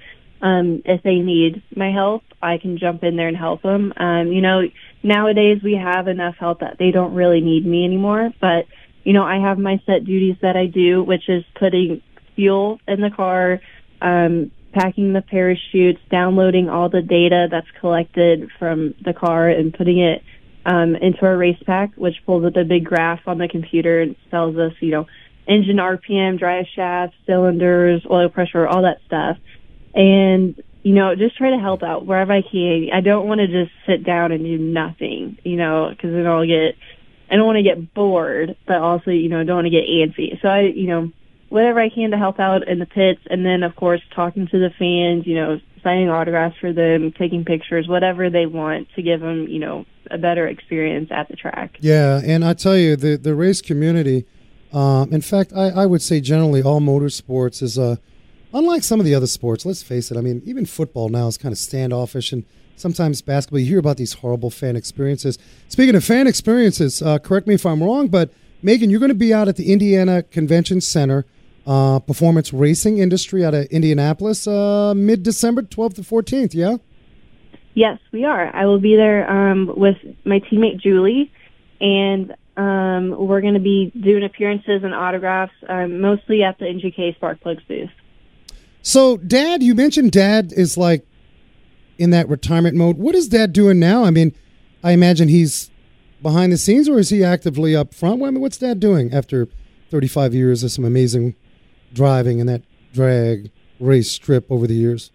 Um, 0.41 0.81
if 0.85 1.03
they 1.03 1.17
need 1.17 1.61
my 1.75 1.91
help, 1.91 2.23
I 2.41 2.59
can 2.59 2.79
jump 2.79 3.03
in 3.03 3.17
there 3.17 3.27
and 3.27 3.37
help 3.37 3.63
them. 3.63 3.93
Um, 3.97 4.29
you 4.29 4.41
know, 4.41 4.63
nowadays 5.03 5.61
we 5.65 5.75
have 5.75 6.07
enough 6.07 6.37
help 6.39 6.61
that 6.61 6.77
they 6.79 6.93
don't 6.93 7.15
really 7.15 7.41
need 7.41 7.67
me 7.67 7.85
anymore. 7.85 8.31
But 8.41 8.67
you 9.03 9.13
know, 9.13 9.25
I 9.25 9.41
have 9.41 9.59
my 9.59 9.83
set 9.87 10.05
duties 10.05 10.37
that 10.41 10.57
I 10.57 10.67
do, 10.67 11.03
which 11.03 11.29
is 11.29 11.43
putting 11.59 12.01
fuel 12.37 12.79
in 12.87 13.01
the 13.01 13.11
car, 13.11 13.61
um, 14.01 14.53
packing 14.73 15.15
the 15.15 15.23
parachutes, 15.23 16.01
downloading 16.13 16.69
all 16.69 16.89
the 16.89 17.03
data 17.03 17.49
that's 17.51 17.67
collected 17.81 18.51
from 18.57 18.95
the 19.05 19.13
car, 19.13 19.49
and 19.49 19.75
putting 19.75 19.99
it 19.99 20.23
um, 20.67 20.97
into 20.97 21.25
our 21.25 21.37
RacePak, 21.37 21.97
which 21.97 22.17
pulls 22.27 22.45
up 22.45 22.57
a 22.57 22.65
big 22.65 22.85
graph 22.85 23.27
on 23.27 23.39
the 23.39 23.49
computer 23.49 24.01
and 24.01 24.17
tells 24.31 24.57
us, 24.57 24.73
you 24.81 24.91
know, 24.91 25.07
engine 25.47 25.77
RPM, 25.77 26.39
drive 26.39 26.67
shaft, 26.75 27.15
cylinders, 27.27 28.05
oil 28.11 28.29
pressure, 28.29 28.67
all 28.67 28.83
that 28.83 28.99
stuff. 29.07 29.39
And, 29.95 30.63
you 30.83 30.95
know, 30.95 31.15
just 31.15 31.37
try 31.37 31.51
to 31.51 31.59
help 31.59 31.83
out 31.83 32.07
wherever 32.07 32.33
I 32.33 32.43
can. 32.43 32.91
I 32.93 33.01
don't 33.01 33.27
want 33.27 33.41
to 33.41 33.47
just 33.47 33.73
sit 33.87 34.05
down 34.05 34.33
and 34.33 34.45
do 34.45 34.59
nothing, 34.59 35.39
you 35.43 35.57
know, 35.57 35.89
because 35.91 36.13
then 36.13 36.27
I'll 36.27 36.47
get, 36.47 36.77
I 37.31 37.37
don't 37.37 37.47
want 37.47 37.57
to 37.57 37.63
get 37.63 37.95
bored, 37.95 38.57
but 38.67 38.77
also, 38.77 39.11
you 39.11 39.29
know, 39.29 39.43
don't 39.45 39.57
want 39.57 39.67
to 39.67 39.71
get 39.71 39.87
antsy. 39.87 40.41
So 40.43 40.49
I, 40.49 40.61
you 40.61 40.87
know, 40.87 41.13
whatever 41.49 41.81
I 41.81 41.89
can 41.89 42.11
to 42.11 42.19
help 42.19 42.39
out 42.39 42.67
in 42.69 42.79
the 42.79 42.87
pits, 42.87 43.21
and 43.31 43.45
then 43.45 43.63
of 43.63 43.75
course 43.77 44.01
talking 44.15 44.47
to 44.49 44.59
the 44.59 44.71
fans, 44.79 45.27
you 45.27 45.35
know, 45.35 45.61
signing 45.83 46.09
autographs 46.09 46.57
for 46.61 46.73
them, 46.73 47.13
taking 47.13 47.45
pictures, 47.45 47.89
whatever 47.89 48.31
they 48.31 48.47
want 48.47 48.89
to 48.95 49.03
give 49.03 49.21
them, 49.21 49.49
you 49.49 49.59
know, 49.59 49.87
a 50.11 50.19
better 50.19 50.47
experience 50.47 51.11
at 51.11 51.29
the 51.29 51.37
track. 51.37 51.77
Yeah, 51.81 52.21
and 52.25 52.45
I 52.45 52.55
tell 52.55 52.77
you, 52.77 52.97
the 52.97 53.17
the 53.17 53.35
race 53.35 53.61
community, 53.61 54.27
um, 54.73 55.13
in 55.13 55.21
fact, 55.21 55.53
I, 55.55 55.69
I 55.71 55.87
would 55.87 56.03
say 56.03 56.21
generally 56.21 56.63
all 56.63 56.81
motorsports 56.81 57.63
is 57.63 57.79
uh, 57.79 57.97
unlike 58.53 58.83
some 58.83 59.01
of 59.01 59.07
the 59.07 59.15
other 59.15 59.27
sports. 59.27 59.65
Let's 59.65 59.83
face 59.83 60.11
it. 60.11 60.17
I 60.17 60.21
mean, 60.21 60.43
even 60.45 60.67
football 60.67 61.09
now 61.09 61.29
is 61.29 61.39
kind 61.39 61.53
of 61.53 61.59
standoffish, 61.59 62.33
and 62.33 62.45
sometimes 62.77 63.23
basketball. 63.23 63.61
You 63.61 63.67
hear 63.67 63.79
about 63.79 63.97
these 63.97 64.15
horrible 64.15 64.51
fan 64.51 64.77
experiences. 64.77 65.39
Speaking 65.69 65.95
of 65.95 66.05
fan 66.05 66.27
experiences, 66.27 67.03
uh, 67.03 67.19
correct 67.19 67.47
me 67.47 67.55
if 67.55 67.65
I'm 67.67 67.83
wrong, 67.83 68.09
but 68.09 68.31
Megan, 68.63 68.91
you're 68.91 69.01
going 69.01 69.11
to 69.11 69.15
be 69.15 69.33
out 69.33 69.49
at 69.49 69.57
the 69.57 69.73
Indiana 69.73 70.23
Convention 70.23 70.81
Center. 70.81 71.25
Uh, 71.67 71.99
performance 71.99 72.51
racing 72.53 72.97
industry 72.97 73.45
out 73.45 73.53
of 73.53 73.67
Indianapolis, 73.67 74.47
uh, 74.47 74.95
mid 74.97 75.23
December 75.23 75.61
12th 75.61 75.97
to 75.97 76.01
14th, 76.01 76.55
yeah? 76.55 76.79
Yes, 77.75 77.99
we 78.11 78.25
are. 78.25 78.55
I 78.57 78.65
will 78.67 78.81
be 78.81 78.97
there 78.97 79.31
um, 79.31 79.71
with 79.77 79.97
my 80.25 80.41
teammate 80.41 80.81
Julie, 80.81 81.31
and 81.81 82.35
um, 82.57 83.15
we're 83.17 83.41
going 83.41 83.55
to 83.55 83.61
be 83.61 83.93
doing 84.01 84.25
appearances 84.25 84.83
and 84.83 84.93
autographs, 84.93 85.53
um, 85.69 86.01
mostly 86.01 86.43
at 86.43 86.59
the 86.59 86.65
NGK 86.65 87.15
Spark 87.15 87.41
Plugs 87.41 87.63
booth. 87.69 87.91
So, 88.83 89.17
Dad, 89.19 89.63
you 89.63 89.75
mentioned 89.75 90.13
Dad 90.13 90.53
is 90.53 90.77
like 90.77 91.07
in 91.99 92.11
that 92.11 92.29
retirement 92.29 92.77
mode. 92.77 92.97
What 92.97 93.15
is 93.15 93.29
Dad 93.29 93.53
doing 93.53 93.79
now? 93.79 94.05
I 94.05 94.11
mean, 94.11 94.35
I 94.83 94.93
imagine 94.93 95.29
he's 95.29 95.71
behind 96.23 96.53
the 96.53 96.57
scenes, 96.57 96.89
or 96.89 96.99
is 96.99 97.11
he 97.11 97.23
actively 97.23 97.77
up 97.77 97.95
front? 97.95 98.23
I 98.23 98.31
mean, 98.31 98.41
what's 98.41 98.59
Dad 98.59 98.81
doing 98.81 99.13
after 99.13 99.49
35 99.91 100.35
years 100.35 100.65
of 100.65 100.73
some 100.73 100.85
amazing 100.85 101.37
driving 101.93 102.41
and 102.41 102.49
that 102.49 102.63
drag 102.93 103.51
race 103.81 104.11
strip 104.11 104.51
over 104.51 104.67
the 104.67 104.75
years? 104.75 105.11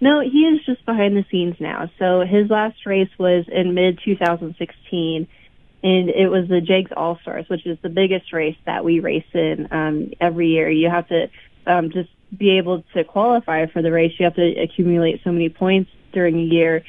No, 0.00 0.20
he 0.20 0.40
is 0.40 0.64
just 0.64 0.84
behind 0.84 1.16
the 1.16 1.24
scenes 1.30 1.56
now. 1.58 1.90
So 1.98 2.20
his 2.20 2.50
last 2.50 2.84
race 2.84 3.08
was 3.18 3.46
in 3.48 3.74
mid 3.74 3.98
2016, 4.04 5.26
and 5.82 6.10
it 6.10 6.28
was 6.28 6.48
the 6.48 6.60
Jegs 6.60 6.92
All 6.94 7.18
Stars, 7.22 7.48
which 7.48 7.66
is 7.66 7.78
the 7.82 7.88
biggest 7.88 8.32
race 8.32 8.56
that 8.66 8.84
we 8.84 9.00
race 9.00 9.24
in 9.32 9.68
um, 9.70 10.12
every 10.20 10.48
year. 10.48 10.70
You 10.70 10.90
have 10.90 11.08
to 11.08 11.30
um, 11.66 11.90
just 11.90 12.10
be 12.36 12.58
able 12.58 12.84
to 12.94 13.04
qualify 13.04 13.66
for 13.66 13.80
the 13.80 13.90
race. 13.90 14.12
You 14.18 14.24
have 14.24 14.34
to 14.34 14.60
accumulate 14.60 15.22
so 15.24 15.32
many 15.32 15.48
points 15.48 15.90
during 16.12 16.38
a 16.38 16.42
year. 16.42 16.84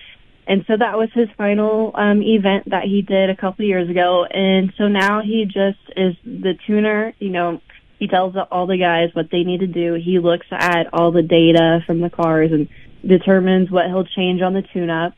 And 0.48 0.64
so 0.66 0.78
that 0.78 0.98
was 0.98 1.10
his 1.14 1.28
final 1.38 1.92
um, 1.94 2.22
event 2.22 2.70
that 2.70 2.86
he 2.86 3.02
did 3.02 3.30
a 3.30 3.36
couple 3.36 3.66
years 3.66 3.90
ago. 3.90 4.26
And 4.26 4.74
so 4.78 4.88
now 4.88 5.22
he 5.22 5.46
just 5.46 5.80
is 5.96 6.16
the 6.24 6.58
tuner, 6.66 7.14
you 7.20 7.30
know, 7.30 7.62
he 8.00 8.08
tells 8.08 8.36
all 8.52 8.68
the 8.68 8.78
guys 8.78 9.10
what 9.14 9.30
they 9.32 9.44
need 9.44 9.62
to 9.62 9.68
do. 9.68 9.96
He 9.96 10.20
looks 10.20 10.48
at 10.52 10.94
all 10.94 11.12
the 11.12 11.24
data 11.24 11.80
from 11.86 12.02
the 12.02 12.10
cars 12.10 12.52
and 12.52 12.68
determines 13.06 13.72
what 13.72 13.88
he'll 13.88 14.06
change 14.06 14.42
on 14.42 14.54
the 14.54 14.62
tune-up. 14.62 15.14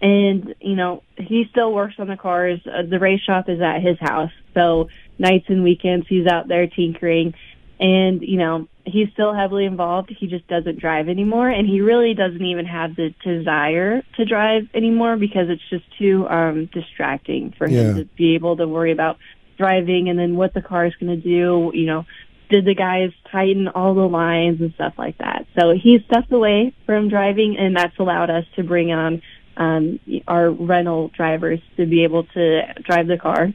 And, 0.00 0.54
you 0.60 0.76
know, 0.76 1.02
he 1.16 1.46
still 1.50 1.72
works 1.72 1.94
on 1.98 2.08
the 2.08 2.16
cars. 2.16 2.60
Uh, 2.66 2.82
the 2.88 2.98
race 2.98 3.20
shop 3.22 3.48
is 3.48 3.60
at 3.60 3.80
his 3.82 3.98
house. 3.98 4.32
So 4.52 4.88
nights 5.18 5.46
and 5.48 5.62
weekends, 5.62 6.06
he's 6.08 6.26
out 6.26 6.48
there 6.48 6.66
tinkering. 6.66 7.34
And, 7.80 8.22
you 8.22 8.36
know, 8.36 8.68
he's 8.84 9.08
still 9.12 9.34
heavily 9.34 9.64
involved. 9.64 10.14
He 10.16 10.26
just 10.26 10.46
doesn't 10.46 10.78
drive 10.78 11.08
anymore. 11.08 11.48
And 11.48 11.66
he 11.66 11.80
really 11.80 12.14
doesn't 12.14 12.44
even 12.44 12.66
have 12.66 12.96
the 12.96 13.14
desire 13.24 14.02
to 14.16 14.24
drive 14.24 14.68
anymore 14.74 15.16
because 15.16 15.48
it's 15.48 15.62
just 15.70 15.84
too 15.98 16.28
um, 16.28 16.66
distracting 16.66 17.52
for 17.56 17.66
him 17.66 17.72
Yeah. 17.72 18.02
to 18.02 18.04
be 18.16 18.34
able 18.34 18.56
to 18.58 18.68
worry 18.68 18.92
about 18.92 19.18
driving 19.56 20.08
and 20.08 20.18
then 20.18 20.36
what 20.36 20.54
the 20.54 20.62
car 20.62 20.86
is 20.86 20.94
going 20.96 21.20
to 21.20 21.22
do, 21.22 21.70
you 21.74 21.86
know, 21.86 22.04
did 22.50 22.64
the 22.64 22.74
guys 22.74 23.10
tighten 23.32 23.68
all 23.68 23.94
the 23.94 24.06
lines 24.06 24.60
and 24.60 24.72
stuff 24.74 24.94
like 24.98 25.18
that. 25.18 25.46
So 25.58 25.72
he 25.72 25.98
stepped 26.06 26.32
away 26.32 26.74
from 26.86 27.08
driving 27.08 27.56
and 27.58 27.76
that's 27.76 27.98
allowed 27.98 28.30
us 28.30 28.44
to 28.56 28.62
bring 28.62 28.92
on 28.92 29.22
um, 29.56 30.00
our 30.28 30.50
rental 30.50 31.08
drivers 31.08 31.60
to 31.76 31.86
be 31.86 32.04
able 32.04 32.24
to 32.24 32.62
drive 32.82 33.06
the 33.06 33.18
car 33.18 33.52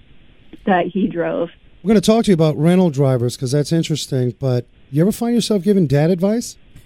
that 0.65 0.87
he 0.87 1.07
drove. 1.07 1.49
We're 1.83 1.89
going 1.89 2.01
to 2.01 2.05
talk 2.05 2.25
to 2.25 2.31
you 2.31 2.33
about 2.33 2.57
rental 2.57 2.89
drivers 2.89 3.35
because 3.35 3.51
that's 3.51 3.71
interesting. 3.71 4.35
But 4.39 4.65
you 4.91 5.01
ever 5.01 5.11
find 5.11 5.33
yourself 5.33 5.63
giving 5.63 5.87
dad 5.87 6.09
advice? 6.09 6.57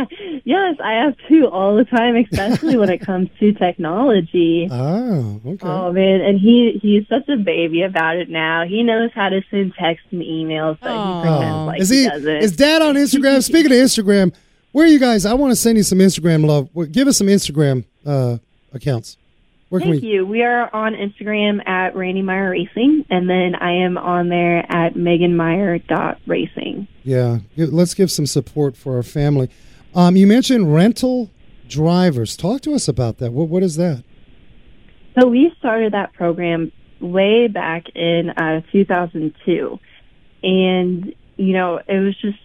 yes, 0.44 0.76
I 0.82 0.92
have 1.04 1.16
to 1.28 1.48
all 1.48 1.76
the 1.76 1.84
time, 1.84 2.16
especially 2.16 2.76
when 2.76 2.90
it 2.90 2.98
comes 3.06 3.28
to 3.40 3.52
technology. 3.52 4.68
Oh, 4.70 5.40
okay. 5.44 5.66
Oh 5.66 5.92
man, 5.92 6.20
and 6.20 6.38
he 6.38 6.78
he's 6.82 7.06
such 7.08 7.28
a 7.28 7.36
baby 7.36 7.82
about 7.82 8.16
it 8.16 8.28
now. 8.28 8.64
He 8.66 8.82
knows 8.82 9.10
how 9.14 9.28
to 9.28 9.42
send 9.50 9.74
texts 9.74 10.08
and 10.10 10.22
emails, 10.22 10.78
but 10.80 10.90
Aw. 10.90 11.22
he 11.22 11.28
pretends 11.28 11.66
like 11.66 11.80
is 11.80 11.88
he, 11.88 12.02
he? 12.04 12.08
doesn't. 12.08 12.36
Is 12.36 12.56
dad 12.56 12.82
on 12.82 12.94
Instagram? 12.94 13.42
Speaking 13.52 13.72
of 13.72 13.78
Instagram, 13.78 14.34
where 14.72 14.84
are 14.84 14.88
you 14.88 14.98
guys? 14.98 15.26
I 15.26 15.34
want 15.34 15.52
to 15.52 15.56
send 15.56 15.76
you 15.76 15.84
some 15.84 15.98
Instagram 15.98 16.46
love. 16.46 16.68
Give 16.92 17.08
us 17.08 17.18
some 17.18 17.26
Instagram 17.26 17.84
uh, 18.06 18.38
accounts. 18.72 19.16
Where 19.72 19.80
Thank 19.80 20.02
we? 20.02 20.08
you. 20.08 20.26
We 20.26 20.42
are 20.42 20.68
on 20.74 20.92
Instagram 20.92 21.66
at 21.66 21.96
Randy 21.96 22.20
Meyer 22.20 22.50
Racing, 22.50 23.06
and 23.08 23.30
then 23.30 23.54
I 23.54 23.72
am 23.72 23.96
on 23.96 24.28
there 24.28 24.70
at 24.70 24.92
meganmeyer.racing. 24.92 26.88
Yeah, 27.04 27.38
let's 27.56 27.94
give 27.94 28.10
some 28.10 28.26
support 28.26 28.76
for 28.76 28.96
our 28.96 29.02
family. 29.02 29.48
Um, 29.94 30.16
you 30.16 30.26
mentioned 30.26 30.74
rental 30.74 31.30
drivers. 31.68 32.36
Talk 32.36 32.62
to 32.62 32.74
us 32.74 32.88
about 32.88 33.18
that. 33.18 33.32
What 33.32 33.48
What 33.48 33.62
is 33.62 33.76
that? 33.76 34.04
So 35.18 35.26
we 35.28 35.52
started 35.58 35.92
that 35.92 36.14
program 36.14 36.72
way 37.00 37.46
back 37.48 37.84
in 37.94 38.30
uh, 38.30 38.62
2002, 38.72 39.78
and 40.42 41.14
you 41.36 41.52
know 41.52 41.78
it 41.86 41.98
was 41.98 42.16
just 42.20 42.38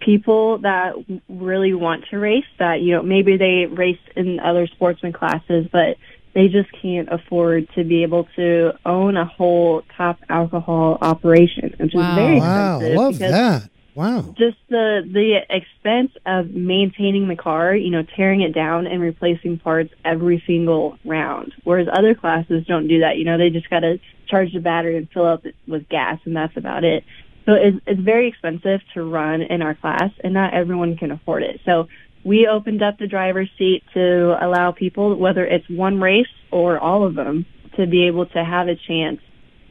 people 0.00 0.58
that 0.58 0.94
really 1.28 1.74
want 1.74 2.04
to 2.10 2.18
race. 2.18 2.44
That 2.58 2.80
you 2.80 2.92
know 2.94 3.02
maybe 3.02 3.36
they 3.36 3.66
race 3.66 3.98
in 4.16 4.40
other 4.40 4.66
sportsman 4.68 5.12
classes, 5.12 5.66
but 5.70 5.96
they 6.34 6.48
just 6.48 6.70
can't 6.80 7.08
afford 7.12 7.68
to 7.74 7.84
be 7.84 8.02
able 8.02 8.26
to 8.36 8.72
own 8.86 9.16
a 9.16 9.24
whole 9.26 9.82
top 9.96 10.18
alcohol 10.28 10.98
operation, 11.00 11.74
which 11.78 11.92
Wow. 11.94 12.08
is 12.08 12.14
very 12.14 12.40
Wow, 12.40 12.76
expensive. 12.80 12.96
love 12.96 13.18
that. 13.18 13.70
Wow. 13.94 14.34
just 14.36 14.56
the 14.68 15.08
the 15.08 15.40
expense 15.48 16.10
of 16.26 16.50
maintaining 16.50 17.28
the 17.28 17.36
car, 17.36 17.76
you 17.76 17.90
know, 17.90 18.02
tearing 18.02 18.40
it 18.40 18.52
down 18.52 18.88
and 18.88 19.00
replacing 19.00 19.58
parts 19.58 19.94
every 20.04 20.42
single 20.46 20.98
round. 21.04 21.54
Whereas 21.62 21.86
other 21.92 22.14
classes 22.14 22.66
don't 22.66 22.88
do 22.88 23.00
that. 23.00 23.18
You 23.18 23.24
know, 23.24 23.38
they 23.38 23.50
just 23.50 23.70
got 23.70 23.80
to 23.80 24.00
charge 24.26 24.52
the 24.52 24.58
battery 24.58 24.96
and 24.96 25.08
fill 25.10 25.26
up 25.26 25.46
it 25.46 25.54
with 25.68 25.88
gas, 25.88 26.18
and 26.24 26.34
that's 26.34 26.56
about 26.56 26.82
it. 26.82 27.04
So 27.46 27.52
it's, 27.52 27.78
it's 27.86 28.00
very 28.00 28.26
expensive 28.26 28.80
to 28.94 29.04
run 29.04 29.42
in 29.42 29.62
our 29.62 29.74
class, 29.74 30.10
and 30.24 30.34
not 30.34 30.54
everyone 30.54 30.96
can 30.96 31.12
afford 31.12 31.44
it. 31.44 31.60
So 31.64 31.88
we 32.24 32.48
opened 32.48 32.82
up 32.82 32.98
the 32.98 33.06
driver's 33.06 33.50
seat 33.58 33.84
to 33.92 34.36
allow 34.44 34.72
people, 34.72 35.14
whether 35.14 35.46
it's 35.46 35.68
one 35.68 36.00
race 36.00 36.26
or 36.50 36.80
all 36.80 37.04
of 37.06 37.14
them, 37.14 37.46
to 37.76 37.86
be 37.86 38.06
able 38.08 38.26
to 38.26 38.44
have 38.44 38.66
a 38.66 38.74
chance 38.74 39.20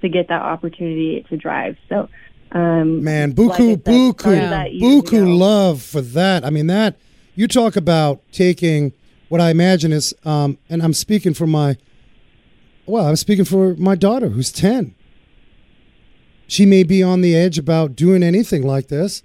to 0.02 0.08
get 0.08 0.30
that 0.30 0.42
opportunity 0.42 1.26
to 1.30 1.36
drive. 1.36 1.76
So. 1.90 2.08
Um, 2.54 3.04
Man, 3.04 3.34
like 3.36 3.60
I 3.60 3.64
buku, 3.64 3.70
said, 3.72 3.84
buku, 3.84 4.20
started 4.20 4.42
that 4.52 4.68
buku 4.72 5.18
ago. 5.24 5.36
love 5.36 5.82
for 5.82 6.02
that. 6.02 6.46
I 6.46 6.52
mean, 6.52 6.68
that 6.68 6.98
you 7.36 7.48
talk 7.48 7.76
about 7.76 8.22
taking 8.32 8.94
what 9.30 9.42
I 9.42 9.50
imagine 9.50 9.92
is, 9.92 10.14
um, 10.24 10.60
and 10.70 10.84
I'm 10.84 10.94
speaking 10.94 11.34
for 11.34 11.48
my, 11.48 11.78
well, 12.86 13.08
I'm 13.08 13.16
speaking 13.16 13.46
for 13.46 13.74
my 13.76 13.96
daughter 13.96 14.30
who's 14.30 14.52
ten. 14.52 14.94
She 16.46 16.66
may 16.68 16.84
be 16.84 17.02
on 17.02 17.22
the 17.22 17.36
edge 17.36 17.58
about 17.58 17.96
doing 17.96 18.22
anything 18.22 18.62
like 18.68 18.90
this. 18.90 19.24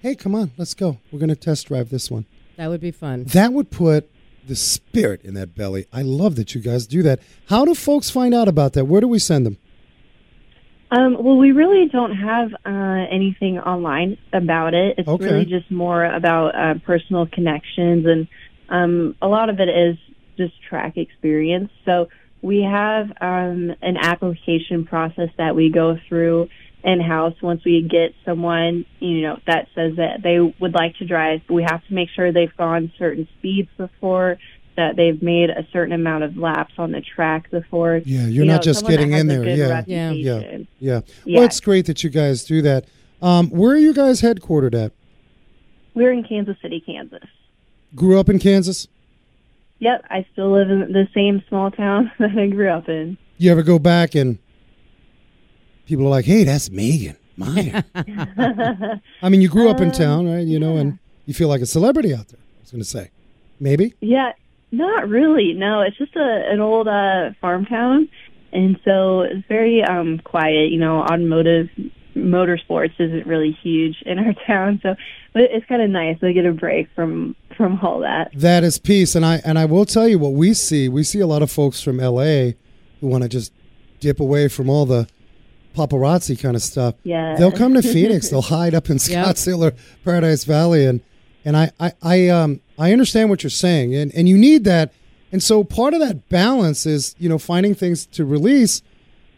Hey, 0.00 0.14
come 0.14 0.34
on, 0.36 0.52
let's 0.56 0.74
go. 0.74 0.98
We're 1.10 1.18
going 1.18 1.30
to 1.30 1.34
test 1.34 1.66
drive 1.66 1.90
this 1.90 2.10
one. 2.10 2.26
That 2.56 2.68
would 2.68 2.80
be 2.80 2.92
fun. 2.92 3.24
That 3.24 3.52
would 3.52 3.70
put 3.70 4.08
the 4.46 4.54
spirit 4.54 5.22
in 5.24 5.34
that 5.34 5.56
belly. 5.56 5.86
I 5.92 6.02
love 6.02 6.36
that 6.36 6.54
you 6.54 6.60
guys 6.60 6.86
do 6.86 7.02
that. 7.02 7.20
How 7.48 7.64
do 7.64 7.74
folks 7.74 8.10
find 8.10 8.32
out 8.34 8.46
about 8.46 8.74
that? 8.74 8.84
Where 8.84 9.00
do 9.00 9.08
we 9.08 9.18
send 9.18 9.44
them? 9.46 9.58
Um, 10.92 11.16
well, 11.22 11.36
we 11.36 11.52
really 11.52 11.88
don't 11.88 12.16
have 12.16 12.52
uh, 12.66 13.06
anything 13.10 13.58
online 13.58 14.18
about 14.32 14.74
it. 14.74 14.96
It's 14.98 15.08
Okay. 15.08 15.24
really 15.24 15.44
just 15.44 15.70
more 15.70 16.04
about 16.04 16.54
uh, 16.54 16.74
personal 16.84 17.26
connections, 17.26 18.06
and 18.06 18.28
um, 18.68 19.16
a 19.22 19.28
lot 19.28 19.50
of 19.50 19.60
it 19.60 19.68
is 19.68 19.96
just 20.36 20.52
track 20.68 20.96
experience. 20.96 21.70
So 21.84 22.08
we 22.42 22.62
have 22.62 23.06
um, 23.20 23.72
an 23.82 23.96
application 24.00 24.84
process 24.84 25.28
that 25.38 25.54
we 25.54 25.70
go 25.70 25.96
through 26.08 26.48
in 26.82 27.00
house 27.00 27.34
once 27.42 27.62
we 27.64 27.82
get 27.82 28.14
someone, 28.24 28.86
you 29.00 29.20
know, 29.20 29.38
that 29.46 29.68
says 29.74 29.96
that 29.96 30.22
they 30.22 30.40
would 30.40 30.74
like 30.74 30.96
to 30.96 31.06
drive. 31.06 31.40
We 31.48 31.62
have 31.62 31.86
to 31.86 31.94
make 31.94 32.08
sure 32.16 32.32
they've 32.32 32.56
gone 32.56 32.90
certain 32.98 33.28
speeds 33.38 33.68
before, 33.76 34.38
that 34.80 34.96
they've 34.96 35.22
made 35.22 35.50
a 35.50 35.66
certain 35.72 35.92
amount 35.92 36.24
of 36.24 36.36
laps 36.36 36.72
on 36.78 36.90
the 36.92 37.00
track 37.00 37.50
before. 37.50 38.00
Yeah, 38.04 38.22
you're 38.22 38.28
You 38.30 38.44
not 38.46 38.56
know, 38.56 38.62
just 38.62 38.86
getting 38.86 39.12
in 39.12 39.26
there. 39.28 39.44
good 39.44 39.58
Yeah. 39.58 39.82
Yeah. 39.86 40.10
Yeah. 40.12 40.60
Yeah. 40.78 41.00
Well, 41.26 41.44
it's 41.44 41.60
great 41.60 41.86
that 41.86 42.02
you 42.02 42.10
guys 42.10 42.44
do 42.44 42.62
that. 42.62 42.86
Um, 43.22 43.50
where 43.50 43.72
are 43.72 43.78
you 43.78 43.92
guys 43.94 44.22
headquartered 44.22 44.74
at? 44.74 44.92
We're 45.94 46.12
in 46.12 46.24
Kansas 46.24 46.56
City, 46.62 46.80
Kansas. 46.80 47.22
Grew 47.94 48.18
up 48.18 48.28
in 48.28 48.38
Kansas? 48.38 48.88
Yep, 49.80 50.04
I 50.10 50.26
still 50.32 50.52
live 50.52 50.70
in 50.70 50.92
the 50.92 51.08
same 51.14 51.42
small 51.48 51.70
town 51.70 52.10
that 52.18 52.30
I 52.36 52.46
grew 52.48 52.68
up 52.70 52.88
in. 52.88 53.18
You 53.38 53.50
ever 53.52 53.62
go 53.62 53.78
back 53.78 54.14
and 54.14 54.38
people 55.86 56.06
are 56.06 56.10
like, 56.10 56.24
hey, 56.24 56.44
that's 56.44 56.70
Megan. 56.70 57.16
Meyer. 57.36 57.84
I 59.22 59.28
mean, 59.30 59.40
you 59.40 59.48
grew 59.48 59.70
up 59.70 59.80
in 59.80 59.88
Um, 59.88 59.92
town, 59.92 60.26
right? 60.30 60.46
You 60.46 60.58
know, 60.58 60.76
and 60.76 60.98
you 61.26 61.32
feel 61.34 61.48
like 61.48 61.62
a 61.62 61.66
celebrity 61.66 62.14
out 62.14 62.28
there. 62.28 62.38
I 62.40 62.60
was 62.62 62.70
going 62.70 62.82
to 62.82 62.88
say, 62.88 63.10
maybe. 63.58 63.94
Yeah, 64.00 64.32
not 64.72 65.08
really. 65.08 65.52
No, 65.54 65.80
it's 65.80 65.96
just 65.96 66.14
a 66.16 66.50
an 66.50 66.60
old 66.60 66.88
uh, 66.88 67.30
farm 67.40 67.66
town, 67.66 68.08
and 68.52 68.78
so 68.84 69.22
it's 69.22 69.46
very 69.48 69.82
um, 69.82 70.18
quiet. 70.18 70.70
You 70.70 70.78
know, 70.78 71.00
automotive 71.02 71.68
motorsports 72.16 72.92
isn't 72.98 73.26
really 73.26 73.52
huge 73.62 74.02
in 74.04 74.18
our 74.18 74.32
town, 74.46 74.80
so 74.82 74.94
but 75.32 75.42
it's 75.42 75.66
kind 75.66 75.82
of 75.82 75.90
nice 75.90 76.18
to 76.20 76.32
get 76.32 76.44
a 76.46 76.52
break 76.52 76.88
from 76.94 77.36
from 77.56 77.78
all 77.80 78.00
that. 78.00 78.30
That 78.34 78.64
is 78.64 78.78
peace, 78.78 79.14
and 79.14 79.24
I 79.24 79.40
and 79.44 79.58
I 79.58 79.64
will 79.64 79.84
tell 79.86 80.08
you 80.08 80.18
what 80.18 80.32
we 80.32 80.54
see. 80.54 80.88
We 80.88 81.02
see 81.02 81.20
a 81.20 81.26
lot 81.26 81.42
of 81.42 81.50
folks 81.50 81.82
from 81.82 82.00
L.A. 82.00 82.56
who 83.00 83.06
want 83.08 83.22
to 83.22 83.28
just 83.28 83.52
dip 84.00 84.18
away 84.20 84.48
from 84.48 84.68
all 84.70 84.86
the 84.86 85.08
paparazzi 85.76 86.40
kind 86.40 86.56
of 86.56 86.62
stuff. 86.62 86.94
Yeah, 87.04 87.36
They'll 87.36 87.52
come 87.52 87.74
to 87.74 87.82
Phoenix. 87.94 88.28
They'll 88.28 88.42
hide 88.42 88.74
up 88.74 88.90
in 88.90 88.94
Yeah. 88.96 89.24
Scottsdale 89.24 89.70
or 89.70 89.74
Paradise 90.04 90.44
Valley, 90.44 90.86
and 90.86 91.00
and 91.44 91.56
I 91.56 91.70
I 91.78 91.92
I 92.02 92.28
um 92.28 92.60
I 92.78 92.92
understand 92.92 93.30
what 93.30 93.42
you're 93.42 93.50
saying, 93.50 93.94
and 93.94 94.12
and 94.14 94.28
you 94.28 94.36
need 94.38 94.64
that. 94.64 94.92
And 95.32 95.42
so 95.42 95.62
part 95.62 95.94
of 95.94 96.00
that 96.00 96.28
balance 96.28 96.86
is 96.86 97.14
you 97.18 97.28
know 97.28 97.38
finding 97.38 97.74
things 97.74 98.06
to 98.06 98.24
release. 98.24 98.82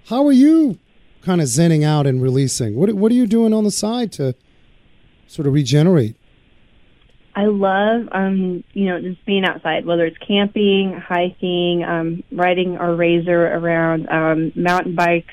How 0.07 0.27
are 0.27 0.33
you 0.33 0.79
kind 1.23 1.41
of 1.41 1.47
zenning 1.47 1.85
out 1.85 2.07
and 2.07 2.23
releasing? 2.23 2.77
What 2.77 2.93
what 2.95 3.13
are 3.13 3.17
you 3.17 3.27
doing 3.27 3.53
on 3.53 3.65
the 3.65 3.71
side 3.71 4.13
to 4.13 4.35
sort 5.27 5.47
of 5.47 5.55
regenerate? 5.55 6.17
I 7.35 7.47
love, 7.47 8.09
um, 8.13 8.63
you 8.75 8.87
know, 8.87 9.01
just 9.01 9.25
being 9.25 9.45
outside, 9.47 9.87
whether 9.87 10.05
it's 10.05 10.19
camping, 10.19 10.93
hiking, 11.01 11.83
um, 11.83 12.23
riding 12.31 12.77
our 12.77 12.95
razor 12.95 13.47
around, 13.47 14.07
um, 14.11 14.53
mountain 14.55 14.95
bikes, 14.95 15.33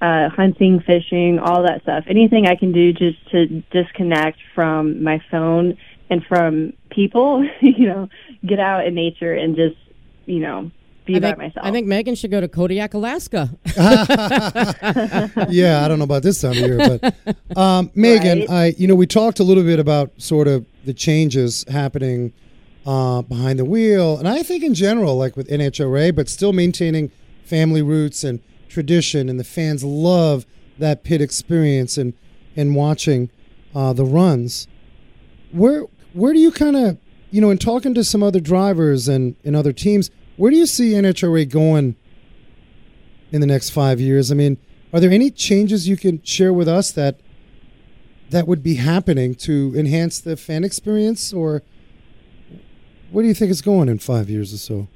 uh, 0.00 0.30
hunting, 0.30 0.80
fishing, 0.80 1.38
all 1.38 1.62
that 1.64 1.82
stuff. 1.82 2.04
Anything 2.06 2.46
I 2.46 2.54
can 2.56 2.72
do 2.72 2.94
just 2.94 3.18
to 3.32 3.62
disconnect 3.70 4.38
from 4.54 5.02
my 5.02 5.22
phone 5.30 5.76
and 6.10 6.24
from 6.24 6.72
people, 6.90 7.48
you 7.60 7.86
know, 7.88 8.08
get 8.46 8.58
out 8.58 8.86
in 8.86 8.94
nature 8.94 9.32
and 9.32 9.56
just, 9.56 9.76
you 10.26 10.40
know, 10.40 10.70
be 11.04 11.16
I 11.16 11.20
by 11.20 11.26
think, 11.28 11.38
myself. 11.38 11.66
I 11.66 11.70
think 11.70 11.86
Megan 11.86 12.14
should 12.14 12.30
go 12.30 12.40
to 12.40 12.48
Kodiak, 12.48 12.94
Alaska. 12.94 13.50
yeah, 15.50 15.82
I 15.84 15.88
don't 15.88 15.98
know 15.98 16.04
about 16.04 16.22
this 16.22 16.40
time 16.40 16.52
of 16.52 16.56
year, 16.56 16.78
but 16.78 17.58
um, 17.58 17.90
Megan, 17.94 18.40
Right. 18.40 18.50
I 18.50 18.66
you 18.78 18.86
know 18.86 18.94
we 18.94 19.06
talked 19.06 19.38
a 19.38 19.44
little 19.44 19.64
bit 19.64 19.78
about 19.78 20.12
sort 20.16 20.48
of 20.48 20.64
the 20.84 20.94
changes 20.94 21.64
happening 21.68 22.32
uh, 22.86 23.22
behind 23.22 23.58
the 23.58 23.64
wheel, 23.64 24.16
and 24.18 24.26
I 24.26 24.42
think 24.42 24.64
in 24.64 24.72
general, 24.74 25.16
like 25.16 25.36
with 25.36 25.48
NHRA, 25.48 26.14
but 26.14 26.28
still 26.28 26.52
maintaining 26.54 27.10
family 27.44 27.82
roots 27.82 28.24
and 28.24 28.40
tradition, 28.68 29.28
and 29.28 29.38
the 29.38 29.44
fans 29.44 29.84
love 29.84 30.46
that 30.78 31.04
pit 31.04 31.20
experience 31.20 31.98
and 31.98 32.14
and 32.56 32.74
watching 32.74 33.28
uh, 33.74 33.92
the 33.92 34.04
runs. 34.04 34.68
Where 35.52 35.84
where 36.14 36.32
do 36.32 36.38
you 36.38 36.50
kind 36.50 36.76
of 36.76 36.98
you 37.30 37.40
know 37.40 37.50
in 37.50 37.58
talking 37.58 37.94
to 37.94 38.04
some 38.04 38.22
other 38.22 38.40
drivers 38.40 39.08
and, 39.08 39.36
and 39.44 39.54
other 39.54 39.72
teams, 39.72 40.10
where 40.36 40.50
do 40.50 40.56
you 40.56 40.66
see 40.66 40.92
NHRA 40.92 41.48
going? 41.48 41.96
in 43.34 43.40
the 43.40 43.46
next 43.48 43.70
five 43.70 44.00
years? 44.00 44.30
I 44.30 44.34
mean, 44.36 44.56
are 44.92 45.00
there 45.00 45.10
any 45.10 45.28
changes 45.28 45.88
you 45.88 45.96
can 45.96 46.22
share 46.22 46.52
with 46.52 46.68
us 46.68 46.92
that 46.92 47.18
that 48.30 48.46
would 48.46 48.62
be 48.62 48.76
happening 48.76 49.34
to 49.34 49.74
enhance 49.76 50.20
the 50.20 50.36
fan 50.36 50.62
experience, 50.62 51.32
or 51.32 51.62
where 53.10 53.22
do 53.22 53.28
you 53.28 53.34
think 53.34 53.50
it's 53.50 53.60
going 53.60 53.88
in 53.88 53.98
five 53.98 54.30
years 54.30 54.54
or 54.54 54.58
so? 54.58 54.88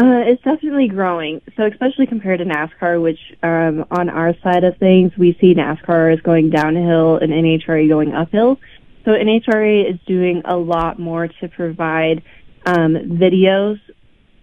Uh, 0.00 0.22
it's 0.24 0.42
definitely 0.44 0.86
growing. 0.86 1.42
So 1.56 1.64
especially 1.64 2.06
compared 2.06 2.38
to 2.38 2.44
NASCAR, 2.44 3.02
which 3.02 3.18
um, 3.42 3.84
on 3.90 4.08
our 4.08 4.36
side 4.44 4.62
of 4.62 4.76
things, 4.76 5.10
we 5.18 5.36
see 5.40 5.52
NASCAR 5.52 6.14
is 6.14 6.20
going 6.20 6.50
downhill 6.50 7.16
and 7.16 7.32
NHRA 7.32 7.88
going 7.88 8.14
uphill. 8.14 8.60
So 9.04 9.12
NHRA 9.12 9.90
is 9.92 10.00
doing 10.06 10.42
a 10.44 10.56
lot 10.56 10.98
more 10.98 11.28
to 11.28 11.48
provide 11.48 12.22
um, 12.66 12.94
videos 12.94 13.80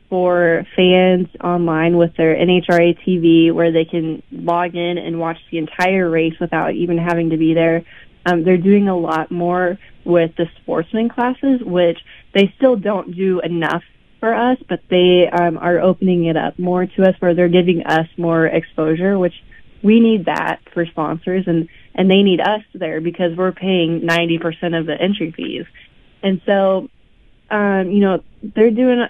for 0.10 0.66
fans 0.76 1.28
online 1.44 1.98
with 1.98 2.16
their 2.16 2.36
NHRA 2.36 2.98
TV 3.06 3.52
where 3.52 3.72
they 3.72 3.86
can 3.86 4.22
log 4.32 4.76
in 4.76 4.98
and 4.98 5.20
watch 5.20 5.38
the 5.52 5.58
entire 5.58 6.10
race 6.10 6.36
without 6.40 6.74
even 6.74 6.98
having 6.98 7.32
to 7.32 7.38
be 7.38 7.54
there. 7.54 7.84
Um, 8.26 8.44
they're 8.44 8.58
doing 8.58 8.88
a 8.88 8.98
lot 8.98 9.32
more 9.32 9.78
with 10.04 10.36
the 10.36 10.48
sportsman 10.62 11.10
classes, 11.10 11.62
which 11.62 12.00
they 12.34 12.54
still 12.58 12.76
don't 12.76 13.16
do 13.16 13.40
enough 13.42 13.84
for 14.20 14.34
us, 14.34 14.58
but 14.68 14.82
they 14.90 15.28
um, 15.28 15.58
are 15.58 15.80
opening 15.80 16.26
it 16.26 16.38
up 16.38 16.58
more 16.58 16.86
to 16.86 17.04
us 17.04 17.16
where 17.20 17.34
they're 17.34 17.50
giving 17.50 17.86
us 17.86 18.08
more 18.18 18.46
exposure, 18.46 19.18
which 19.20 19.36
we 19.84 20.00
need 20.00 20.26
that 20.26 20.60
for 20.74 20.86
sponsors 20.86 21.46
and, 21.48 21.68
and 21.96 22.10
they 22.12 22.22
need 22.24 22.42
us 22.42 22.62
there 22.74 23.02
because 23.02 23.36
we're 23.38 23.52
paying 23.54 24.02
90% 24.02 24.78
of 24.78 24.86
the 24.86 24.96
entry 25.00 25.32
fees. 25.32 25.66
And 26.22 26.42
so, 26.46 26.90
um, 27.50 27.90
you 27.90 28.00
know, 28.02 28.22
they're 28.44 28.72
doing 28.72 29.06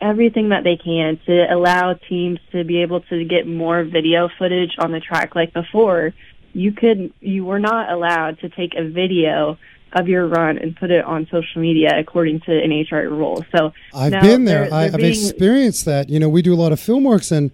everything 0.00 0.50
that 0.50 0.62
they 0.64 0.76
can 0.76 1.18
to 1.26 1.52
allow 1.52 1.94
teams 1.94 2.38
to 2.52 2.62
be 2.64 2.82
able 2.82 3.00
to 3.00 3.24
get 3.24 3.46
more 3.46 3.82
video 3.82 4.28
footage 4.38 4.72
on 4.78 4.92
the 4.92 5.00
track 5.00 5.34
like 5.34 5.52
before 5.52 6.12
you 6.52 6.72
could 6.72 7.12
you 7.20 7.44
were 7.44 7.58
not 7.58 7.90
allowed 7.90 8.38
to 8.38 8.48
take 8.48 8.74
a 8.76 8.88
video 8.88 9.58
of 9.92 10.06
your 10.06 10.26
run 10.26 10.56
and 10.58 10.76
put 10.76 10.90
it 10.90 11.04
on 11.04 11.26
social 11.30 11.60
media 11.60 11.90
according 11.98 12.40
to 12.40 12.50
NHRA 12.50 13.10
rules. 13.10 13.42
So 13.56 13.72
I've 13.94 14.12
been 14.12 14.44
there. 14.44 14.64
they're- 14.68 14.74
I, 14.74 14.84
they're 14.88 14.94
I've 14.94 14.96
being- 15.00 15.12
experienced 15.12 15.84
that. 15.86 16.08
You 16.10 16.20
know, 16.20 16.28
we 16.28 16.42
do 16.42 16.52
a 16.54 16.56
lot 16.56 16.72
of 16.72 16.78
film 16.80 17.04
works, 17.04 17.30
and 17.32 17.50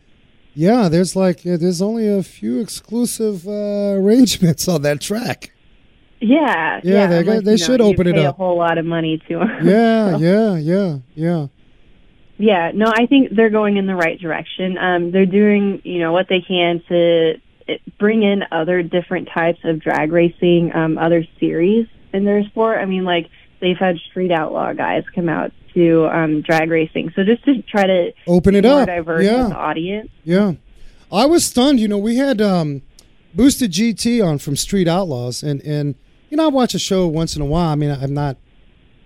yeah, 0.55 0.89
there's 0.89 1.15
like 1.17 1.45
yeah, 1.45 1.57
there's 1.57 1.83
only 1.83 2.09
a 2.09 2.23
few 2.23 2.61
exclusive 2.61 3.47
uh, 3.47 3.95
arrangements 3.99 4.69
on 4.69 4.83
that 4.83 5.01
track. 5.01 5.51
Yeah, 6.21 6.81
Yeah, 6.83 7.07
they 7.07 7.23
got- 7.23 7.45
they 7.45 7.57
should 7.59 7.81
you 7.81 7.87
open 7.87 8.07
it 8.07 8.15
pay 8.15 8.25
up. 8.25 8.35
A 8.37 8.39
whole 8.39 8.57
lot 8.57 8.79
of 8.79 8.87
money 8.87 9.21
to 9.29 9.41
'em. 9.43 9.67
Yeah, 9.69 10.17
yeah, 10.17 10.57
yeah, 10.57 10.99
yeah. 11.15 11.47
Yeah, 12.39 12.73
no, 12.75 12.87
I 12.87 13.07
think 13.07 13.35
they're 13.37 13.51
going 13.51 13.77
in 13.77 13.87
the 13.87 13.95
right 13.95 14.19
direction. 14.19 14.77
Um, 14.79 15.11
they're 15.13 15.27
doing, 15.27 15.81
you 15.85 16.01
know, 16.01 16.13
what 16.13 16.27
they 16.29 16.41
can 16.41 16.83
to 16.89 17.35
eh, 17.69 17.77
bring 17.99 18.23
in 18.23 18.43
other 18.51 18.83
different 18.83 19.29
types 19.33 19.61
of 19.65 19.81
drag 19.81 20.11
racing, 20.13 20.75
um, 20.75 20.99
other 20.99 21.25
series 21.39 21.87
in 22.13 22.25
their 22.25 22.43
sport. 22.45 22.79
I 22.79 22.87
mean, 22.87 23.05
like 23.05 23.29
they've 23.65 23.77
had 23.77 23.97
street 24.11 24.31
outlaw 24.31 24.73
guys 24.73 25.03
come 25.15 25.29
out 25.29 25.53
to 25.75 26.07
um, 26.07 26.41
drag 26.43 26.71
racing, 26.71 27.13
so 27.17 27.25
just 27.25 27.45
to 27.45 27.61
try 27.63 27.87
to 27.87 28.13
Open 28.29 28.55
it 28.55 28.65
up. 28.65 28.87
diverse 28.87 29.25
Yeah. 29.25 29.49
the 29.49 29.57
audience. 29.57 30.11
Yeah. 30.25 30.53
I 31.11 31.27
was 31.27 31.45
stunned. 31.45 31.81
You 31.81 31.89
know, 31.89 31.99
we 31.99 32.17
had 32.17 32.41
um, 32.41 32.83
Boosted 33.35 33.73
GT 33.73 34.25
on 34.25 34.39
from 34.39 34.55
Street 34.57 34.87
Outlaws, 34.87 35.43
and, 35.43 35.61
and 35.63 35.95
you 36.31 36.37
know, 36.37 36.45
I 36.45 36.49
watch 36.49 36.75
a 36.75 36.79
show 36.79 37.07
once 37.09 37.35
in 37.35 37.43
a 37.43 37.45
while. 37.45 37.71
I 37.71 37.75
mean, 37.75 37.91
I'm 37.91 38.15
not, 38.15 38.37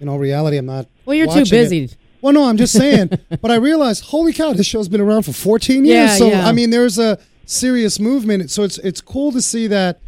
in 0.00 0.08
all 0.08 0.18
reality, 0.18 0.56
I'm 0.58 0.66
not. 0.66 0.86
Well, 1.06 1.14
you're 1.16 1.26
watching 1.26 1.44
too 1.46 1.56
it. 1.56 1.58
busy. 1.70 1.90
Well, 2.20 2.32
no, 2.34 2.44
I'm 2.44 2.56
just 2.58 2.72
saying. 2.76 3.10
but 3.40 3.50
I 3.50 3.56
realized, 3.56 4.04
holy 4.04 4.32
cow, 4.32 4.52
this 4.52 4.66
show's 4.66 4.88
been 4.88 5.00
around 5.00 5.22
for 5.22 5.32
14 5.32 5.84
years. 5.84 6.10
Yeah, 6.10 6.16
so, 6.16 6.26
yeah. 6.28 6.46
I 6.46 6.52
mean, 6.52 6.70
there's 6.70 6.98
a 6.98 7.18
serious 7.46 7.98
movement. 7.98 8.50
So 8.50 8.62
it's 8.62 8.76
it's 8.78 9.00
cool 9.00 9.32
to 9.32 9.40
see 9.40 9.66
that 9.68 10.00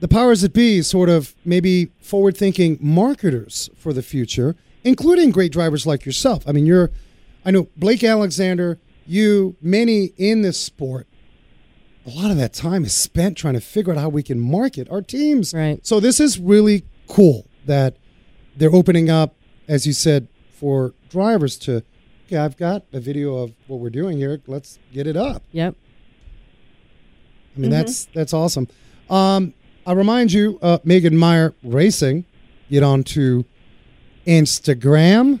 the 0.00 0.08
powers 0.08 0.40
that 0.40 0.52
be 0.52 0.82
sort 0.82 1.08
of 1.08 1.34
maybe 1.44 1.90
forward 2.00 2.36
thinking 2.36 2.78
marketers 2.80 3.70
for 3.76 3.92
the 3.92 4.02
future, 4.02 4.56
including 4.82 5.30
great 5.30 5.52
drivers 5.52 5.86
like 5.86 6.04
yourself. 6.04 6.42
I 6.46 6.52
mean, 6.52 6.66
you're, 6.66 6.90
I 7.44 7.50
know 7.50 7.68
Blake 7.76 8.02
Alexander, 8.02 8.78
you, 9.06 9.56
many 9.60 10.12
in 10.16 10.42
this 10.42 10.58
sport. 10.58 11.06
A 12.06 12.10
lot 12.10 12.30
of 12.30 12.38
that 12.38 12.54
time 12.54 12.84
is 12.84 12.94
spent 12.94 13.36
trying 13.36 13.54
to 13.54 13.60
figure 13.60 13.92
out 13.92 13.98
how 13.98 14.08
we 14.08 14.22
can 14.22 14.40
market 14.40 14.88
our 14.90 15.02
teams. 15.02 15.52
Right. 15.52 15.86
So 15.86 16.00
this 16.00 16.18
is 16.18 16.38
really 16.38 16.82
cool 17.08 17.46
that 17.66 17.96
they're 18.56 18.74
opening 18.74 19.10
up, 19.10 19.34
as 19.68 19.86
you 19.86 19.92
said, 19.92 20.28
for 20.50 20.94
drivers 21.10 21.58
to. 21.58 21.82
Okay, 22.26 22.36
I've 22.36 22.56
got 22.56 22.84
a 22.92 23.00
video 23.00 23.36
of 23.36 23.52
what 23.66 23.80
we're 23.80 23.90
doing 23.90 24.16
here. 24.16 24.40
Let's 24.46 24.78
get 24.92 25.06
it 25.06 25.16
up. 25.16 25.42
Yep. 25.52 25.74
I 27.56 27.58
mean, 27.58 27.70
that's 27.70 28.06
that's 28.14 28.32
awesome. 28.32 28.68
Um, 29.10 29.52
I 29.86 29.92
remind 29.92 30.32
you, 30.32 30.58
uh, 30.62 30.78
Megan 30.84 31.16
Meyer 31.16 31.54
Racing. 31.62 32.24
Get 32.70 32.82
on 32.82 33.02
to 33.04 33.44
Instagram. 34.26 35.40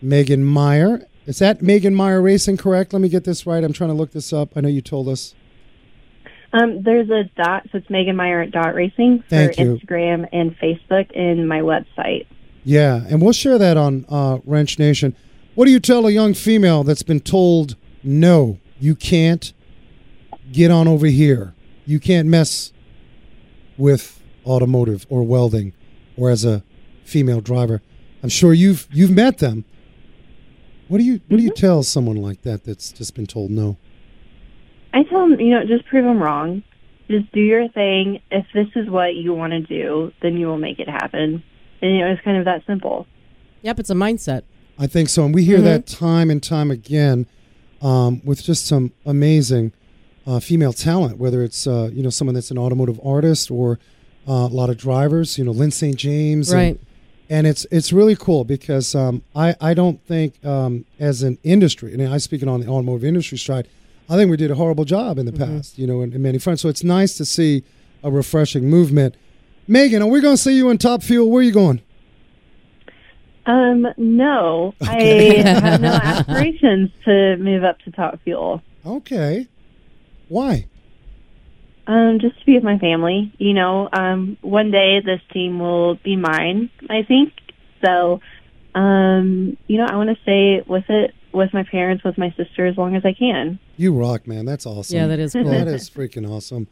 Megan 0.00 0.44
Meyer. 0.44 1.06
Is 1.26 1.38
that 1.38 1.62
Megan 1.62 1.94
Meyer 1.94 2.20
Racing 2.20 2.56
correct? 2.56 2.92
Let 2.92 3.00
me 3.00 3.08
get 3.08 3.24
this 3.24 3.46
right. 3.46 3.62
I'm 3.62 3.72
trying 3.72 3.90
to 3.90 3.94
look 3.94 4.12
this 4.12 4.32
up. 4.32 4.56
I 4.56 4.60
know 4.60 4.68
you 4.68 4.80
told 4.82 5.08
us. 5.08 5.34
Um, 6.52 6.82
there's 6.82 7.08
a 7.08 7.24
dot, 7.36 7.66
so 7.72 7.78
it's 7.78 7.88
Megan 7.88 8.14
Meyer 8.14 8.42
at 8.42 8.50
dot 8.50 8.74
racing 8.74 9.20
for 9.20 9.28
Thank 9.28 9.58
you. 9.58 9.76
Instagram 9.76 10.28
and 10.32 10.54
Facebook 10.58 11.16
and 11.18 11.48
my 11.48 11.60
website. 11.60 12.26
Yeah, 12.64 13.04
and 13.08 13.22
we'll 13.22 13.32
share 13.32 13.58
that 13.58 13.76
on 13.76 14.04
uh, 14.08 14.38
Wrench 14.44 14.78
Nation. 14.78 15.16
What 15.54 15.64
do 15.64 15.70
you 15.70 15.80
tell 15.80 16.06
a 16.06 16.10
young 16.10 16.34
female 16.34 16.84
that's 16.84 17.02
been 17.02 17.20
told, 17.20 17.76
no, 18.02 18.58
you 18.78 18.94
can't 18.94 19.52
get 20.52 20.70
on 20.70 20.86
over 20.86 21.06
here? 21.06 21.54
You 21.86 21.98
can't 21.98 22.28
mess 22.28 22.72
with 23.82 24.22
automotive 24.46 25.04
or 25.10 25.24
welding 25.24 25.72
or 26.16 26.30
as 26.30 26.44
a 26.44 26.62
female 27.04 27.40
driver. 27.40 27.82
I'm 28.22 28.28
sure 28.28 28.52
you've 28.52 28.86
you've 28.92 29.10
met 29.10 29.38
them. 29.38 29.64
What 30.86 30.98
do 30.98 31.04
you 31.04 31.20
what 31.26 31.38
do 31.38 31.42
you 31.42 31.50
tell 31.50 31.82
someone 31.82 32.16
like 32.16 32.42
that 32.42 32.62
that's 32.62 32.92
just 32.92 33.16
been 33.16 33.26
told 33.26 33.50
no? 33.50 33.76
I 34.94 35.02
tell 35.02 35.28
them, 35.28 35.40
you 35.40 35.50
know, 35.50 35.66
just 35.66 35.84
prove 35.86 36.04
them 36.04 36.22
wrong. 36.22 36.62
just 37.10 37.32
do 37.32 37.40
your 37.40 37.68
thing. 37.70 38.20
If 38.30 38.46
this 38.54 38.68
is 38.76 38.88
what 38.88 39.16
you 39.16 39.34
want 39.34 39.52
to 39.52 39.60
do, 39.60 40.12
then 40.22 40.36
you 40.36 40.46
will 40.46 40.58
make 40.58 40.78
it 40.78 40.88
happen. 40.88 41.42
And 41.80 41.96
you 41.96 41.98
know, 42.04 42.12
it's 42.12 42.22
kind 42.22 42.36
of 42.36 42.44
that 42.44 42.64
simple. 42.66 43.06
Yep, 43.62 43.80
it's 43.80 43.90
a 43.90 43.94
mindset. 43.94 44.42
I 44.78 44.86
think 44.86 45.08
so, 45.08 45.24
and 45.24 45.34
we 45.34 45.44
hear 45.44 45.60
that 45.60 45.86
time 45.86 46.30
and 46.30 46.42
time 46.42 46.70
again 46.70 47.26
um, 47.80 48.22
with 48.24 48.42
just 48.42 48.66
some 48.66 48.92
amazing 49.04 49.72
uh, 50.26 50.40
female 50.40 50.72
talent. 50.72 51.18
Whether 51.18 51.42
it's 51.42 51.66
uh, 51.66 51.90
you 51.92 52.02
know 52.02 52.10
someone 52.10 52.34
that's 52.34 52.50
an 52.50 52.58
automotive 52.58 53.00
artist 53.04 53.50
or 53.50 53.78
uh, 54.28 54.32
a 54.32 54.54
lot 54.54 54.70
of 54.70 54.76
drivers, 54.76 55.36
you 55.38 55.44
know, 55.44 55.50
Lyn 55.52 55.70
St. 55.70 55.96
James, 55.96 56.50
and- 56.52 56.58
Right. 56.60 56.80
and 57.28 57.46
it's 57.46 57.66
it's 57.70 57.92
really 57.92 58.14
cool 58.16 58.44
because 58.44 58.94
um, 58.94 59.22
I 59.34 59.54
I 59.60 59.74
don't 59.74 60.00
think 60.06 60.44
um, 60.44 60.84
as 61.00 61.22
an 61.22 61.38
industry, 61.42 61.92
and 61.92 62.02
I'm 62.02 62.18
speaking 62.20 62.48
on 62.48 62.60
the 62.60 62.68
automotive 62.68 63.04
industry 63.04 63.38
side, 63.38 63.66
I 64.08 64.16
think 64.16 64.30
we 64.30 64.36
did 64.36 64.50
a 64.50 64.54
horrible 64.54 64.84
job 64.84 65.18
in 65.18 65.26
the 65.26 65.32
past, 65.32 65.78
you 65.78 65.86
know, 65.86 66.02
in, 66.02 66.12
in 66.12 66.22
many 66.22 66.38
fronts. 66.38 66.62
So 66.62 66.68
it's 66.68 66.84
nice 66.84 67.16
to 67.16 67.24
see 67.24 67.64
a 68.04 68.10
refreshing 68.10 68.68
movement. 68.70 69.16
Megan, 69.68 70.02
are 70.02 70.08
we 70.08 70.20
going 70.20 70.34
to 70.36 70.42
see 70.42 70.56
you 70.56 70.70
in 70.70 70.78
Top 70.78 71.02
Fuel? 71.04 71.30
Where 71.30 71.40
are 71.40 71.44
you 71.44 71.52
going? 71.52 71.80
Um, 73.46 73.86
no, 73.96 74.74
I 74.82 75.02
have 75.44 75.80
no 75.80 75.88
aspirations 75.90 76.90
to 77.04 77.36
move 77.38 77.64
up 77.64 77.80
to 77.80 77.90
top 77.90 78.20
fuel. 78.22 78.62
Okay, 78.86 79.48
why? 80.32 80.66
Um, 81.86 82.18
just 82.20 82.38
to 82.40 82.46
be 82.46 82.54
with 82.54 82.64
my 82.64 82.78
family. 82.78 83.32
You 83.38 83.54
know, 83.54 83.88
um, 83.92 84.38
one 84.40 84.70
day 84.70 85.00
this 85.00 85.20
team 85.32 85.58
will 85.58 85.96
be 85.96 86.16
mine. 86.16 86.70
I 86.88 87.02
think 87.02 87.32
so. 87.84 88.20
Um, 88.74 89.58
you 89.66 89.76
know, 89.76 89.86
I 89.86 89.96
want 89.96 90.10
to 90.10 90.22
stay 90.22 90.62
with 90.66 90.88
it 90.88 91.14
with 91.32 91.52
my 91.52 91.64
parents, 91.64 92.04
with 92.04 92.16
my 92.16 92.32
sister, 92.36 92.66
as 92.66 92.76
long 92.76 92.96
as 92.96 93.04
I 93.04 93.12
can. 93.12 93.58
You 93.76 93.92
rock, 93.92 94.26
man. 94.26 94.46
That's 94.46 94.64
awesome. 94.64 94.96
Yeah, 94.96 95.06
that 95.06 95.18
is 95.18 95.32
cool. 95.32 95.44
That 95.44 95.68
is 95.68 95.90
freaking 95.90 96.28
awesome. 96.28 96.68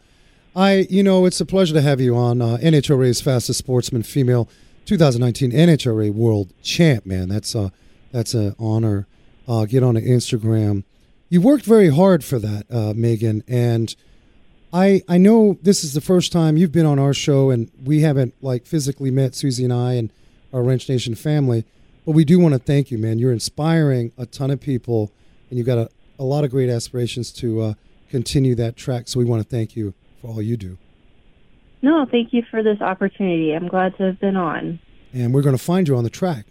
I, 0.55 0.87
you 0.91 1.03
know, 1.03 1.27
it's 1.27 1.41
a 1.41 1.47
pleasure 1.47 1.75
to 1.75 1.83
have 1.83 2.01
you 2.01 2.17
on 2.17 2.43
uh, 2.43 2.59
NHRA's 2.61 3.21
fastest 3.21 3.59
sportsman 3.59 4.03
female 4.03 4.49
2019 4.87 5.53
NHRA 5.53 6.13
World 6.13 6.53
Champ. 6.63 7.05
Man, 7.07 7.29
that's 7.29 7.55
a 7.55 7.73
that's 8.11 8.35
an 8.35 8.55
honor. 8.59 9.07
Uh, 9.47 9.65
get 9.65 9.83
on 9.83 9.95
the 9.95 10.03
Instagram. 10.03 10.85
You 11.31 11.41
worked 11.41 11.65
very 11.65 11.91
hard 11.91 12.25
for 12.25 12.41
that, 12.41 12.67
uh, 12.69 12.93
Megan, 12.97 13.45
and 13.47 13.95
I 14.73 15.03
I 15.09 15.17
know 15.17 15.59
this 15.63 15.85
is 15.85 15.95
the 15.95 16.01
first 16.01 16.33
time 16.33 16.57
you've 16.57 16.73
been 16.73 16.87
on 16.87 16.99
our 16.99 17.15
show, 17.15 17.51
and 17.51 17.71
we 17.85 18.01
haven't 18.01 18.35
like 18.43 18.67
physically 18.67 19.13
met 19.13 19.37
Susie 19.37 19.63
and 19.63 19.73
I 19.73 19.93
and 19.93 20.13
our 20.53 20.61
Wrench 20.61 20.89
Nation 20.89 21.15
family, 21.15 21.65
but 22.05 22.13
we 22.13 22.25
do 22.25 22.41
want 22.41 22.55
to 22.55 22.59
thank 22.59 22.91
you, 22.91 22.99
man. 22.99 23.21
You're 23.21 23.31
inspiring 23.31 24.11
a 24.19 24.27
ton 24.27 24.51
of 24.51 24.61
people, 24.61 25.13
and 25.49 25.57
you've 25.57 25.69
got 25.69 25.79
a, 25.79 25.89
a 26.19 26.25
lot 26.25 26.43
of 26.43 26.51
great 26.51 26.69
aspirations 26.69 27.31
to 27.35 27.61
uh, 27.61 27.75
continue 28.11 28.57
that 28.57 28.77
track. 28.77 29.07
So 29.07 29.21
we 29.21 29.25
want 29.25 29.41
to 29.41 29.49
thank 29.49 29.77
you 29.77 29.95
for 30.21 30.33
all 30.33 30.43
you 30.43 30.57
do, 30.57 30.79
No, 31.81 32.05
thank 32.11 32.33
you 32.33 32.43
for 32.51 32.61
this 32.61 32.81
opportunity. 32.81 33.53
I'm 33.53 33.69
glad 33.69 33.97
to 33.99 34.03
have 34.03 34.19
been 34.19 34.37
on. 34.37 34.81
and 35.15 35.33
we're 35.33 35.43
going 35.43 35.57
to 35.57 35.63
find 35.63 35.87
you 35.87 35.97
on 35.97 36.03
the 36.03 36.11
track. 36.11 36.47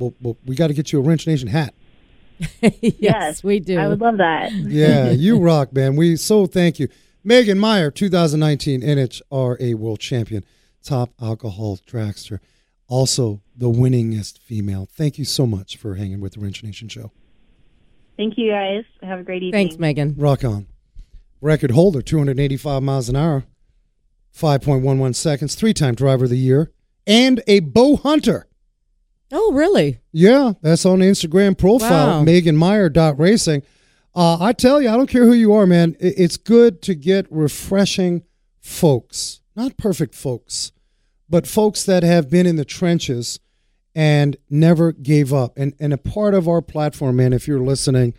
Well, 0.00 0.12
well 0.20 0.36
we 0.44 0.56
got 0.56 0.66
to 0.66 0.74
get 0.74 0.92
you 0.92 0.98
a 0.98 1.02
Wrench 1.02 1.24
Nation 1.28 1.48
hat. 1.48 1.72
yes, 2.80 3.42
we 3.42 3.60
do. 3.60 3.78
I 3.78 3.88
would 3.88 4.00
love 4.00 4.18
that. 4.18 4.52
Yeah, 4.52 5.10
you 5.10 5.38
rock, 5.38 5.72
man. 5.72 5.96
We 5.96 6.16
so 6.16 6.46
thank 6.46 6.78
you. 6.78 6.88
Megan 7.22 7.58
Meyer, 7.58 7.90
2019 7.90 8.82
NHRA 8.82 9.74
World 9.74 10.00
Champion, 10.00 10.44
top 10.82 11.10
alcohol 11.20 11.78
dragster, 11.78 12.38
also 12.86 13.40
the 13.56 13.70
winningest 13.70 14.38
female. 14.38 14.86
Thank 14.90 15.18
you 15.18 15.24
so 15.24 15.46
much 15.46 15.76
for 15.76 15.94
hanging 15.94 16.20
with 16.20 16.34
the 16.34 16.40
Wrench 16.40 16.62
Nation 16.62 16.88
show. 16.88 17.12
Thank 18.16 18.36
you 18.36 18.50
guys. 18.50 18.84
Have 19.02 19.20
a 19.20 19.22
great 19.22 19.42
evening. 19.42 19.68
Thanks, 19.68 19.78
Megan. 19.78 20.14
Rock 20.16 20.44
on. 20.44 20.66
Record 21.40 21.72
holder, 21.72 22.00
285 22.00 22.82
miles 22.82 23.08
an 23.08 23.16
hour, 23.16 23.44
5.11 24.34 25.14
seconds, 25.14 25.54
three 25.54 25.74
time 25.74 25.94
driver 25.94 26.24
of 26.24 26.30
the 26.30 26.38
year, 26.38 26.72
and 27.06 27.42
a 27.46 27.60
bow 27.60 27.96
hunter. 27.96 28.46
Oh, 29.36 29.52
really? 29.52 29.98
Yeah, 30.12 30.52
that's 30.62 30.86
on 30.86 31.00
the 31.00 31.06
Instagram 31.06 31.58
profile, 31.58 32.06
Wow. 32.06 32.22
Megan 32.22 32.56
Meyer 32.56 32.88
dot 32.88 33.18
racing. 33.18 33.62
Uh, 34.14 34.38
I 34.40 34.52
tell 34.52 34.80
you, 34.80 34.88
I 34.88 34.96
don't 34.96 35.08
care 35.08 35.24
who 35.24 35.32
you 35.32 35.52
are, 35.54 35.66
man. 35.66 35.96
It's 35.98 36.36
good 36.36 36.80
to 36.82 36.94
get 36.94 37.26
refreshing 37.30 38.22
folks, 38.60 39.40
not 39.56 39.76
perfect 39.76 40.14
folks, 40.14 40.70
but 41.28 41.48
folks 41.48 41.82
that 41.84 42.04
have 42.04 42.30
been 42.30 42.46
in 42.46 42.54
the 42.54 42.64
trenches 42.64 43.40
and 43.92 44.36
never 44.48 44.92
gave 44.92 45.32
up. 45.32 45.54
And 45.56 45.74
and 45.80 45.92
a 45.92 45.98
part 45.98 46.34
of 46.34 46.46
our 46.46 46.62
platform, 46.62 47.16
man, 47.16 47.32
if 47.32 47.48
you're 47.48 47.58
listening, 47.58 48.14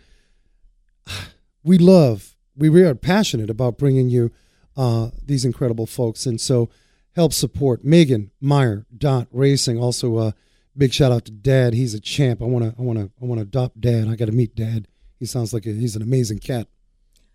we 1.64 1.78
love, 1.78 2.36
we 2.54 2.68
really 2.68 2.90
are 2.90 2.94
passionate 2.94 3.48
about 3.48 3.78
bringing 3.78 4.10
you 4.10 4.30
uh, 4.76 5.10
these 5.24 5.46
incredible 5.46 5.86
folks. 5.86 6.26
And 6.26 6.38
so 6.38 6.68
help 7.14 7.32
support 7.32 7.84
Megan 7.84 8.32
Meyer 8.38 8.84
dot 8.94 9.28
racing. 9.30 9.78
Also, 9.78 10.16
uh, 10.18 10.30
big 10.76 10.92
shout 10.92 11.12
out 11.12 11.24
to 11.26 11.32
Dad. 11.32 11.74
He's 11.74 11.94
a 11.94 12.00
champ. 12.00 12.42
I 12.42 12.44
want 12.44 12.64
to, 12.64 12.74
I 12.78 12.82
want 12.82 12.98
to, 12.98 13.10
I 13.20 13.24
want 13.24 13.38
to 13.38 13.42
adopt 13.42 13.80
Dad. 13.80 14.08
I 14.08 14.16
got 14.16 14.26
to 14.26 14.32
meet 14.32 14.54
Dad. 14.54 14.86
He 15.18 15.26
sounds 15.26 15.54
like 15.54 15.66
a, 15.66 15.70
he's 15.70 15.96
an 15.96 16.02
amazing 16.02 16.40
cat. 16.40 16.68